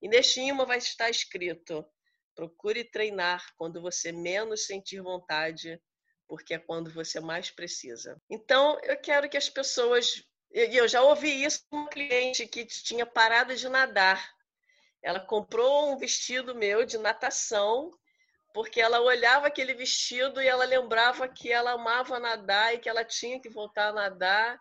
E 0.00 0.08
neste 0.08 0.40
imã 0.40 0.64
vai 0.64 0.78
estar 0.78 1.10
escrito: 1.10 1.86
Procure 2.34 2.82
treinar 2.82 3.44
quando 3.58 3.82
você 3.82 4.10
menos 4.10 4.64
sentir 4.64 5.02
vontade, 5.02 5.78
porque 6.26 6.54
é 6.54 6.58
quando 6.58 6.90
você 6.90 7.20
mais 7.20 7.50
precisa. 7.50 8.18
Então, 8.30 8.80
eu 8.84 8.98
quero 8.98 9.28
que 9.28 9.36
as 9.36 9.50
pessoas. 9.50 10.24
Eu 10.50 10.88
já 10.88 11.02
ouvi 11.02 11.44
isso 11.44 11.58
de 11.70 11.76
uma 11.76 11.90
cliente 11.90 12.46
que 12.46 12.64
tinha 12.64 13.04
parado 13.04 13.54
de 13.54 13.68
nadar. 13.68 14.26
Ela 15.02 15.20
comprou 15.20 15.92
um 15.92 15.98
vestido 15.98 16.54
meu 16.54 16.86
de 16.86 16.96
natação, 16.96 17.90
porque 18.56 18.80
ela 18.80 19.02
olhava 19.02 19.48
aquele 19.48 19.74
vestido 19.74 20.40
e 20.40 20.48
ela 20.48 20.64
lembrava 20.64 21.28
que 21.28 21.52
ela 21.52 21.72
amava 21.72 22.18
nadar 22.18 22.74
e 22.74 22.78
que 22.78 22.88
ela 22.88 23.04
tinha 23.04 23.38
que 23.38 23.50
voltar 23.50 23.88
a 23.88 23.92
nadar. 23.92 24.58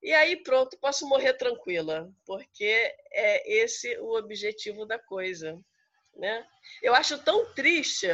E 0.00 0.14
aí, 0.14 0.40
pronto, 0.44 0.78
posso 0.78 1.08
morrer 1.08 1.32
tranquila, 1.32 2.08
porque 2.24 2.94
é 3.10 3.52
esse 3.52 3.98
o 3.98 4.16
objetivo 4.16 4.86
da 4.86 4.96
coisa. 4.96 5.60
Né? 6.14 6.46
Eu 6.80 6.94
acho 6.94 7.18
tão 7.24 7.52
triste 7.52 8.06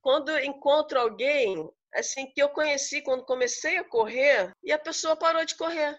quando 0.00 0.38
encontro 0.38 1.00
alguém 1.00 1.68
assim 1.92 2.30
que 2.30 2.40
eu 2.40 2.50
conheci 2.50 3.02
quando 3.02 3.24
comecei 3.24 3.76
a 3.76 3.82
correr 3.82 4.52
e 4.62 4.70
a 4.70 4.78
pessoa 4.78 5.16
parou 5.16 5.44
de 5.44 5.56
correr. 5.56 5.98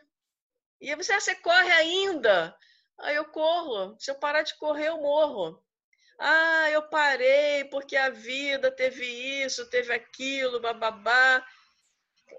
E 0.80 0.96
você, 0.96 1.12
ah, 1.12 1.20
você 1.20 1.36
corre 1.36 1.74
ainda? 1.74 2.56
Aí 3.02 3.18
eu 3.18 3.26
corro. 3.26 3.98
Se 4.00 4.10
eu 4.12 4.16
parar 4.16 4.44
de 4.44 4.58
correr, 4.58 4.88
eu 4.88 5.02
morro. 5.02 5.62
Ah, 6.24 6.70
eu 6.70 6.84
parei 6.84 7.66
porque 7.66 7.98
a 7.98 8.12
vida 8.12 8.70
teve 8.70 9.04
isso, 9.44 9.68
teve 9.72 9.92
aquilo, 9.92 10.62
bababá. 10.62 11.44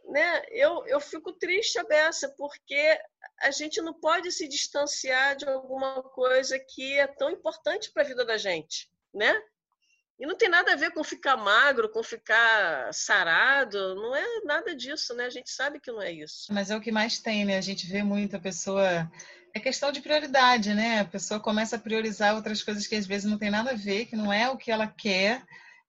Né? 0.09 0.43
Eu, 0.51 0.87
eu 0.87 1.01
fico 1.01 1.33
triste 1.33 1.81
a 1.81 1.85
beça, 1.85 2.33
porque 2.39 2.97
a 3.41 3.51
gente 3.51 3.83
não 3.83 3.93
pode 3.93 4.31
se 4.31 4.47
distanciar 4.47 5.35
de 5.35 5.49
alguma 5.49 6.01
coisa 6.01 6.61
que 6.61 6.97
é 6.97 7.09
tão 7.09 7.29
importante 7.29 7.91
para 7.91 8.05
a 8.05 8.07
vida 8.07 8.25
da 8.25 8.39
gente, 8.39 8.89
né? 9.13 9.43
E 10.17 10.27
não 10.27 10.37
tem 10.37 10.49
nada 10.49 10.75
a 10.75 10.77
ver 10.77 10.93
com 10.93 11.03
ficar 11.03 11.37
magro, 11.37 11.89
com 11.89 12.05
ficar 12.05 12.95
sarado, 12.95 13.97
não 13.97 14.15
é 14.15 14.25
nada 14.45 14.77
disso, 14.77 15.13
né? 15.15 15.25
A 15.25 15.31
gente 15.31 15.51
sabe 15.51 15.81
que 15.81 15.91
não 15.91 16.01
é 16.01 16.13
isso. 16.13 16.53
Mas 16.53 16.71
é 16.71 16.77
o 16.77 16.81
que 16.81 16.93
mais 16.93 17.19
tem, 17.19 17.45
né? 17.45 17.59
A 17.59 17.61
gente 17.61 17.85
vê 17.89 18.05
muito 18.05 18.37
a 18.37 18.41
pessoa. 18.41 19.11
É 19.55 19.61
questão 19.61 19.93
de 19.93 20.01
prioridade, 20.01 20.73
né? 20.73 21.01
A 21.01 21.05
pessoa 21.05 21.39
começa 21.39 21.77
a 21.77 21.79
priorizar 21.79 22.35
outras 22.35 22.63
coisas 22.63 22.87
que 22.87 22.95
às 22.95 23.07
vezes 23.07 23.31
não 23.31 23.39
tem 23.39 23.51
nada 23.51 23.73
a 23.73 23.77
ver, 23.77 24.07
que 24.07 24.17
não 24.17 24.33
é 24.33 24.49
o 24.49 24.57
que 24.57 24.71
ela 24.71 24.87
quer, 24.87 25.43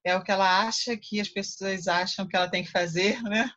é 0.04 0.14
o 0.14 0.22
que 0.22 0.30
ela 0.30 0.66
acha 0.66 0.94
que 0.98 1.18
as 1.18 1.28
pessoas 1.28 1.88
acham 1.88 2.28
que 2.28 2.36
ela 2.36 2.48
tem 2.48 2.62
que 2.62 2.70
fazer, 2.70 3.22
né? 3.22 3.50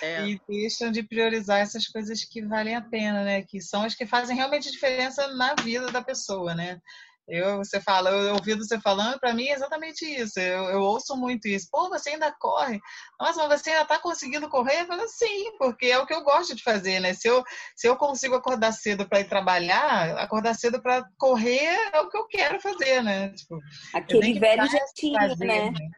É. 0.00 0.26
E 0.26 0.40
deixam 0.48 0.90
de 0.90 1.02
priorizar 1.02 1.60
essas 1.60 1.86
coisas 1.86 2.24
que 2.24 2.40
valem 2.40 2.74
a 2.74 2.80
pena, 2.80 3.22
né? 3.22 3.42
Que 3.42 3.60
são 3.60 3.82
as 3.82 3.94
que 3.94 4.06
fazem 4.06 4.34
realmente 4.34 4.70
diferença 4.70 5.28
na 5.34 5.54
vida 5.54 5.90
da 5.92 6.02
pessoa, 6.02 6.54
né? 6.54 6.80
Eu, 7.30 7.58
você 7.58 7.80
fala, 7.80 8.10
eu 8.10 8.34
ouvido 8.34 8.64
você 8.64 8.80
falando, 8.80 9.18
para 9.20 9.32
mim 9.32 9.46
é 9.46 9.54
exatamente 9.54 10.04
isso. 10.04 10.38
Eu, 10.40 10.64
eu, 10.64 10.80
ouço 10.80 11.16
muito 11.16 11.46
isso. 11.46 11.68
Pô, 11.70 11.88
você 11.88 12.10
ainda 12.10 12.32
corre? 12.32 12.80
Nossa, 13.18 13.46
mas 13.46 13.60
você 13.60 13.70
ainda 13.70 13.82
está 13.82 13.98
conseguindo 13.98 14.48
correr? 14.48 14.82
Eu 14.82 14.86
falo, 14.86 15.08
sim, 15.08 15.56
porque 15.58 15.86
é 15.86 15.98
o 15.98 16.06
que 16.06 16.12
eu 16.12 16.24
gosto 16.24 16.54
de 16.54 16.62
fazer, 16.62 16.98
né? 16.98 17.14
Se 17.14 17.28
eu, 17.28 17.44
se 17.76 17.86
eu 17.86 17.96
consigo 17.96 18.34
acordar 18.34 18.72
cedo 18.72 19.08
para 19.08 19.20
ir 19.20 19.28
trabalhar, 19.28 20.18
acordar 20.18 20.54
cedo 20.54 20.82
para 20.82 21.04
correr 21.16 21.78
é 21.92 22.00
o 22.00 22.08
que 22.08 22.16
eu 22.16 22.26
quero 22.26 22.60
fazer, 22.60 23.02
né? 23.02 23.28
Tipo, 23.30 23.60
Aquele 23.94 24.38
velho 24.38 24.66
jeitinho, 24.66 25.36
né? 25.38 25.70
né? 25.70 25.90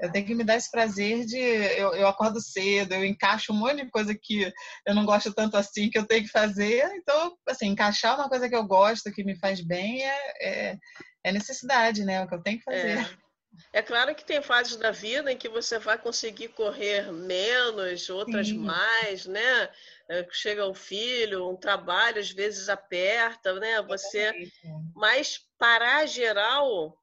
Eu 0.00 0.10
tenho 0.10 0.26
que 0.26 0.34
me 0.34 0.44
dar 0.44 0.56
esse 0.56 0.70
prazer 0.70 1.26
de. 1.26 1.38
Eu, 1.38 1.94
eu 1.94 2.08
acordo 2.08 2.40
cedo, 2.40 2.94
eu 2.94 3.04
encaixo 3.04 3.52
um 3.52 3.56
monte 3.56 3.84
de 3.84 3.90
coisa 3.90 4.14
que 4.14 4.50
eu 4.86 4.94
não 4.94 5.04
gosto 5.04 5.32
tanto 5.32 5.56
assim 5.56 5.90
que 5.90 5.98
eu 5.98 6.06
tenho 6.06 6.24
que 6.24 6.30
fazer. 6.30 6.84
Então, 6.94 7.36
assim, 7.46 7.68
encaixar 7.68 8.18
uma 8.18 8.28
coisa 8.28 8.48
que 8.48 8.56
eu 8.56 8.64
gosto, 8.64 9.12
que 9.12 9.22
me 9.22 9.38
faz 9.38 9.60
bem, 9.60 10.02
é, 10.02 10.18
é, 10.40 10.78
é 11.24 11.32
necessidade, 11.32 12.02
né? 12.04 12.14
É 12.14 12.24
o 12.24 12.28
que 12.28 12.34
eu 12.34 12.42
tenho 12.42 12.58
que 12.58 12.64
fazer. 12.64 12.98
É. 13.72 13.78
é. 13.78 13.82
claro 13.82 14.14
que 14.14 14.24
tem 14.24 14.40
fases 14.40 14.76
da 14.76 14.90
vida 14.90 15.30
em 15.30 15.36
que 15.36 15.48
você 15.48 15.78
vai 15.78 15.98
conseguir 15.98 16.48
correr 16.48 17.12
menos, 17.12 18.08
outras 18.08 18.48
Sim. 18.48 18.58
mais, 18.58 19.26
né? 19.26 19.68
É, 20.08 20.26
chega 20.32 20.66
um 20.66 20.74
filho, 20.74 21.48
um 21.48 21.56
trabalho, 21.56 22.18
às 22.18 22.30
vezes 22.30 22.70
aperta, 22.70 23.52
né? 23.60 23.82
Você, 23.82 24.50
mas 24.94 25.38
para 25.58 26.06
geral, 26.06 26.96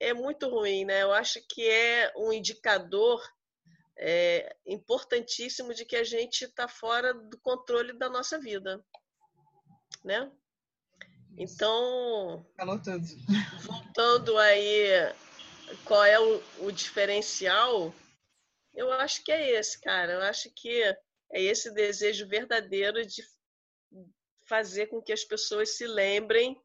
é 0.00 0.12
muito 0.12 0.48
ruim, 0.48 0.84
né? 0.84 1.02
Eu 1.02 1.12
acho 1.12 1.40
que 1.48 1.68
é 1.68 2.12
um 2.16 2.32
indicador 2.32 3.22
é, 3.96 4.54
importantíssimo 4.66 5.72
de 5.74 5.84
que 5.84 5.96
a 5.96 6.04
gente 6.04 6.44
está 6.44 6.68
fora 6.68 7.14
do 7.14 7.38
controle 7.38 7.92
da 7.92 8.08
nossa 8.08 8.38
vida, 8.38 8.84
né? 10.04 10.30
Então, 11.36 12.46
falou 12.56 12.80
tudo. 12.80 13.04
Voltando 13.62 14.38
aí, 14.38 14.86
qual 15.84 16.04
é 16.04 16.18
o, 16.18 16.42
o 16.60 16.70
diferencial? 16.70 17.92
Eu 18.72 18.92
acho 18.92 19.22
que 19.24 19.32
é 19.32 19.52
esse, 19.52 19.80
cara. 19.80 20.12
Eu 20.12 20.22
acho 20.22 20.50
que 20.50 20.82
é 20.82 20.96
esse 21.32 21.72
desejo 21.72 22.28
verdadeiro 22.28 23.04
de 23.04 23.22
fazer 24.46 24.86
com 24.86 25.02
que 25.02 25.12
as 25.12 25.24
pessoas 25.24 25.76
se 25.76 25.86
lembrem 25.86 26.60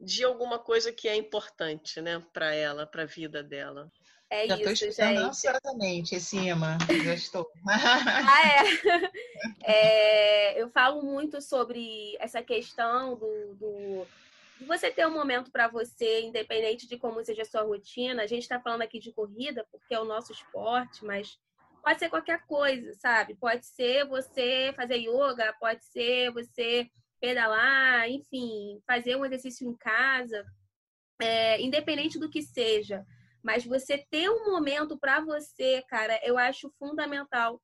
de 0.00 0.24
alguma 0.24 0.58
coisa 0.58 0.92
que 0.92 1.08
é 1.08 1.16
importante, 1.16 2.00
né, 2.00 2.22
para 2.32 2.54
ela, 2.54 2.86
para 2.86 3.02
a 3.02 3.06
vida 3.06 3.42
dela. 3.42 3.90
É 4.30 4.48
já 4.48 4.56
isso, 4.56 4.86
estou 4.86 5.04
ansiosamente 5.06 6.16
esse 6.16 6.36
imã, 6.36 6.76
já 7.04 7.14
estou. 7.14 7.48
ah, 7.68 8.42
é? 9.64 9.72
é? 10.56 10.62
Eu 10.62 10.68
falo 10.70 11.02
muito 11.02 11.40
sobre 11.40 12.16
essa 12.18 12.42
questão 12.42 13.16
do, 13.16 13.54
do 13.54 14.06
de 14.58 14.64
você 14.64 14.90
ter 14.90 15.06
um 15.06 15.12
momento 15.12 15.50
para 15.50 15.68
você, 15.68 16.22
independente 16.22 16.88
de 16.88 16.96
como 16.96 17.24
seja 17.24 17.42
a 17.42 17.46
sua 17.46 17.62
rotina. 17.62 18.22
A 18.22 18.26
gente 18.26 18.42
está 18.42 18.58
falando 18.60 18.82
aqui 18.82 18.98
de 18.98 19.12
corrida 19.12 19.66
porque 19.70 19.94
é 19.94 20.00
o 20.00 20.04
nosso 20.04 20.32
esporte, 20.32 21.04
mas 21.04 21.38
pode 21.82 21.98
ser 21.98 22.08
qualquer 22.08 22.44
coisa, 22.46 22.94
sabe? 22.94 23.34
Pode 23.34 23.66
ser 23.66 24.06
você 24.06 24.72
fazer 24.74 24.96
yoga, 24.96 25.54
pode 25.60 25.84
ser 25.84 26.30
você 26.32 26.90
pedalar, 27.24 28.06
enfim, 28.10 28.82
fazer 28.86 29.16
um 29.16 29.24
exercício 29.24 29.66
em 29.66 29.74
casa, 29.74 30.44
é, 31.18 31.58
independente 31.62 32.18
do 32.18 32.28
que 32.28 32.42
seja. 32.42 33.02
Mas 33.42 33.64
você 33.64 33.96
ter 33.96 34.28
um 34.28 34.44
momento 34.44 34.98
para 34.98 35.20
você, 35.20 35.82
cara, 35.88 36.20
eu 36.22 36.36
acho 36.36 36.70
fundamental. 36.78 37.62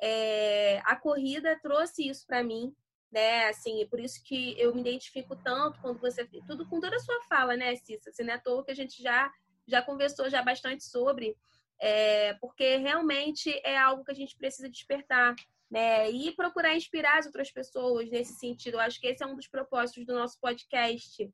É, 0.00 0.80
a 0.86 0.96
corrida 0.96 1.60
trouxe 1.62 2.08
isso 2.08 2.26
para 2.26 2.42
mim, 2.42 2.74
né? 3.12 3.48
Assim, 3.50 3.86
por 3.90 4.00
isso 4.00 4.18
que 4.24 4.58
eu 4.58 4.74
me 4.74 4.80
identifico 4.80 5.36
tanto 5.36 5.78
quando 5.82 6.00
você 6.00 6.26
tudo 6.46 6.66
com 6.66 6.80
toda 6.80 6.96
a 6.96 7.00
sua 7.00 7.20
fala, 7.28 7.54
né, 7.54 7.76
Cissa? 7.76 8.08
Assim, 8.08 8.22
não 8.22 8.32
é 8.32 8.36
à 8.36 8.40
toa 8.40 8.64
que 8.64 8.70
a 8.70 8.74
gente 8.74 9.02
já 9.02 9.30
já 9.68 9.82
conversou 9.82 10.28
já 10.28 10.42
bastante 10.42 10.84
sobre, 10.84 11.36
é, 11.78 12.34
porque 12.40 12.78
realmente 12.78 13.60
é 13.62 13.76
algo 13.78 14.04
que 14.04 14.10
a 14.10 14.14
gente 14.14 14.36
precisa 14.36 14.68
despertar 14.68 15.36
né? 15.72 16.10
E 16.10 16.30
procurar 16.36 16.76
inspirar 16.76 17.18
as 17.18 17.24
outras 17.24 17.50
pessoas 17.50 18.10
nesse 18.10 18.34
sentido. 18.34 18.74
Eu 18.74 18.80
acho 18.80 19.00
que 19.00 19.06
esse 19.06 19.24
é 19.24 19.26
um 19.26 19.34
dos 19.34 19.48
propósitos 19.48 20.04
do 20.04 20.12
nosso 20.12 20.38
podcast. 20.38 21.32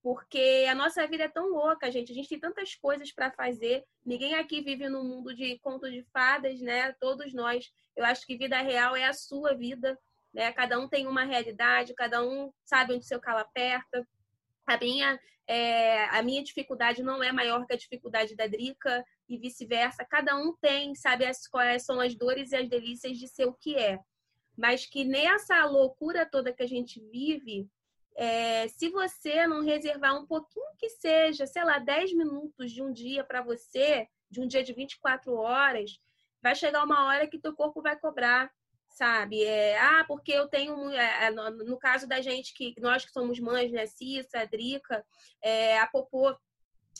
Porque 0.00 0.64
a 0.70 0.76
nossa 0.76 1.04
vida 1.08 1.24
é 1.24 1.28
tão 1.28 1.50
louca, 1.50 1.90
gente. 1.90 2.12
A 2.12 2.14
gente 2.14 2.28
tem 2.28 2.38
tantas 2.38 2.76
coisas 2.76 3.12
para 3.12 3.32
fazer. 3.32 3.84
Ninguém 4.06 4.36
aqui 4.36 4.62
vive 4.62 4.88
num 4.88 5.02
mundo 5.02 5.34
de 5.34 5.58
conto 5.58 5.90
de 5.90 6.04
fadas, 6.12 6.60
né? 6.60 6.92
Todos 7.00 7.34
nós. 7.34 7.68
Eu 7.96 8.04
acho 8.04 8.24
que 8.24 8.38
vida 8.38 8.62
real 8.62 8.94
é 8.94 9.06
a 9.06 9.12
sua 9.12 9.54
vida, 9.54 9.98
né? 10.32 10.52
Cada 10.52 10.78
um 10.78 10.88
tem 10.88 11.08
uma 11.08 11.24
realidade, 11.24 11.92
cada 11.92 12.22
um 12.22 12.52
sabe 12.64 12.94
onde 12.94 13.04
seu 13.04 13.20
calo 13.20 13.40
aperta. 13.40 14.06
A 14.70 14.78
minha, 14.78 15.20
é, 15.48 16.04
a 16.16 16.22
minha 16.22 16.44
dificuldade 16.44 17.02
não 17.02 17.20
é 17.22 17.32
maior 17.32 17.66
que 17.66 17.72
a 17.72 17.76
dificuldade 17.76 18.36
da 18.36 18.46
Drica 18.46 19.04
e 19.28 19.36
vice-versa. 19.36 20.04
Cada 20.04 20.36
um 20.36 20.54
tem, 20.60 20.94
sabe, 20.94 21.24
as, 21.24 21.46
quais 21.48 21.84
são 21.84 22.00
as 22.00 22.14
dores 22.14 22.52
e 22.52 22.56
as 22.56 22.68
delícias 22.68 23.18
de 23.18 23.26
ser 23.26 23.46
o 23.46 23.54
que 23.54 23.74
é. 23.76 23.98
Mas 24.56 24.86
que 24.86 25.04
nessa 25.04 25.64
loucura 25.64 26.24
toda 26.24 26.52
que 26.52 26.62
a 26.62 26.68
gente 26.68 27.00
vive, 27.10 27.68
é, 28.16 28.68
se 28.68 28.90
você 28.90 29.44
não 29.46 29.64
reservar 29.64 30.14
um 30.14 30.26
pouquinho 30.26 30.66
que 30.78 30.88
seja, 30.88 31.46
sei 31.48 31.64
lá, 31.64 31.78
10 31.78 32.14
minutos 32.14 32.70
de 32.70 32.80
um 32.80 32.92
dia 32.92 33.24
para 33.24 33.42
você, 33.42 34.06
de 34.30 34.40
um 34.40 34.46
dia 34.46 34.62
de 34.62 34.72
24 34.72 35.34
horas, 35.34 35.98
vai 36.40 36.54
chegar 36.54 36.84
uma 36.84 37.06
hora 37.06 37.26
que 37.26 37.40
teu 37.40 37.54
corpo 37.54 37.82
vai 37.82 37.98
cobrar 37.98 38.52
sabe? 38.90 39.44
É, 39.44 39.78
ah, 39.78 40.04
porque 40.06 40.32
eu 40.32 40.48
tenho, 40.48 40.90
é, 40.90 41.26
é, 41.26 41.30
no, 41.30 41.50
no, 41.50 41.78
caso 41.78 42.06
da 42.06 42.20
gente 42.20 42.52
que 42.52 42.74
nós 42.78 43.04
que 43.04 43.12
somos 43.12 43.38
mães, 43.38 43.70
né, 43.72 43.86
Cissa, 43.86 44.46
Drica, 44.46 45.04
é, 45.42 45.78
a 45.78 45.86
Popô 45.86 46.36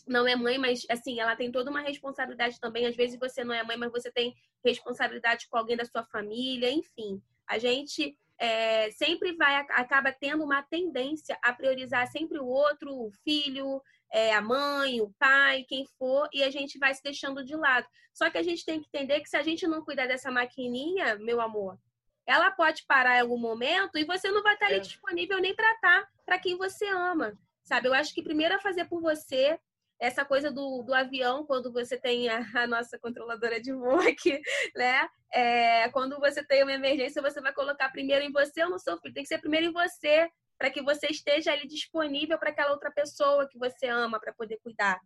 não 0.07 0.27
é 0.27 0.35
mãe, 0.35 0.59
mas 0.59 0.87
assim, 0.89 1.21
ela 1.21 1.37
tem 1.37 1.53
toda 1.53 1.71
uma 1.71 1.81
responsabilidade 1.81 2.59
também. 2.59 2.87
Às 2.87 2.97
vezes 2.97 3.19
você 3.19 3.45
não 3.45 3.55
é 3.55 3.63
mãe, 3.63 3.77
mas 3.77 3.93
você 3.93 4.11
tem 4.11 4.35
responsabilidade 4.65 5.49
com 5.49 5.59
alguém 5.59 5.77
da 5.77 5.85
sua 5.85 6.05
família, 6.05 6.71
enfim. 6.71 7.21
A 7.47 7.59
gente 7.59 8.17
é, 8.39 8.91
sempre 8.93 9.35
vai 9.37 9.57
acaba 9.57 10.13
tendo 10.13 10.43
uma 10.43 10.63
tendência 10.63 11.39
a 11.43 11.53
priorizar 11.53 12.07
sempre 12.09 12.39
o 12.39 12.47
outro, 12.47 12.91
o 12.95 13.11
filho, 13.23 13.83
é, 14.13 14.35
a 14.35 14.41
mãe, 14.41 15.01
o 15.01 15.13
pai, 15.19 15.65
quem 15.69 15.87
for, 15.99 16.29
e 16.33 16.43
a 16.43 16.51
gente 16.51 16.79
vai 16.79 16.95
se 16.95 17.03
deixando 17.03 17.45
de 17.45 17.55
lado. 17.55 17.87
Só 18.13 18.29
que 18.31 18.39
a 18.39 18.43
gente 18.43 18.65
tem 18.65 18.81
que 18.81 18.89
entender 18.89 19.21
que 19.21 19.29
se 19.29 19.37
a 19.37 19.43
gente 19.43 19.67
não 19.67 19.85
cuidar 19.85 20.07
dessa 20.07 20.31
maquininha, 20.31 21.17
meu 21.17 21.41
amor, 21.41 21.79
ela 22.27 22.51
pode 22.51 22.85
parar 22.87 23.17
em 23.17 23.21
algum 23.21 23.39
momento 23.39 23.99
e 23.99 24.05
você 24.05 24.31
não 24.31 24.43
vai 24.43 24.55
estar 24.55 24.67
ali 24.67 24.77
é. 24.77 24.81
disponível 24.81 25.41
nem 25.41 25.55
para 25.55 25.73
estar 25.75 26.09
para 26.25 26.39
quem 26.39 26.57
você 26.57 26.87
ama, 26.87 27.37
sabe? 27.65 27.89
Eu 27.89 27.95
acho 27.95 28.15
que 28.15 28.23
primeiro 28.23 28.55
é 28.55 28.61
fazer 28.61 28.85
por 28.85 29.01
você, 29.01 29.59
essa 29.99 30.25
coisa 30.25 30.51
do, 30.51 30.83
do 30.83 30.95
avião, 30.95 31.45
quando 31.45 31.73
você 31.73 31.99
tem 31.99 32.29
a, 32.29 32.41
a 32.55 32.67
nossa 32.67 32.99
controladora 32.99 33.61
de 33.61 33.73
voo 33.73 34.01
aqui, 34.01 34.41
né? 34.75 35.09
É, 35.33 35.89
quando 35.91 36.19
você 36.19 36.45
tem 36.45 36.63
uma 36.63 36.73
emergência, 36.73 37.23
você 37.23 37.41
vai 37.41 37.53
colocar 37.53 37.91
primeiro 37.91 38.25
em 38.25 38.33
você 38.33 38.65
ou 38.65 38.71
no 38.71 38.79
seu 38.79 38.99
filho. 38.99 39.15
Tem 39.15 39.23
que 39.23 39.29
ser 39.29 39.39
primeiro 39.39 39.67
em 39.67 39.73
você, 39.73 40.29
para 40.61 40.71
que 40.71 40.83
você 40.83 41.07
esteja 41.07 41.53
ali 41.53 41.67
disponível 41.67 42.39
para 42.39 42.51
aquela 42.51 42.73
outra 42.73 42.91
pessoa 42.91 43.49
que 43.49 43.59
você 43.59 43.87
ama, 43.87 44.21
para 44.21 44.35
poder 44.35 44.59
cuidar. 44.63 45.01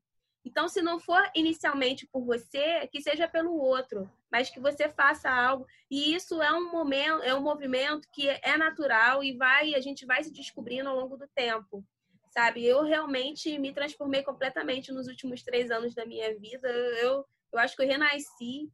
Então, 0.44 0.66
se 0.68 0.82
não 0.82 0.98
for 0.98 1.22
inicialmente 1.32 2.08
por 2.12 2.24
você, 2.24 2.88
que 2.88 3.00
seja 3.00 3.28
pelo 3.28 3.56
outro, 3.56 4.10
mas 4.30 4.50
que 4.50 4.58
você 4.58 4.88
faça 4.88 5.30
algo. 5.30 5.64
E 5.88 6.12
isso 6.12 6.42
é 6.42 6.52
um 6.52 6.72
momento, 6.72 7.22
é 7.22 7.32
um 7.32 7.40
movimento 7.40 8.08
que 8.12 8.28
é 8.28 8.58
natural 8.58 9.22
e 9.22 9.36
vai, 9.36 9.76
a 9.76 9.80
gente 9.80 10.04
vai 10.04 10.24
se 10.24 10.32
descobrindo 10.32 10.88
ao 10.88 10.96
longo 10.96 11.16
do 11.16 11.28
tempo 11.36 11.86
sabe? 12.30 12.66
Eu 12.66 12.82
realmente 12.82 13.56
me 13.60 13.72
transformei 13.72 14.24
completamente 14.24 14.90
nos 14.90 15.06
últimos 15.06 15.44
três 15.44 15.70
anos 15.70 15.94
da 15.94 16.04
minha 16.04 16.36
vida. 16.36 16.68
Eu, 16.68 17.24
eu 17.52 17.58
acho 17.60 17.76
que 17.76 17.82
eu 17.84 17.86
renasci. 17.86 18.68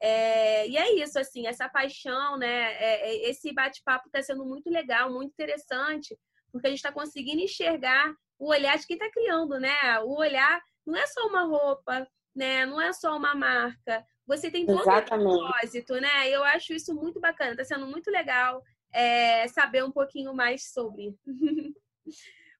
É, 0.00 0.68
e 0.68 0.76
é 0.76 0.94
isso, 1.02 1.18
assim, 1.18 1.46
essa 1.46 1.68
paixão, 1.68 2.36
né? 2.38 2.72
É, 2.74 3.10
é 3.10 3.30
esse 3.30 3.52
bate-papo 3.52 4.06
está 4.06 4.22
sendo 4.22 4.44
muito 4.44 4.70
legal, 4.70 5.12
muito 5.12 5.30
interessante, 5.30 6.16
porque 6.52 6.66
a 6.66 6.70
gente 6.70 6.78
está 6.78 6.92
conseguindo 6.92 7.42
enxergar 7.42 8.14
o 8.38 8.50
olhar 8.50 8.78
de 8.78 8.86
quem 8.86 8.96
está 8.96 9.10
criando, 9.10 9.58
né? 9.58 9.98
O 10.04 10.16
olhar 10.18 10.62
não 10.86 10.96
é 10.96 11.06
só 11.06 11.26
uma 11.26 11.42
roupa, 11.42 12.06
né? 12.34 12.64
Não 12.64 12.80
é 12.80 12.92
só 12.92 13.16
uma 13.16 13.34
marca. 13.34 14.04
Você 14.26 14.50
tem 14.50 14.64
todo 14.64 14.80
Exatamente. 14.80 15.26
um 15.26 15.38
propósito, 15.38 15.94
né? 15.94 16.28
Eu 16.28 16.44
acho 16.44 16.72
isso 16.72 16.94
muito 16.94 17.20
bacana, 17.20 17.52
está 17.52 17.64
sendo 17.64 17.86
muito 17.86 18.10
legal 18.10 18.62
é, 18.92 19.48
saber 19.48 19.84
um 19.84 19.92
pouquinho 19.92 20.32
mais 20.34 20.70
sobre. 20.72 21.14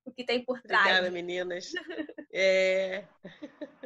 o 0.04 0.12
que 0.12 0.24
tem 0.24 0.44
por 0.44 0.60
trás. 0.62 0.86
Obrigada, 0.86 1.10
meninas. 1.10 1.70
É... 2.32 3.04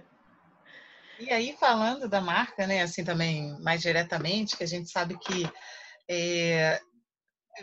E 1.22 1.30
aí, 1.30 1.56
falando 1.56 2.08
da 2.08 2.20
marca, 2.20 2.66
né, 2.66 2.82
assim 2.82 3.04
também 3.04 3.56
mais 3.60 3.80
diretamente, 3.80 4.56
que 4.56 4.64
a 4.64 4.66
gente 4.66 4.90
sabe 4.90 5.16
que 5.18 5.48
é, 6.10 6.80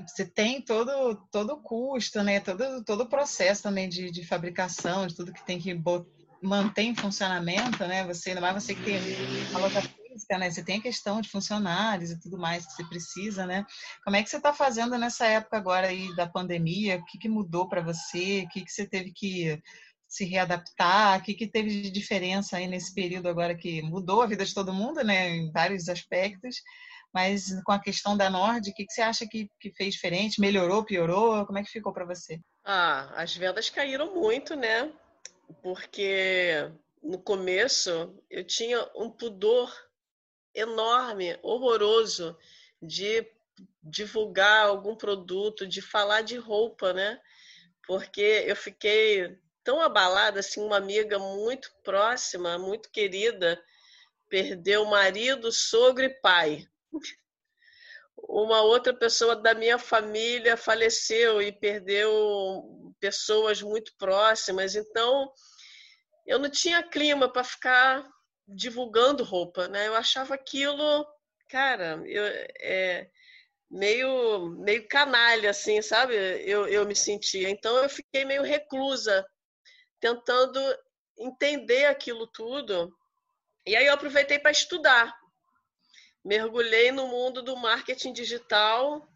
você 0.07 0.26
tem 0.26 0.62
todo, 0.62 1.16
todo 1.30 1.53
o 1.53 1.62
custo, 1.62 2.24
né, 2.24 2.39
todo, 2.39 2.84
todo 2.86 3.01
o 3.01 3.10
processo 3.10 3.64
também 3.64 3.89
de, 3.89 4.12
de 4.12 4.26
fabricação, 4.26 5.05
de 5.05 5.14
tudo 5.14 5.34
que 5.34 5.45
tem 5.45 5.60
que 5.60 5.76
manter 6.41 6.84
em 6.84 6.95
funcionamento, 6.95 7.86
né, 7.86 8.05
você, 8.05 8.30
ainda 8.30 8.39
mais 8.39 8.64
você 8.64 8.74
que 8.74 8.82
tem 8.82 8.97
uma 9.49 9.60
loja 9.60 9.82
física, 9.82 10.38
né? 10.38 10.49
Você 10.49 10.64
tem 10.64 10.80
a 10.80 10.82
questão 10.82 11.20
de 11.20 11.30
funcionários 11.30 12.12
e 12.12 12.20
tudo 12.20 12.38
mais 12.38 12.66
que 12.66 12.72
você 12.74 12.84
precisa, 12.86 13.45
né? 13.45 13.66
Como 14.05 14.16
é 14.16 14.24
que 14.24 14.30
você 14.30 14.38
está 14.38 14.53
fazendo 14.53 14.97
nessa 14.97 15.26
época 15.26 15.57
agora 15.57 15.88
aí 15.88 16.16
da 16.16 16.28
pandemia? 16.28 16.97
O 16.97 17.05
que, 17.05 17.18
que 17.18 17.28
mudou 17.28 17.68
para 17.68 17.82
você? 17.82 18.45
O 18.45 18.49
que, 18.49 18.64
que 18.64 18.72
você 18.72 18.88
teve 18.88 19.12
que 19.12 19.62
se 20.10 20.26
readaptar? 20.26 21.20
O 21.20 21.24
que, 21.24 21.36
que 21.36 21.47
teve 21.47 21.84
de 21.84 21.91
diferença 21.91 22.57
aí 22.57 22.68
nesse 22.68 22.93
período 22.93 23.30
agora 23.30 23.55
que 23.55 23.82
mudou 23.84 24.24
a 24.24 24.28
vida 24.28 24.43
de 24.43 24.53
todo 24.53 24.74
mundo, 24.74 25.03
né? 25.03 25.30
Em 25.30 25.51
vários 25.51 25.88
aspectos. 25.88 26.57
Mas 27.14 27.62
com 27.64 27.72
a 27.72 27.82
questão 27.82 28.18
da 28.18 28.30
Nord, 28.30 28.70
o 28.70 28.74
que, 28.74 28.86
que 28.86 28.93
você 28.93 29.01
acha 29.01 29.28
que, 29.28 29.49
que 29.60 29.72
fez 29.72 29.93
diferente? 29.93 30.41
Melhorou, 30.41 30.84
piorou? 30.84 31.45
Como 31.45 31.60
é 31.60 31.64
que 31.64 31.70
ficou 31.70 31.93
para 31.93 32.05
você? 32.05 32.39
Ah, 32.64 33.12
as 33.16 33.36
vendas 33.36 33.70
caíram 33.70 34.14
muito, 34.14 34.55
né? 34.55 34.91
Porque 35.62 36.72
no 37.01 37.20
começo 37.20 38.14
eu 38.30 38.43
tinha 38.43 38.88
um 38.95 39.10
pudor 39.10 39.74
enorme, 40.53 41.38
horroroso 41.41 42.38
de 42.82 43.28
divulgar 43.82 44.68
algum 44.68 44.95
produto, 44.95 45.68
de 45.68 45.82
falar 45.82 46.22
de 46.22 46.38
roupa, 46.38 46.93
né? 46.93 47.20
Porque 47.88 48.43
eu 48.45 48.55
fiquei 48.55 49.38
tão 49.70 49.80
abalada, 49.80 50.39
assim, 50.39 50.59
uma 50.63 50.78
amiga 50.78 51.20
muito 51.20 51.72
próxima, 51.84 52.57
muito 52.57 52.89
querida, 52.89 53.63
perdeu 54.28 54.84
marido, 54.86 55.51
sogro 55.51 56.03
e 56.03 56.09
pai. 56.09 56.67
Uma 58.17 58.63
outra 58.63 58.91
pessoa 58.95 59.36
da 59.36 59.53
minha 59.53 59.78
família 59.78 60.57
faleceu 60.57 61.39
e 61.39 61.51
perdeu 61.51 62.91
pessoas 62.99 63.61
muito 63.61 63.93
próximas. 63.95 64.74
Então, 64.76 65.32
eu 66.26 66.39
não 66.39 66.49
tinha 66.49 66.82
clima 66.82 67.32
para 67.32 67.43
ficar 67.43 68.03
divulgando 68.47 69.24
roupa, 69.24 69.67
né? 69.67 69.88
Eu 69.88 69.93
achava 69.93 70.34
aquilo, 70.34 71.05
cara, 71.47 72.01
eu, 72.07 72.24
é, 72.59 73.07
meio, 73.70 74.49
meio 74.49 74.88
canalha, 74.88 75.51
assim, 75.51 75.80
sabe? 75.80 76.15
Eu, 76.15 76.67
eu 76.67 76.88
me 76.88 76.95
sentia. 76.95 77.51
Então 77.51 77.78
eu 77.84 77.88
fiquei 77.88 78.26
meio 78.26 78.41
reclusa, 78.41 79.24
tentando 80.00 80.60
entender 81.18 81.86
aquilo 81.86 82.28
tudo. 82.28 82.95
E 83.66 83.76
aí 83.76 83.86
eu 83.86 83.93
aproveitei 83.93 84.39
para 84.39 84.52
estudar. 84.52 85.14
Mergulhei 86.24 86.91
no 86.91 87.08
mundo 87.08 87.41
do 87.41 87.56
marketing 87.56 88.14
digital, 88.14 89.08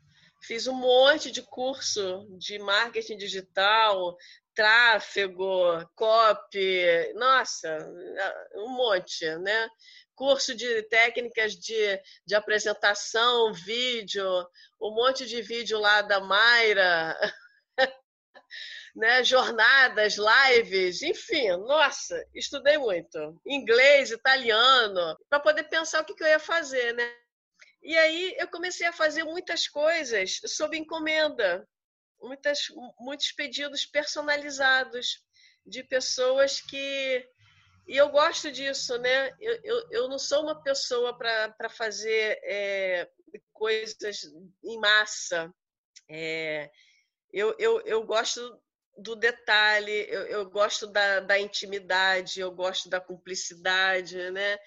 fiz 0.42 0.68
um 0.68 0.74
monte 0.74 1.32
de 1.32 1.42
curso 1.42 2.26
de 2.38 2.60
marketing 2.60 3.18
digital, 3.18 4.18
tráfego, 4.56 5.86
copy, 5.96 7.14
nossa, 7.16 7.78
um 8.56 8.70
monte, 8.70 9.26
né? 9.38 9.70
Curso 10.16 10.54
de 10.56 10.84
técnicas 10.84 11.56
de, 11.56 12.00
de 12.26 12.36
apresentação, 12.36 13.52
vídeo, 13.54 14.26
um 14.80 14.94
monte 14.94 15.26
de 15.26 15.42
vídeo 15.42 15.80
lá 15.80 16.02
da 16.02 16.20
Mayra, 16.20 17.18
né? 18.96 19.24
jornadas, 19.24 20.18
lives, 20.18 21.02
enfim, 21.02 21.50
nossa, 21.58 22.26
estudei 22.34 22.78
muito. 22.78 23.40
Inglês, 23.46 24.12
italiano, 24.12 25.18
para 25.30 25.40
poder 25.40 25.64
pensar 25.64 26.02
o 26.02 26.06
que, 26.06 26.14
que 26.14 26.24
eu 26.24 26.28
ia 26.28 26.40
fazer, 26.40 26.94
né? 26.94 27.16
E 27.82 27.98
aí 27.98 28.36
eu 28.40 28.48
comecei 28.48 28.88
a 28.88 28.94
fazer 28.94 29.24
muitas 29.24 29.68
coisas 29.68 30.40
sob 30.46 30.78
encomenda, 30.78 31.68
muitas, 32.22 32.68
muitos 33.00 33.32
pedidos 33.34 33.86
personalizados 33.86 35.22
de 35.66 35.84
pessoas 35.84 36.62
que. 36.62 37.28
E 37.86 37.98
eu 37.98 38.10
gosto 38.10 38.50
disso, 38.50 38.98
né? 39.00 39.36
Eu, 39.42 39.60
eu, 39.64 39.88
eu 39.92 40.08
não 40.08 40.18
sou 40.18 40.44
uma 40.44 40.64
pessoa 40.64 41.18
para 41.18 41.70
fazer 41.70 42.40
é, 42.44 43.10
coisas 43.52 44.22
em 44.64 44.80
massa. 44.80 45.54
É, 46.10 46.72
eu, 47.34 47.54
eu, 47.60 47.82
eu 47.82 48.04
gosto 48.04 48.62
do 48.98 49.16
detalhe, 49.16 50.06
eu, 50.10 50.22
eu 50.28 50.50
gosto 50.50 50.88
da, 50.88 51.20
da 51.20 51.40
intimidade, 51.40 52.40
eu 52.40 52.52
gosto 52.52 52.90
da 52.90 53.00
cumplicidade, 53.00 54.18
né? 54.32 54.58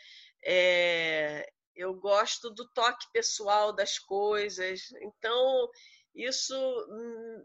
É, 0.45 1.49
eu 1.75 1.95
gosto 1.95 2.51
do 2.51 2.67
toque 2.69 3.07
pessoal 3.13 3.73
das 3.73 3.99
coisas. 3.99 4.91
Então, 5.01 5.71
isso 6.15 6.55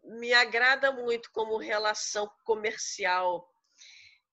me 0.05 0.33
agrada 0.33 0.91
muito 0.91 1.29
como 1.31 1.57
relação 1.57 2.31
comercial. 2.43 3.47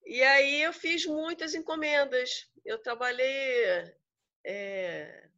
E 0.05 0.23
aí 0.23 0.61
eu 0.63 0.73
fiz 0.73 1.05
muitas 1.05 1.53
encomendas. 1.53 2.47
Eu 2.65 2.81
trabalhei 2.81 3.93
é, 4.45 5.29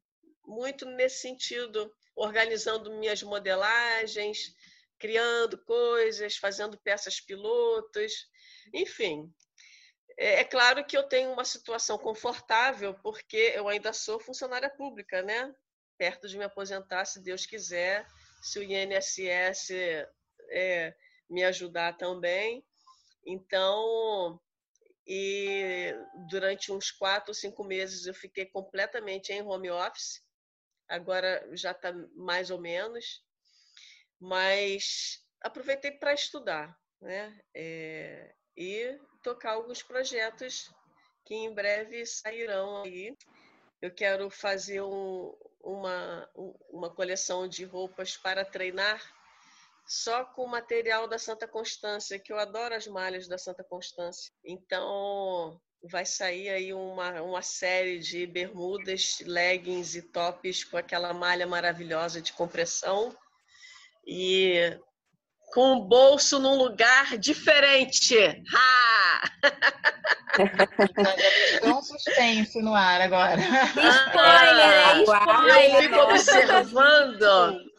muito 0.45 0.85
nesse 0.85 1.21
sentido, 1.21 1.91
organizando 2.15 2.93
minhas 2.97 3.23
modelagens, 3.23 4.55
criando 5.01 5.57
coisas, 5.65 6.37
fazendo 6.37 6.79
peças 6.79 7.19
pilotos, 7.19 8.29
enfim. 8.71 9.33
É, 10.17 10.41
é 10.41 10.43
claro 10.43 10.85
que 10.85 10.95
eu 10.95 11.03
tenho 11.03 11.33
uma 11.33 11.43
situação 11.43 11.97
confortável, 11.97 12.93
porque 13.01 13.51
eu 13.55 13.67
ainda 13.67 13.91
sou 13.91 14.19
funcionária 14.19 14.69
pública, 14.69 15.23
né? 15.23 15.51
Perto 15.97 16.27
de 16.27 16.37
me 16.37 16.43
aposentar, 16.43 17.05
se 17.05 17.19
Deus 17.19 17.45
quiser 17.45 18.05
se 18.41 18.59
o 18.59 18.63
INSS 18.63 19.69
é, 20.49 20.95
me 21.29 21.43
ajudar 21.43 21.95
também. 21.97 22.65
Então, 23.25 24.41
e 25.05 25.93
durante 26.27 26.71
uns 26.71 26.91
quatro 26.91 27.29
ou 27.29 27.35
cinco 27.35 27.63
meses 27.63 28.07
eu 28.07 28.13
fiquei 28.13 28.45
completamente 28.45 29.31
em 29.31 29.41
home 29.43 29.69
office. 29.69 30.23
Agora 30.87 31.47
já 31.53 31.71
está 31.71 31.93
mais 32.15 32.49
ou 32.49 32.59
menos, 32.59 33.23
mas 34.21 35.19
aproveitei 35.41 35.91
para 35.91 36.13
estudar, 36.13 36.77
né? 37.01 37.35
É, 37.55 38.35
e 38.55 38.99
tocar 39.23 39.53
alguns 39.53 39.81
projetos 39.81 40.71
que 41.25 41.33
em 41.33 41.53
breve 41.53 42.05
sairão 42.05 42.83
aí. 42.83 43.17
Eu 43.81 43.91
quero 43.91 44.29
fazer 44.29 44.81
um, 44.81 45.35
uma, 45.59 46.29
uma 46.69 46.93
coleção 46.93 47.47
de 47.47 47.65
roupas 47.65 48.15
para 48.15 48.45
treinar 48.45 49.01
só 49.87 50.23
com 50.23 50.45
material 50.45 51.07
da 51.07 51.17
Santa 51.17 51.47
Constância, 51.47 52.19
que 52.19 52.31
eu 52.31 52.37
adoro 52.37 52.75
as 52.75 52.85
malhas 52.85 53.27
da 53.27 53.39
Santa 53.39 53.63
Constância. 53.63 54.31
Então, 54.45 55.59
vai 55.83 56.05
sair 56.05 56.49
aí 56.49 56.73
uma, 56.73 57.21
uma 57.23 57.41
série 57.41 57.97
de 57.97 58.27
bermudas, 58.27 59.19
leggings 59.21 59.95
e 59.97 60.03
tops 60.03 60.63
com 60.63 60.77
aquela 60.77 61.11
malha 61.11 61.47
maravilhosa 61.47 62.21
de 62.21 62.33
compressão. 62.33 63.17
E 64.05 64.77
com 65.53 65.73
o 65.73 65.85
bolso 65.85 66.39
num 66.39 66.55
lugar 66.55 67.17
diferente. 67.17 68.17
Ha! 68.53 69.21
Tem 71.59 71.73
um 71.73 71.81
suspense 71.81 72.61
no 72.61 72.73
ar 72.73 73.01
agora. 73.01 73.39
Spoiler, 73.41 75.01
spoiler. 75.01 75.75
Eu 75.75 75.81
fico 75.81 75.95
observando. 75.95 77.71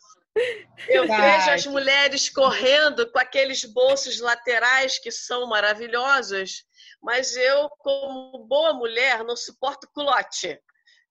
Eu 0.89 1.07
Vai. 1.07 1.21
vejo 1.21 1.51
as 1.51 1.67
mulheres 1.67 2.29
correndo 2.31 3.11
com 3.11 3.19
aqueles 3.19 3.65
bolsos 3.65 4.21
laterais 4.21 4.99
que 4.99 5.11
são 5.11 5.47
maravilhosos, 5.47 6.65
mas 7.03 7.37
eu, 7.37 7.69
como 7.79 8.47
boa 8.47 8.73
mulher, 8.73 9.25
não 9.25 9.37
suporto 9.37 9.89
culote. 9.95 10.59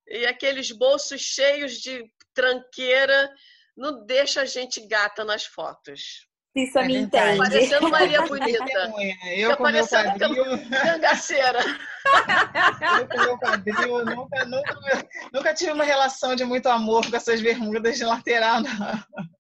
E 0.08 0.26
aqueles 0.26 0.72
bolsos 0.72 1.22
cheios 1.22 1.74
de 1.74 2.04
tranqueira 2.34 3.30
não 3.76 4.06
deixa 4.06 4.42
a 4.42 4.46
gente 4.46 4.86
gata 4.88 5.24
nas 5.24 5.46
fotos. 5.46 6.28
Isso 6.56 6.78
é 6.78 6.86
me 6.86 6.98
entende. 6.98 7.38
Parecendo 7.38 7.90
Maria 7.90 8.22
Bonita. 8.28 8.66
Eu 9.36 9.56
com 9.56 9.70
meu 9.70 9.88
quadril... 9.88 10.70
Cangaceira. 10.70 11.60
eu 13.00 13.08
com 13.08 13.18
meu 13.18 13.38
quadril, 13.38 14.06
nunca, 14.06 14.46
nunca, 14.46 15.08
nunca 15.34 15.54
tive 15.54 15.72
uma 15.72 15.86
relação 15.86 16.36
de 16.36 16.44
muito 16.44 16.68
amor 16.68 17.10
com 17.10 17.16
essas 17.16 17.42
bermudas 17.42 17.98
de 17.98 18.04
lateral, 18.04 18.62
não. 18.62 19.32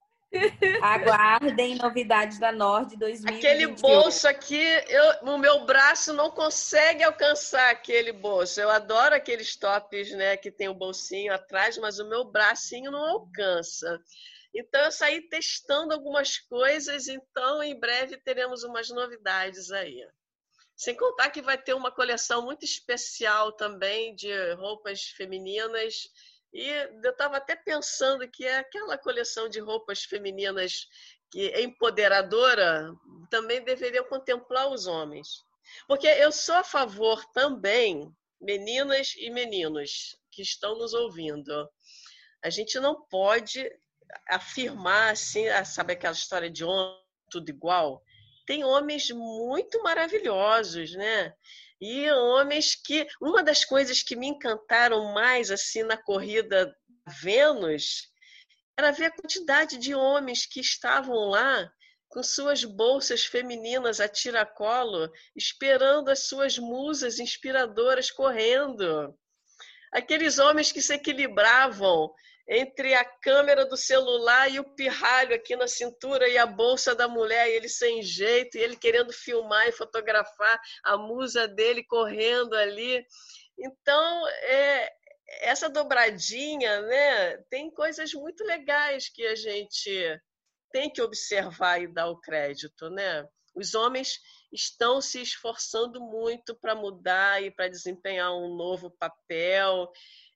Aguardem 0.81 1.75
novidades 1.75 2.39
da 2.39 2.51
Nord 2.51 2.95
2021. 2.95 3.37
Aquele 3.37 3.67
bolso 3.67 4.27
aqui, 4.27 4.63
eu, 4.87 5.33
o 5.33 5.37
meu 5.37 5.65
braço 5.65 6.13
não 6.13 6.31
consegue 6.31 7.03
alcançar 7.03 7.69
aquele 7.69 8.13
bolso. 8.13 8.59
Eu 8.61 8.69
adoro 8.69 9.13
aqueles 9.13 9.55
tops, 9.57 10.11
né, 10.11 10.37
que 10.37 10.49
tem 10.49 10.69
o 10.69 10.73
bolsinho 10.73 11.33
atrás, 11.33 11.77
mas 11.77 11.99
o 11.99 12.07
meu 12.07 12.23
bracinho 12.23 12.91
não 12.91 13.03
alcança. 13.03 13.99
Então, 14.53 14.81
eu 14.81 14.91
saí 14.91 15.21
testando 15.29 15.93
algumas 15.93 16.37
coisas, 16.37 17.07
então, 17.07 17.61
em 17.63 17.77
breve 17.79 18.17
teremos 18.17 18.63
umas 18.63 18.89
novidades 18.89 19.71
aí. 19.71 20.01
Sem 20.75 20.95
contar 20.95 21.29
que 21.29 21.41
vai 21.41 21.57
ter 21.57 21.73
uma 21.73 21.91
coleção 21.91 22.43
muito 22.43 22.65
especial 22.65 23.51
também 23.51 24.15
de 24.15 24.53
roupas 24.53 25.03
femininas. 25.15 26.09
E 26.53 26.67
eu 27.03 27.11
estava 27.11 27.37
até 27.37 27.55
pensando 27.55 28.27
que 28.27 28.45
é 28.45 28.57
aquela 28.57 28.97
coleção 28.97 29.47
de 29.47 29.59
roupas 29.59 30.03
femininas 30.03 30.87
que 31.31 31.49
é 31.49 31.61
empoderadora 31.61 32.93
também 33.29 33.63
deveria 33.63 34.03
contemplar 34.03 34.69
os 34.69 34.85
homens. 34.85 35.45
Porque 35.87 36.07
eu 36.07 36.31
sou 36.31 36.55
a 36.55 36.63
favor 36.63 37.23
também, 37.31 38.13
meninas 38.39 39.13
e 39.15 39.29
meninos 39.29 40.17
que 40.29 40.41
estão 40.41 40.77
nos 40.77 40.93
ouvindo, 40.93 41.69
a 42.43 42.49
gente 42.49 42.79
não 42.79 43.01
pode 43.07 43.71
afirmar 44.27 45.11
assim, 45.11 45.47
ah, 45.47 45.63
sabe 45.63 45.93
aquela 45.93 46.13
história 46.13 46.49
de 46.49 46.65
homem 46.65 46.99
tudo 47.29 47.49
igual? 47.49 48.03
Tem 48.45 48.65
homens 48.65 49.09
muito 49.11 49.81
maravilhosos, 49.81 50.93
né? 50.93 51.33
E 51.81 52.11
homens 52.11 52.75
que 52.75 53.07
uma 53.19 53.43
das 53.43 53.65
coisas 53.65 54.03
que 54.03 54.15
me 54.15 54.27
encantaram 54.27 55.13
mais 55.13 55.49
assim 55.49 55.81
na 55.81 55.97
corrida 55.97 56.71
Vênus 57.07 58.11
era 58.77 58.91
ver 58.91 59.05
a 59.05 59.11
quantidade 59.11 59.77
de 59.79 59.95
homens 59.95 60.45
que 60.45 60.59
estavam 60.59 61.15
lá 61.29 61.71
com 62.07 62.21
suas 62.21 62.63
bolsas 62.63 63.25
femininas 63.25 63.99
a 63.99 64.07
tiracolo, 64.07 65.11
esperando 65.35 66.09
as 66.09 66.27
suas 66.27 66.59
musas 66.59 67.19
inspiradoras 67.19 68.11
correndo. 68.11 69.17
Aqueles 69.91 70.37
homens 70.37 70.71
que 70.71 70.81
se 70.81 70.93
equilibravam 70.93 72.13
entre 72.53 72.93
a 72.93 73.05
câmera 73.05 73.65
do 73.65 73.77
celular 73.77 74.51
e 74.51 74.59
o 74.59 74.75
pirralho 74.75 75.33
aqui 75.33 75.55
na 75.55 75.69
cintura 75.69 76.27
e 76.27 76.37
a 76.37 76.45
bolsa 76.45 76.93
da 76.93 77.07
mulher, 77.07 77.47
e 77.47 77.53
ele 77.53 77.69
sem 77.69 78.03
jeito, 78.03 78.57
e 78.57 78.61
ele 78.61 78.75
querendo 78.75 79.13
filmar 79.13 79.69
e 79.69 79.71
fotografar 79.71 80.59
a 80.83 80.97
musa 80.97 81.47
dele 81.47 81.81
correndo 81.81 82.53
ali. 82.53 83.05
Então, 83.57 84.27
é, 84.27 84.91
essa 85.43 85.69
dobradinha, 85.69 86.81
né, 86.81 87.37
tem 87.49 87.71
coisas 87.71 88.13
muito 88.13 88.43
legais 88.43 89.07
que 89.07 89.25
a 89.25 89.35
gente 89.35 90.21
tem 90.73 90.91
que 90.91 91.01
observar 91.01 91.81
e 91.81 91.87
dar 91.87 92.09
o 92.09 92.19
crédito, 92.19 92.89
né? 92.89 93.25
Os 93.55 93.75
homens 93.75 94.19
estão 94.51 94.99
se 94.99 95.21
esforçando 95.21 96.01
muito 96.01 96.53
para 96.53 96.75
mudar 96.75 97.41
e 97.41 97.49
para 97.49 97.69
desempenhar 97.69 98.33
um 98.33 98.55
novo 98.57 98.91
papel 98.91 99.89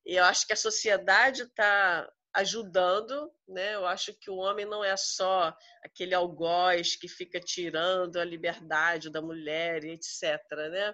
e 0.06 0.16
eu 0.16 0.24
acho 0.24 0.45
que 0.45 0.53
a 0.53 0.58
sociedade 0.58 1.43
está 1.43 2.08
ajudando, 2.36 3.34
né? 3.47 3.76
Eu 3.76 3.88
acho 3.88 4.14
que 4.14 4.30
o 4.30 4.36
homem 4.36 4.66
não 4.66 4.84
é 4.84 4.95
só 4.97 5.56
aquele 5.82 6.14
algoz 6.14 6.95
que 6.95 7.08
fica 7.08 7.39
tirando 7.39 8.18
a 8.18 8.26
liberdade 8.26 9.10
da 9.10 9.22
mulher, 9.22 9.84
etc. 9.86 10.41
Né? 10.51 10.93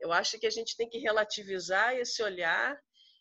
Eu 0.00 0.12
acho 0.12 0.38
que 0.38 0.46
a 0.46 0.50
gente 0.50 0.76
tem 0.76 0.88
que 0.88 0.98
relativizar 0.98 1.94
esse 1.94 2.22
olhar 2.22 2.76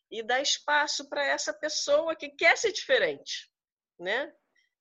e 0.09 0.23
dar 0.23 0.41
espaço 0.41 1.07
para 1.07 1.23
essa 1.23 1.53
pessoa 1.53 2.15
que 2.15 2.29
quer 2.29 2.57
ser 2.57 2.71
diferente, 2.71 3.51
né? 3.99 4.33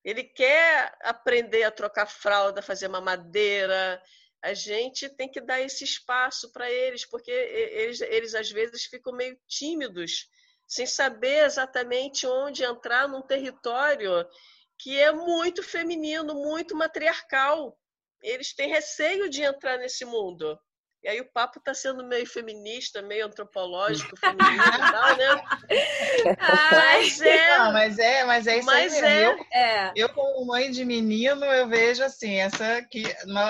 Ele 0.03 0.25
quer 0.25 0.97
aprender 1.03 1.65
a 1.65 1.71
trocar 1.71 2.07
fralda, 2.07 2.63
fazer 2.63 2.89
mamadeira. 2.89 4.03
A 4.43 4.55
gente 4.55 5.09
tem 5.11 5.31
que 5.31 5.41
dar 5.41 5.61
esse 5.61 5.85
espaço 5.85 6.51
para 6.53 6.71
eles, 6.71 7.05
porque 7.05 7.31
eles, 7.31 8.01
eles 8.01 8.35
às 8.35 8.51
vezes 8.51 8.87
ficam 8.87 9.13
meio 9.13 9.39
tímidos 9.47 10.31
sem 10.69 10.87
saber 10.87 11.47
exatamente 11.47 12.27
onde 12.27 12.63
entrar 12.63 13.09
num 13.09 13.23
território 13.23 14.25
que 14.79 14.99
é 14.99 15.11
muito 15.11 15.63
feminino, 15.63 16.35
muito 16.35 16.77
matriarcal. 16.77 17.77
Eles 18.23 18.55
têm 18.55 18.69
receio 18.69 19.31
de 19.31 19.43
entrar 19.43 19.79
nesse 19.79 20.05
mundo. 20.05 20.59
E 21.03 21.09
aí 21.09 21.21
o 21.21 21.33
papo 21.33 21.61
está 21.61 21.73
sendo 21.73 22.05
meio 22.05 22.27
feminista, 22.27 23.01
meio 23.01 23.27
antropológico, 23.27 24.17
feminista 24.17 24.75
e 24.75 24.93
tal, 24.93 25.17
né? 25.17 25.43
mas 26.73 27.21
é, 27.21 27.59
Não, 27.59 27.73
mas 27.73 27.99
é, 27.99 28.25
mas 28.25 28.47
é 28.49 28.59
isso 28.59 28.67
mas 28.67 28.95
aí 28.95 29.05
é, 29.05 29.27
eu, 29.27 29.47
é. 29.53 29.93
eu, 29.95 30.09
como 30.09 30.45
mãe 30.45 30.73
de 30.73 30.85
menino, 30.85 31.45
eu 31.45 31.69
vejo 31.69 32.03
assim, 32.03 32.35
essa 32.35 32.83
que 32.83 33.05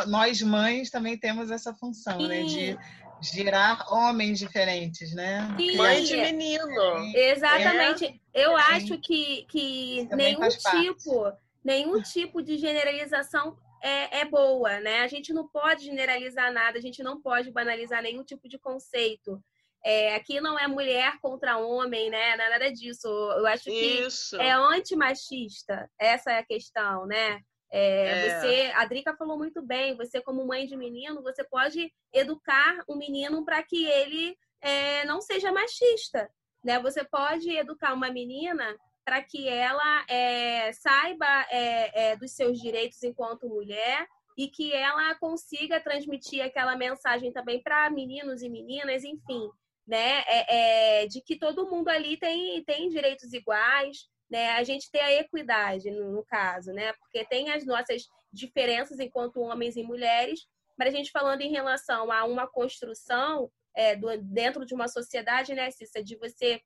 nós 0.06 0.42
mães 0.42 0.90
também 0.90 1.18
temos 1.18 1.50
essa 1.50 1.72
função, 1.72 2.20
Sim. 2.20 2.28
né? 2.28 2.42
De 2.42 2.78
Girar 3.20 3.92
homens 3.92 4.38
diferentes, 4.38 5.14
né? 5.14 5.48
Sim, 5.58 5.76
Mãe 5.76 6.04
de 6.04 6.16
menino. 6.16 7.14
Exatamente. 7.14 8.20
É. 8.32 8.44
Eu 8.44 8.56
acho 8.56 8.98
que, 8.98 9.46
que 9.50 10.08
nenhum 10.14 10.48
tipo, 10.48 11.32
nenhum 11.64 12.02
tipo 12.02 12.42
de 12.42 12.56
generalização 12.56 13.56
é, 13.82 14.20
é 14.20 14.24
boa, 14.24 14.80
né? 14.80 15.00
A 15.00 15.08
gente 15.08 15.32
não 15.32 15.48
pode 15.48 15.84
generalizar 15.84 16.52
nada, 16.52 16.78
a 16.78 16.82
gente 16.82 17.02
não 17.02 17.20
pode 17.20 17.50
banalizar 17.50 18.02
nenhum 18.02 18.24
tipo 18.24 18.48
de 18.48 18.58
conceito. 18.58 19.42
É, 19.84 20.14
aqui 20.16 20.40
não 20.40 20.58
é 20.58 20.66
mulher 20.66 21.18
contra 21.20 21.56
homem, 21.56 22.10
né? 22.10 22.36
Nada 22.36 22.70
disso. 22.72 23.06
Eu 23.06 23.46
acho 23.46 23.64
que 23.64 23.70
Isso. 23.70 24.36
é 24.40 24.50
antimachista. 24.50 25.88
Essa 25.98 26.32
é 26.32 26.38
a 26.38 26.44
questão, 26.44 27.06
né? 27.06 27.40
É, 27.70 28.28
é. 28.28 28.40
Você, 28.40 28.72
a 28.74 28.84
Drica 28.86 29.16
falou 29.16 29.36
muito 29.36 29.62
bem, 29.62 29.96
você 29.96 30.20
como 30.20 30.46
mãe 30.46 30.66
de 30.66 30.76
menino, 30.76 31.22
você 31.22 31.44
pode 31.44 31.92
educar 32.12 32.82
o 32.86 32.96
menino 32.96 33.44
para 33.44 33.62
que 33.62 33.86
ele 33.86 34.36
é, 34.60 35.04
não 35.04 35.20
seja 35.20 35.52
machista, 35.52 36.30
né? 36.64 36.80
Você 36.80 37.04
pode 37.04 37.50
educar 37.50 37.94
uma 37.94 38.10
menina 38.10 38.76
para 39.04 39.22
que 39.22 39.48
ela 39.48 40.04
é, 40.08 40.72
saiba 40.72 41.46
é, 41.50 42.10
é, 42.10 42.16
dos 42.16 42.32
seus 42.32 42.60
direitos 42.60 43.02
enquanto 43.02 43.48
mulher 43.48 44.06
e 44.36 44.48
que 44.48 44.72
ela 44.72 45.14
consiga 45.16 45.80
transmitir 45.80 46.44
aquela 46.44 46.76
mensagem 46.76 47.32
também 47.32 47.62
para 47.62 47.90
meninos 47.90 48.42
e 48.42 48.48
meninas, 48.48 49.04
enfim, 49.04 49.50
né? 49.86 50.22
É, 50.26 51.06
de 51.06 51.20
que 51.20 51.36
todo 51.36 51.68
mundo 51.68 51.88
ali 51.88 52.16
tem, 52.16 52.62
tem 52.64 52.88
direitos 52.88 53.32
iguais, 53.32 54.06
né, 54.30 54.50
a 54.50 54.62
gente 54.62 54.90
ter 54.90 55.00
a 55.00 55.12
equidade 55.12 55.90
no, 55.90 56.12
no, 56.12 56.24
caso, 56.24 56.72
né? 56.72 56.92
Porque 56.94 57.24
tem 57.24 57.50
as 57.50 57.64
nossas 57.64 58.02
diferenças 58.32 59.00
enquanto 59.00 59.40
homens 59.40 59.76
e 59.76 59.82
mulheres, 59.82 60.46
mas 60.78 60.88
a 60.88 60.96
gente 60.96 61.10
falando 61.10 61.40
em 61.40 61.50
relação 61.50 62.12
a 62.12 62.24
uma 62.24 62.46
construção 62.46 63.50
é, 63.74 63.96
do, 63.96 64.08
dentro 64.18 64.66
de 64.66 64.74
uma 64.74 64.88
sociedade, 64.88 65.54
né, 65.54 65.70
Cissa, 65.70 66.02
de 66.02 66.16
você 66.16 66.60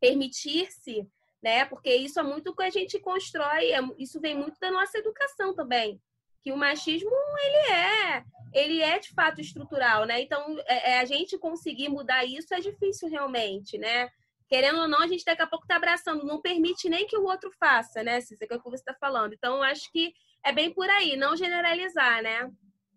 permitir-se, 0.00 1.06
né? 1.42 1.64
Porque 1.66 1.94
isso 1.94 2.18
é 2.18 2.22
muito 2.22 2.54
que 2.54 2.62
a 2.62 2.70
gente 2.70 2.98
constrói, 2.98 3.72
é, 3.72 3.80
isso 3.98 4.20
vem 4.20 4.34
muito 4.34 4.58
da 4.58 4.70
nossa 4.70 4.98
educação 4.98 5.54
também, 5.54 6.00
que 6.40 6.52
o 6.52 6.56
machismo 6.56 7.10
ele 7.44 7.72
é, 7.72 8.24
ele 8.52 8.80
é 8.80 8.98
de 8.98 9.10
fato 9.10 9.40
estrutural, 9.40 10.06
né? 10.06 10.20
Então, 10.20 10.58
é, 10.66 10.92
é 10.92 10.98
a 11.00 11.04
gente 11.04 11.38
conseguir 11.38 11.88
mudar 11.88 12.24
isso 12.24 12.54
é 12.54 12.60
difícil 12.60 13.08
realmente, 13.08 13.76
né? 13.76 14.08
Querendo 14.48 14.80
ou 14.80 14.88
não, 14.88 15.00
a 15.00 15.06
gente 15.06 15.24
daqui 15.24 15.42
a 15.42 15.46
pouco 15.46 15.64
está 15.64 15.76
abraçando, 15.76 16.24
não 16.24 16.40
permite 16.40 16.88
nem 16.88 17.06
que 17.06 17.16
o 17.16 17.24
outro 17.24 17.50
faça, 17.58 18.02
né, 18.02 18.20
Cícera, 18.20 18.46
que 18.46 18.54
é 18.54 18.56
o 18.56 18.62
que 18.62 18.70
você 18.70 18.82
está 18.82 18.94
falando. 18.94 19.34
Então, 19.34 19.56
eu 19.56 19.62
acho 19.62 19.90
que 19.92 20.12
é 20.44 20.52
bem 20.52 20.72
por 20.72 20.88
aí, 20.88 21.16
não 21.16 21.36
generalizar, 21.36 22.22
né? 22.22 22.50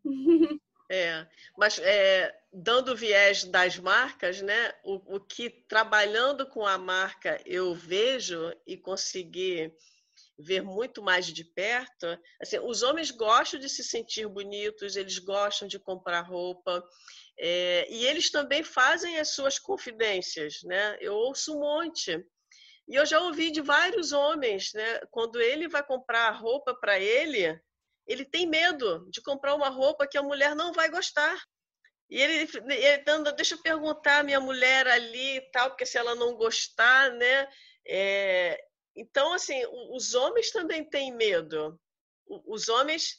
É, 0.92 1.28
mas 1.56 1.78
é, 1.78 2.36
dando 2.52 2.94
o 2.94 2.96
viés 2.96 3.44
das 3.44 3.78
marcas, 3.78 4.42
né? 4.42 4.74
O, 4.84 5.18
o, 5.18 5.20
que 5.20 5.48
trabalhando 5.48 6.48
com 6.48 6.66
a 6.66 6.80
marca 6.80 7.40
eu 7.46 7.76
vejo 7.76 8.52
e 8.66 8.76
consegui 8.76 9.72
ver 10.40 10.64
muito 10.64 11.04
mais 11.04 11.28
de 11.28 11.44
perto, 11.44 12.08
assim, 12.42 12.58
os 12.60 12.82
homens 12.82 13.12
gostam 13.12 13.60
de 13.60 13.70
se 13.70 13.84
sentir 13.84 14.28
bonitos, 14.28 14.96
eles 14.96 15.20
gostam 15.20 15.68
de 15.68 15.78
comprar 15.78 16.22
roupa, 16.22 16.84
é, 17.40 17.88
e 17.90 18.06
eles 18.06 18.30
também 18.30 18.64
fazem 18.64 19.18
as 19.18 19.30
suas 19.30 19.58
confidências, 19.58 20.62
né? 20.64 20.98
Eu 21.00 21.14
ouço 21.16 21.56
um 21.56 21.62
monte. 21.62 22.22
E 22.88 22.96
eu 22.96 23.06
já 23.06 23.22
ouvi 23.22 23.50
de 23.50 23.62
vários 23.62 24.12
homens, 24.12 24.74
né? 24.74 25.00
Quando 25.10 25.40
ele 25.40 25.68
vai 25.70 25.82
comprar 25.82 26.32
roupa 26.32 26.76
para 26.76 27.00
ele, 27.00 27.58
ele 28.06 28.26
tem 28.26 28.46
medo 28.46 29.08
de 29.10 29.22
comprar 29.22 29.56
uma 29.56 29.70
roupa 29.70 30.08
que 30.08 30.18
a 30.18 30.24
mulher 30.24 30.54
não 30.54 30.74
vai 30.74 30.90
gostar. 30.90 31.42
E 32.10 32.20
ele, 32.20 32.50
ele 32.72 33.32
deixa 33.36 33.56
eu 33.56 33.62
perguntar 33.62 34.20
a 34.20 34.24
minha 34.24 34.40
mulher 34.40 34.88
ali 34.88 35.38
e 35.38 35.52
tal, 35.52 35.70
porque 35.70 35.86
se 35.86 35.98
ela 35.98 36.16
não 36.16 36.36
gostar, 36.36 37.12
né? 37.12 37.48
É, 37.88 38.60
então, 38.96 39.32
assim, 39.34 39.62
os 39.92 40.14
homens 40.14 40.52
também 40.52 40.84
têm 40.84 41.14
medo. 41.14 41.80
Os 42.46 42.68
homens, 42.68 43.18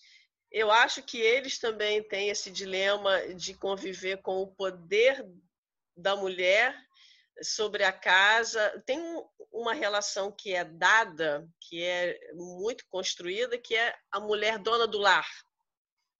eu 0.50 0.70
acho 0.70 1.02
que 1.02 1.18
eles 1.18 1.58
também 1.58 2.02
têm 2.02 2.28
esse 2.28 2.50
dilema 2.50 3.34
de 3.34 3.54
conviver 3.54 4.20
com 4.22 4.42
o 4.42 4.48
poder 4.48 5.24
da 5.96 6.16
mulher 6.16 6.76
sobre 7.42 7.84
a 7.84 7.92
casa. 7.92 8.82
Tem 8.84 9.00
uma 9.52 9.72
relação 9.72 10.32
que 10.32 10.54
é 10.54 10.64
dada, 10.64 11.48
que 11.60 11.82
é 11.84 12.18
muito 12.34 12.84
construída, 12.88 13.56
que 13.56 13.76
é 13.76 13.94
a 14.10 14.18
mulher 14.18 14.58
dona 14.58 14.86
do 14.86 14.98
lar. 14.98 15.28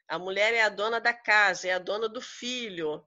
A 0.09 0.18
mulher 0.18 0.55
é 0.55 0.62
a 0.62 0.68
dona 0.68 1.01
da 1.01 1.12
casa, 1.12 1.68
é 1.68 1.72
a 1.72 1.78
dona 1.78 2.09
do 2.09 2.20
filho. 2.20 3.05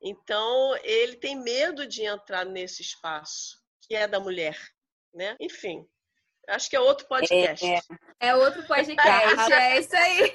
Então, 0.00 0.76
ele 0.82 1.16
tem 1.16 1.36
medo 1.36 1.86
de 1.86 2.02
entrar 2.02 2.44
nesse 2.44 2.82
espaço, 2.82 3.62
que 3.82 3.94
é 3.94 4.06
da 4.06 4.18
mulher. 4.18 4.58
Né? 5.14 5.36
Enfim, 5.38 5.86
acho 6.48 6.68
que 6.68 6.76
é 6.76 6.80
outro 6.80 7.06
podcast. 7.06 7.64
É, 7.64 7.76
é 7.76 7.80
outro 8.36 8.62
podcast, 8.66 9.52
é 9.52 9.80
isso 9.80 9.96
aí. 9.96 10.32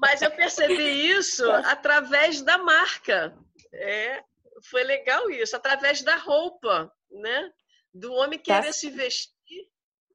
Mas 0.00 0.22
eu 0.22 0.30
percebi 0.30 1.10
isso 1.10 1.48
através 1.50 2.42
da 2.42 2.58
marca. 2.58 3.36
É, 3.72 4.22
foi 4.64 4.82
legal 4.82 5.30
isso, 5.30 5.54
através 5.54 6.02
da 6.02 6.16
roupa, 6.16 6.92
né? 7.10 7.52
Do 7.94 8.12
homem 8.14 8.38
tá 8.38 8.44
querer 8.44 8.66
tá. 8.66 8.72
se 8.72 8.90
vestir 8.90 9.40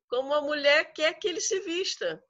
como 0.07 0.34
a 0.34 0.41
mulher 0.41 0.93
quer 0.93 1.13
que 1.13 1.28
ele 1.28 1.41
se 1.41 1.59
vista, 1.59 2.23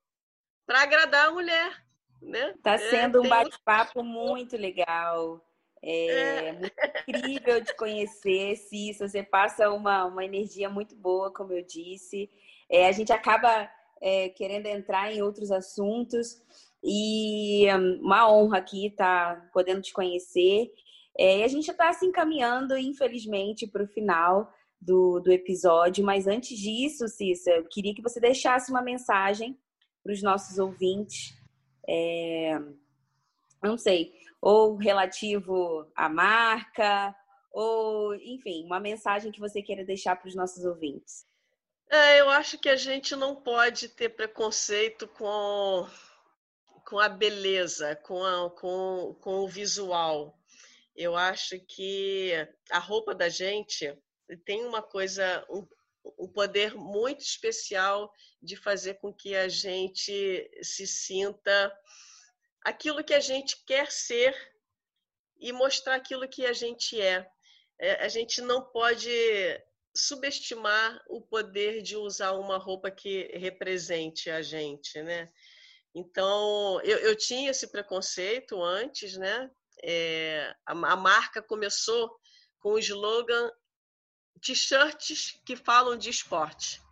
para 0.66 0.82
agradar 0.82 1.28
a 1.28 1.32
mulher. 1.32 1.86
Né? 2.22 2.56
Tá 2.64 2.74
é, 2.74 2.78
sendo 2.78 3.20
é, 3.20 3.22
um 3.22 3.30
bate-papo 3.30 4.04
muito 4.04 4.58
legal. 4.58 5.46
É, 5.84 6.48
é, 6.48 6.52
muito 6.54 6.74
incrível 7.08 7.62
de 7.62 7.76
conhecer, 7.76 8.56
Cissa. 8.56 9.08
Você 9.08 9.22
passa 9.22 9.70
uma, 9.70 10.06
uma 10.06 10.26
energia 10.26 10.70
muito 10.70 10.96
boa, 10.96 11.32
como 11.32 11.54
eu 11.54 11.64
disse. 11.64 12.30
É, 12.68 12.88
a 12.88 12.92
gente 12.92 13.14
acaba 13.14 13.70
é, 14.02 14.30
querendo 14.30 14.68
entrar 14.68 15.12
em 15.14 15.22
outros 15.22 15.52
assuntos 15.52 16.42
e 16.84 17.66
hum, 17.74 18.00
uma 18.02 18.32
honra 18.32 18.60
aqui 18.60 18.88
estar 18.88 19.36
tá 19.36 19.50
podendo 19.54 19.82
te 19.82 19.94
conhecer. 19.94 20.72
É, 21.18 21.40
e 21.40 21.44
a 21.44 21.48
gente 21.48 21.70
está 21.72 21.92
se 21.94 22.06
encaminhando, 22.06 22.78
infelizmente, 22.78 23.66
para 23.66 23.84
o 23.84 23.88
final 23.88 24.52
do, 24.80 25.20
do 25.20 25.32
episódio, 25.32 26.04
mas 26.06 26.28
antes 26.28 26.58
disso, 26.58 27.08
Cissa, 27.08 27.52
eu 27.52 27.66
queria 27.68 27.96
que 27.96 28.02
você 28.02 28.20
deixasse 28.20 28.70
uma 28.70 28.82
mensagem 28.82 29.58
para 30.04 30.14
os 30.14 30.22
nossos 30.22 30.60
ouvintes. 30.60 31.34
É, 31.88 32.60
não 33.64 33.78
sei, 33.78 34.14
ou 34.42 34.76
relativo 34.76 35.88
à 35.96 36.08
marca, 36.08 37.16
ou, 37.52 38.14
enfim, 38.16 38.66
uma 38.66 38.80
mensagem 38.80 39.32
que 39.32 39.40
você 39.40 39.62
queira 39.62 39.84
deixar 39.84 40.16
para 40.16 40.28
os 40.28 40.36
nossos 40.36 40.64
ouvintes. 40.66 41.26
É, 41.90 42.20
eu 42.20 42.30
acho 42.30 42.58
que 42.58 42.70
a 42.70 42.76
gente 42.76 43.16
não 43.16 43.36
pode 43.36 43.90
ter 43.90 44.10
preconceito 44.10 45.08
com, 45.08 45.88
com 46.88 47.00
a 47.00 47.08
beleza, 47.08 47.96
com, 47.96 48.24
a, 48.24 48.50
com, 48.50 49.16
com 49.22 49.36
o 49.42 49.48
visual. 49.48 50.38
Eu 50.96 51.16
acho 51.16 51.60
que 51.60 52.32
a 52.72 52.80
roupa 52.80 53.14
da 53.14 53.30
gente 53.30 53.94
tem 54.46 54.66
uma 54.66 54.82
coisa, 54.82 55.46
um, 55.50 55.68
um 56.18 56.28
poder 56.28 56.74
muito 56.74 57.22
especial 57.22 58.12
de 58.42 58.56
fazer 58.56 58.96
com 58.96 59.14
que 59.14 59.36
a 59.36 59.48
gente 59.48 60.50
se 60.62 60.88
sinta 60.88 61.72
aquilo 62.62 63.04
que 63.04 63.14
a 63.14 63.20
gente 63.20 63.64
quer 63.66 63.92
ser 63.92 64.36
e 65.38 65.52
mostrar 65.52 65.96
aquilo 65.96 66.28
que 66.28 66.46
a 66.46 66.54
gente 66.54 67.00
é. 67.00 67.30
é. 67.80 68.04
A 68.04 68.08
gente 68.08 68.42
não 68.42 68.62
pode 68.62 69.10
subestimar 69.96 71.02
o 71.10 71.22
poder 71.22 71.82
de 71.82 71.96
usar 71.96 72.34
uma 72.34 72.58
roupa 72.58 72.92
que 72.92 73.28
represente 73.38 74.30
a 74.30 74.42
gente, 74.42 75.02
né? 75.02 75.32
Então, 75.94 76.82
eu, 76.84 76.98
eu 77.00 77.16
tinha 77.16 77.52
esse 77.52 77.72
preconceito 77.72 78.62
antes, 78.62 79.16
né? 79.18 79.50
É, 79.84 80.54
a, 80.66 80.72
a 80.72 80.96
marca 80.96 81.42
começou 81.42 82.14
com 82.60 82.74
o 82.74 82.80
slogan 82.80 83.50
t-shirts 84.42 85.40
que 85.46 85.56
falam 85.56 85.98
de 85.98 86.10
esporte 86.10 86.84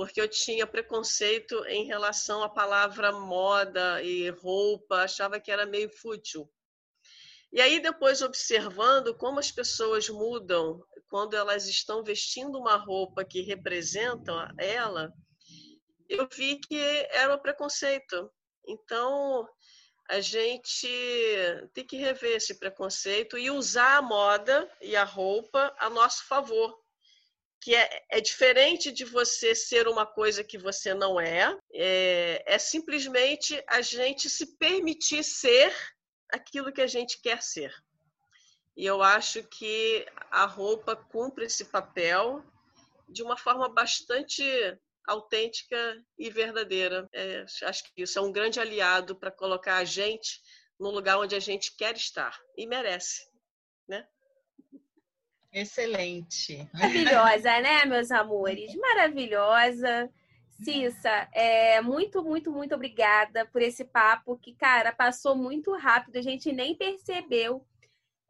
porque 0.00 0.18
eu 0.18 0.26
tinha 0.26 0.66
preconceito 0.66 1.62
em 1.66 1.84
relação 1.84 2.42
à 2.42 2.48
palavra 2.48 3.12
moda 3.12 4.02
e 4.02 4.30
roupa, 4.30 5.02
achava 5.02 5.38
que 5.38 5.50
era 5.50 5.66
meio 5.66 5.90
fútil. 5.90 6.50
E 7.52 7.60
aí, 7.60 7.80
depois, 7.80 8.22
observando 8.22 9.16
como 9.16 9.38
as 9.38 9.50
pessoas 9.50 10.08
mudam 10.08 10.82
quando 11.08 11.34
elas 11.34 11.66
estão 11.66 12.04
vestindo 12.04 12.58
uma 12.58 12.76
roupa 12.76 13.24
que 13.24 13.42
representa 13.42 14.54
ela, 14.56 15.12
eu 16.08 16.28
vi 16.32 16.60
que 16.60 16.78
era 17.10 17.34
um 17.34 17.38
preconceito. 17.38 18.30
Então, 18.66 19.48
a 20.08 20.20
gente 20.20 20.88
tem 21.74 21.84
que 21.84 21.96
rever 21.96 22.36
esse 22.36 22.58
preconceito 22.58 23.36
e 23.36 23.50
usar 23.50 23.96
a 23.96 24.02
moda 24.02 24.70
e 24.80 24.94
a 24.94 25.04
roupa 25.04 25.74
a 25.78 25.90
nosso 25.90 26.26
favor 26.26 26.80
que 27.60 27.74
é, 27.74 28.02
é, 28.10 28.20
diferente 28.20 28.90
de 28.90 29.04
você 29.04 29.54
ser 29.54 29.86
uma 29.86 30.06
coisa 30.06 30.42
que 30.42 30.56
você 30.56 30.94
não 30.94 31.20
é, 31.20 31.54
é, 31.74 32.42
é 32.46 32.58
simplesmente 32.58 33.62
a 33.68 33.82
gente 33.82 34.30
se 34.30 34.56
permitir 34.56 35.22
ser 35.22 35.74
aquilo 36.32 36.72
que 36.72 36.80
a 36.80 36.86
gente 36.86 37.20
quer 37.20 37.42
ser. 37.42 37.74
E 38.76 38.86
eu 38.86 39.02
acho 39.02 39.42
que 39.44 40.06
a 40.30 40.46
roupa 40.46 40.96
cumpre 40.96 41.44
esse 41.44 41.64
papel 41.66 42.42
de 43.08 43.22
uma 43.22 43.36
forma 43.36 43.68
bastante 43.68 44.42
autêntica 45.06 46.02
e 46.18 46.30
verdadeira. 46.30 47.08
É, 47.12 47.44
acho 47.64 47.84
que 47.84 48.02
isso 48.02 48.18
é 48.18 48.22
um 48.22 48.32
grande 48.32 48.60
aliado 48.60 49.16
para 49.16 49.30
colocar 49.30 49.76
a 49.76 49.84
gente 49.84 50.40
no 50.78 50.90
lugar 50.90 51.18
onde 51.18 51.34
a 51.34 51.40
gente 51.40 51.76
quer 51.76 51.94
estar 51.94 52.40
e 52.56 52.66
merece, 52.66 53.28
né? 53.86 54.06
Excelente. 55.52 56.68
Maravilhosa, 56.72 57.60
né, 57.60 57.84
meus 57.84 58.10
amores? 58.10 58.74
Maravilhosa. 58.76 60.08
Cissa, 60.62 61.28
é, 61.32 61.80
muito, 61.80 62.22
muito, 62.22 62.50
muito 62.50 62.74
obrigada 62.74 63.46
por 63.46 63.62
esse 63.62 63.84
papo 63.84 64.38
que, 64.38 64.54
cara, 64.54 64.92
passou 64.92 65.34
muito 65.34 65.74
rápido, 65.76 66.16
a 66.16 66.22
gente 66.22 66.52
nem 66.52 66.74
percebeu. 66.74 67.64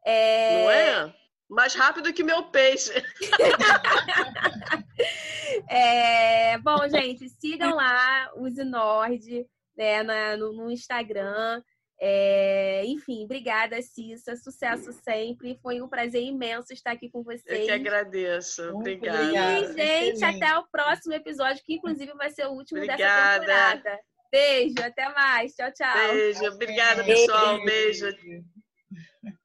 É... 0.05 0.63
Não 0.63 0.71
é? 0.71 1.15
Mais 1.49 1.75
rápido 1.75 2.13
que 2.13 2.23
meu 2.23 2.43
peixe. 2.43 2.93
é, 5.69 6.57
bom, 6.59 6.87
gente, 6.87 7.27
sigam 7.29 7.75
lá 7.75 8.31
o 8.35 8.49
Zinord 8.49 9.45
né, 9.75 10.03
no, 10.37 10.53
no 10.53 10.71
Instagram. 10.71 11.61
É, 12.03 12.83
enfim, 12.85 13.25
obrigada, 13.25 13.79
Cissa. 13.79 14.35
Sucesso 14.35 14.91
sempre. 14.91 15.59
Foi 15.61 15.79
um 15.81 15.87
prazer 15.87 16.23
imenso 16.23 16.73
estar 16.73 16.93
aqui 16.93 17.07
com 17.11 17.21
vocês. 17.21 17.59
Eu 17.59 17.65
que 17.65 17.71
agradeço. 17.71 18.63
Obrigada. 18.75 19.21
E, 19.21 19.67
gente, 19.67 20.15
Excelente. 20.15 20.43
até 20.43 20.57
o 20.57 20.67
próximo 20.67 21.13
episódio, 21.13 21.63
que 21.63 21.75
inclusive 21.75 22.11
vai 22.13 22.31
ser 22.31 22.47
o 22.47 22.53
último 22.53 22.79
obrigada. 22.79 23.45
dessa 23.45 23.77
temporada. 23.77 23.99
Beijo, 24.31 24.75
até 24.81 25.09
mais. 25.13 25.53
Tchau, 25.53 25.71
tchau. 25.71 26.07
Beijo, 26.07 26.45
obrigada, 26.45 27.03
pessoal. 27.03 27.63
Beijo. 27.63 28.05
Beijo. 28.05 28.45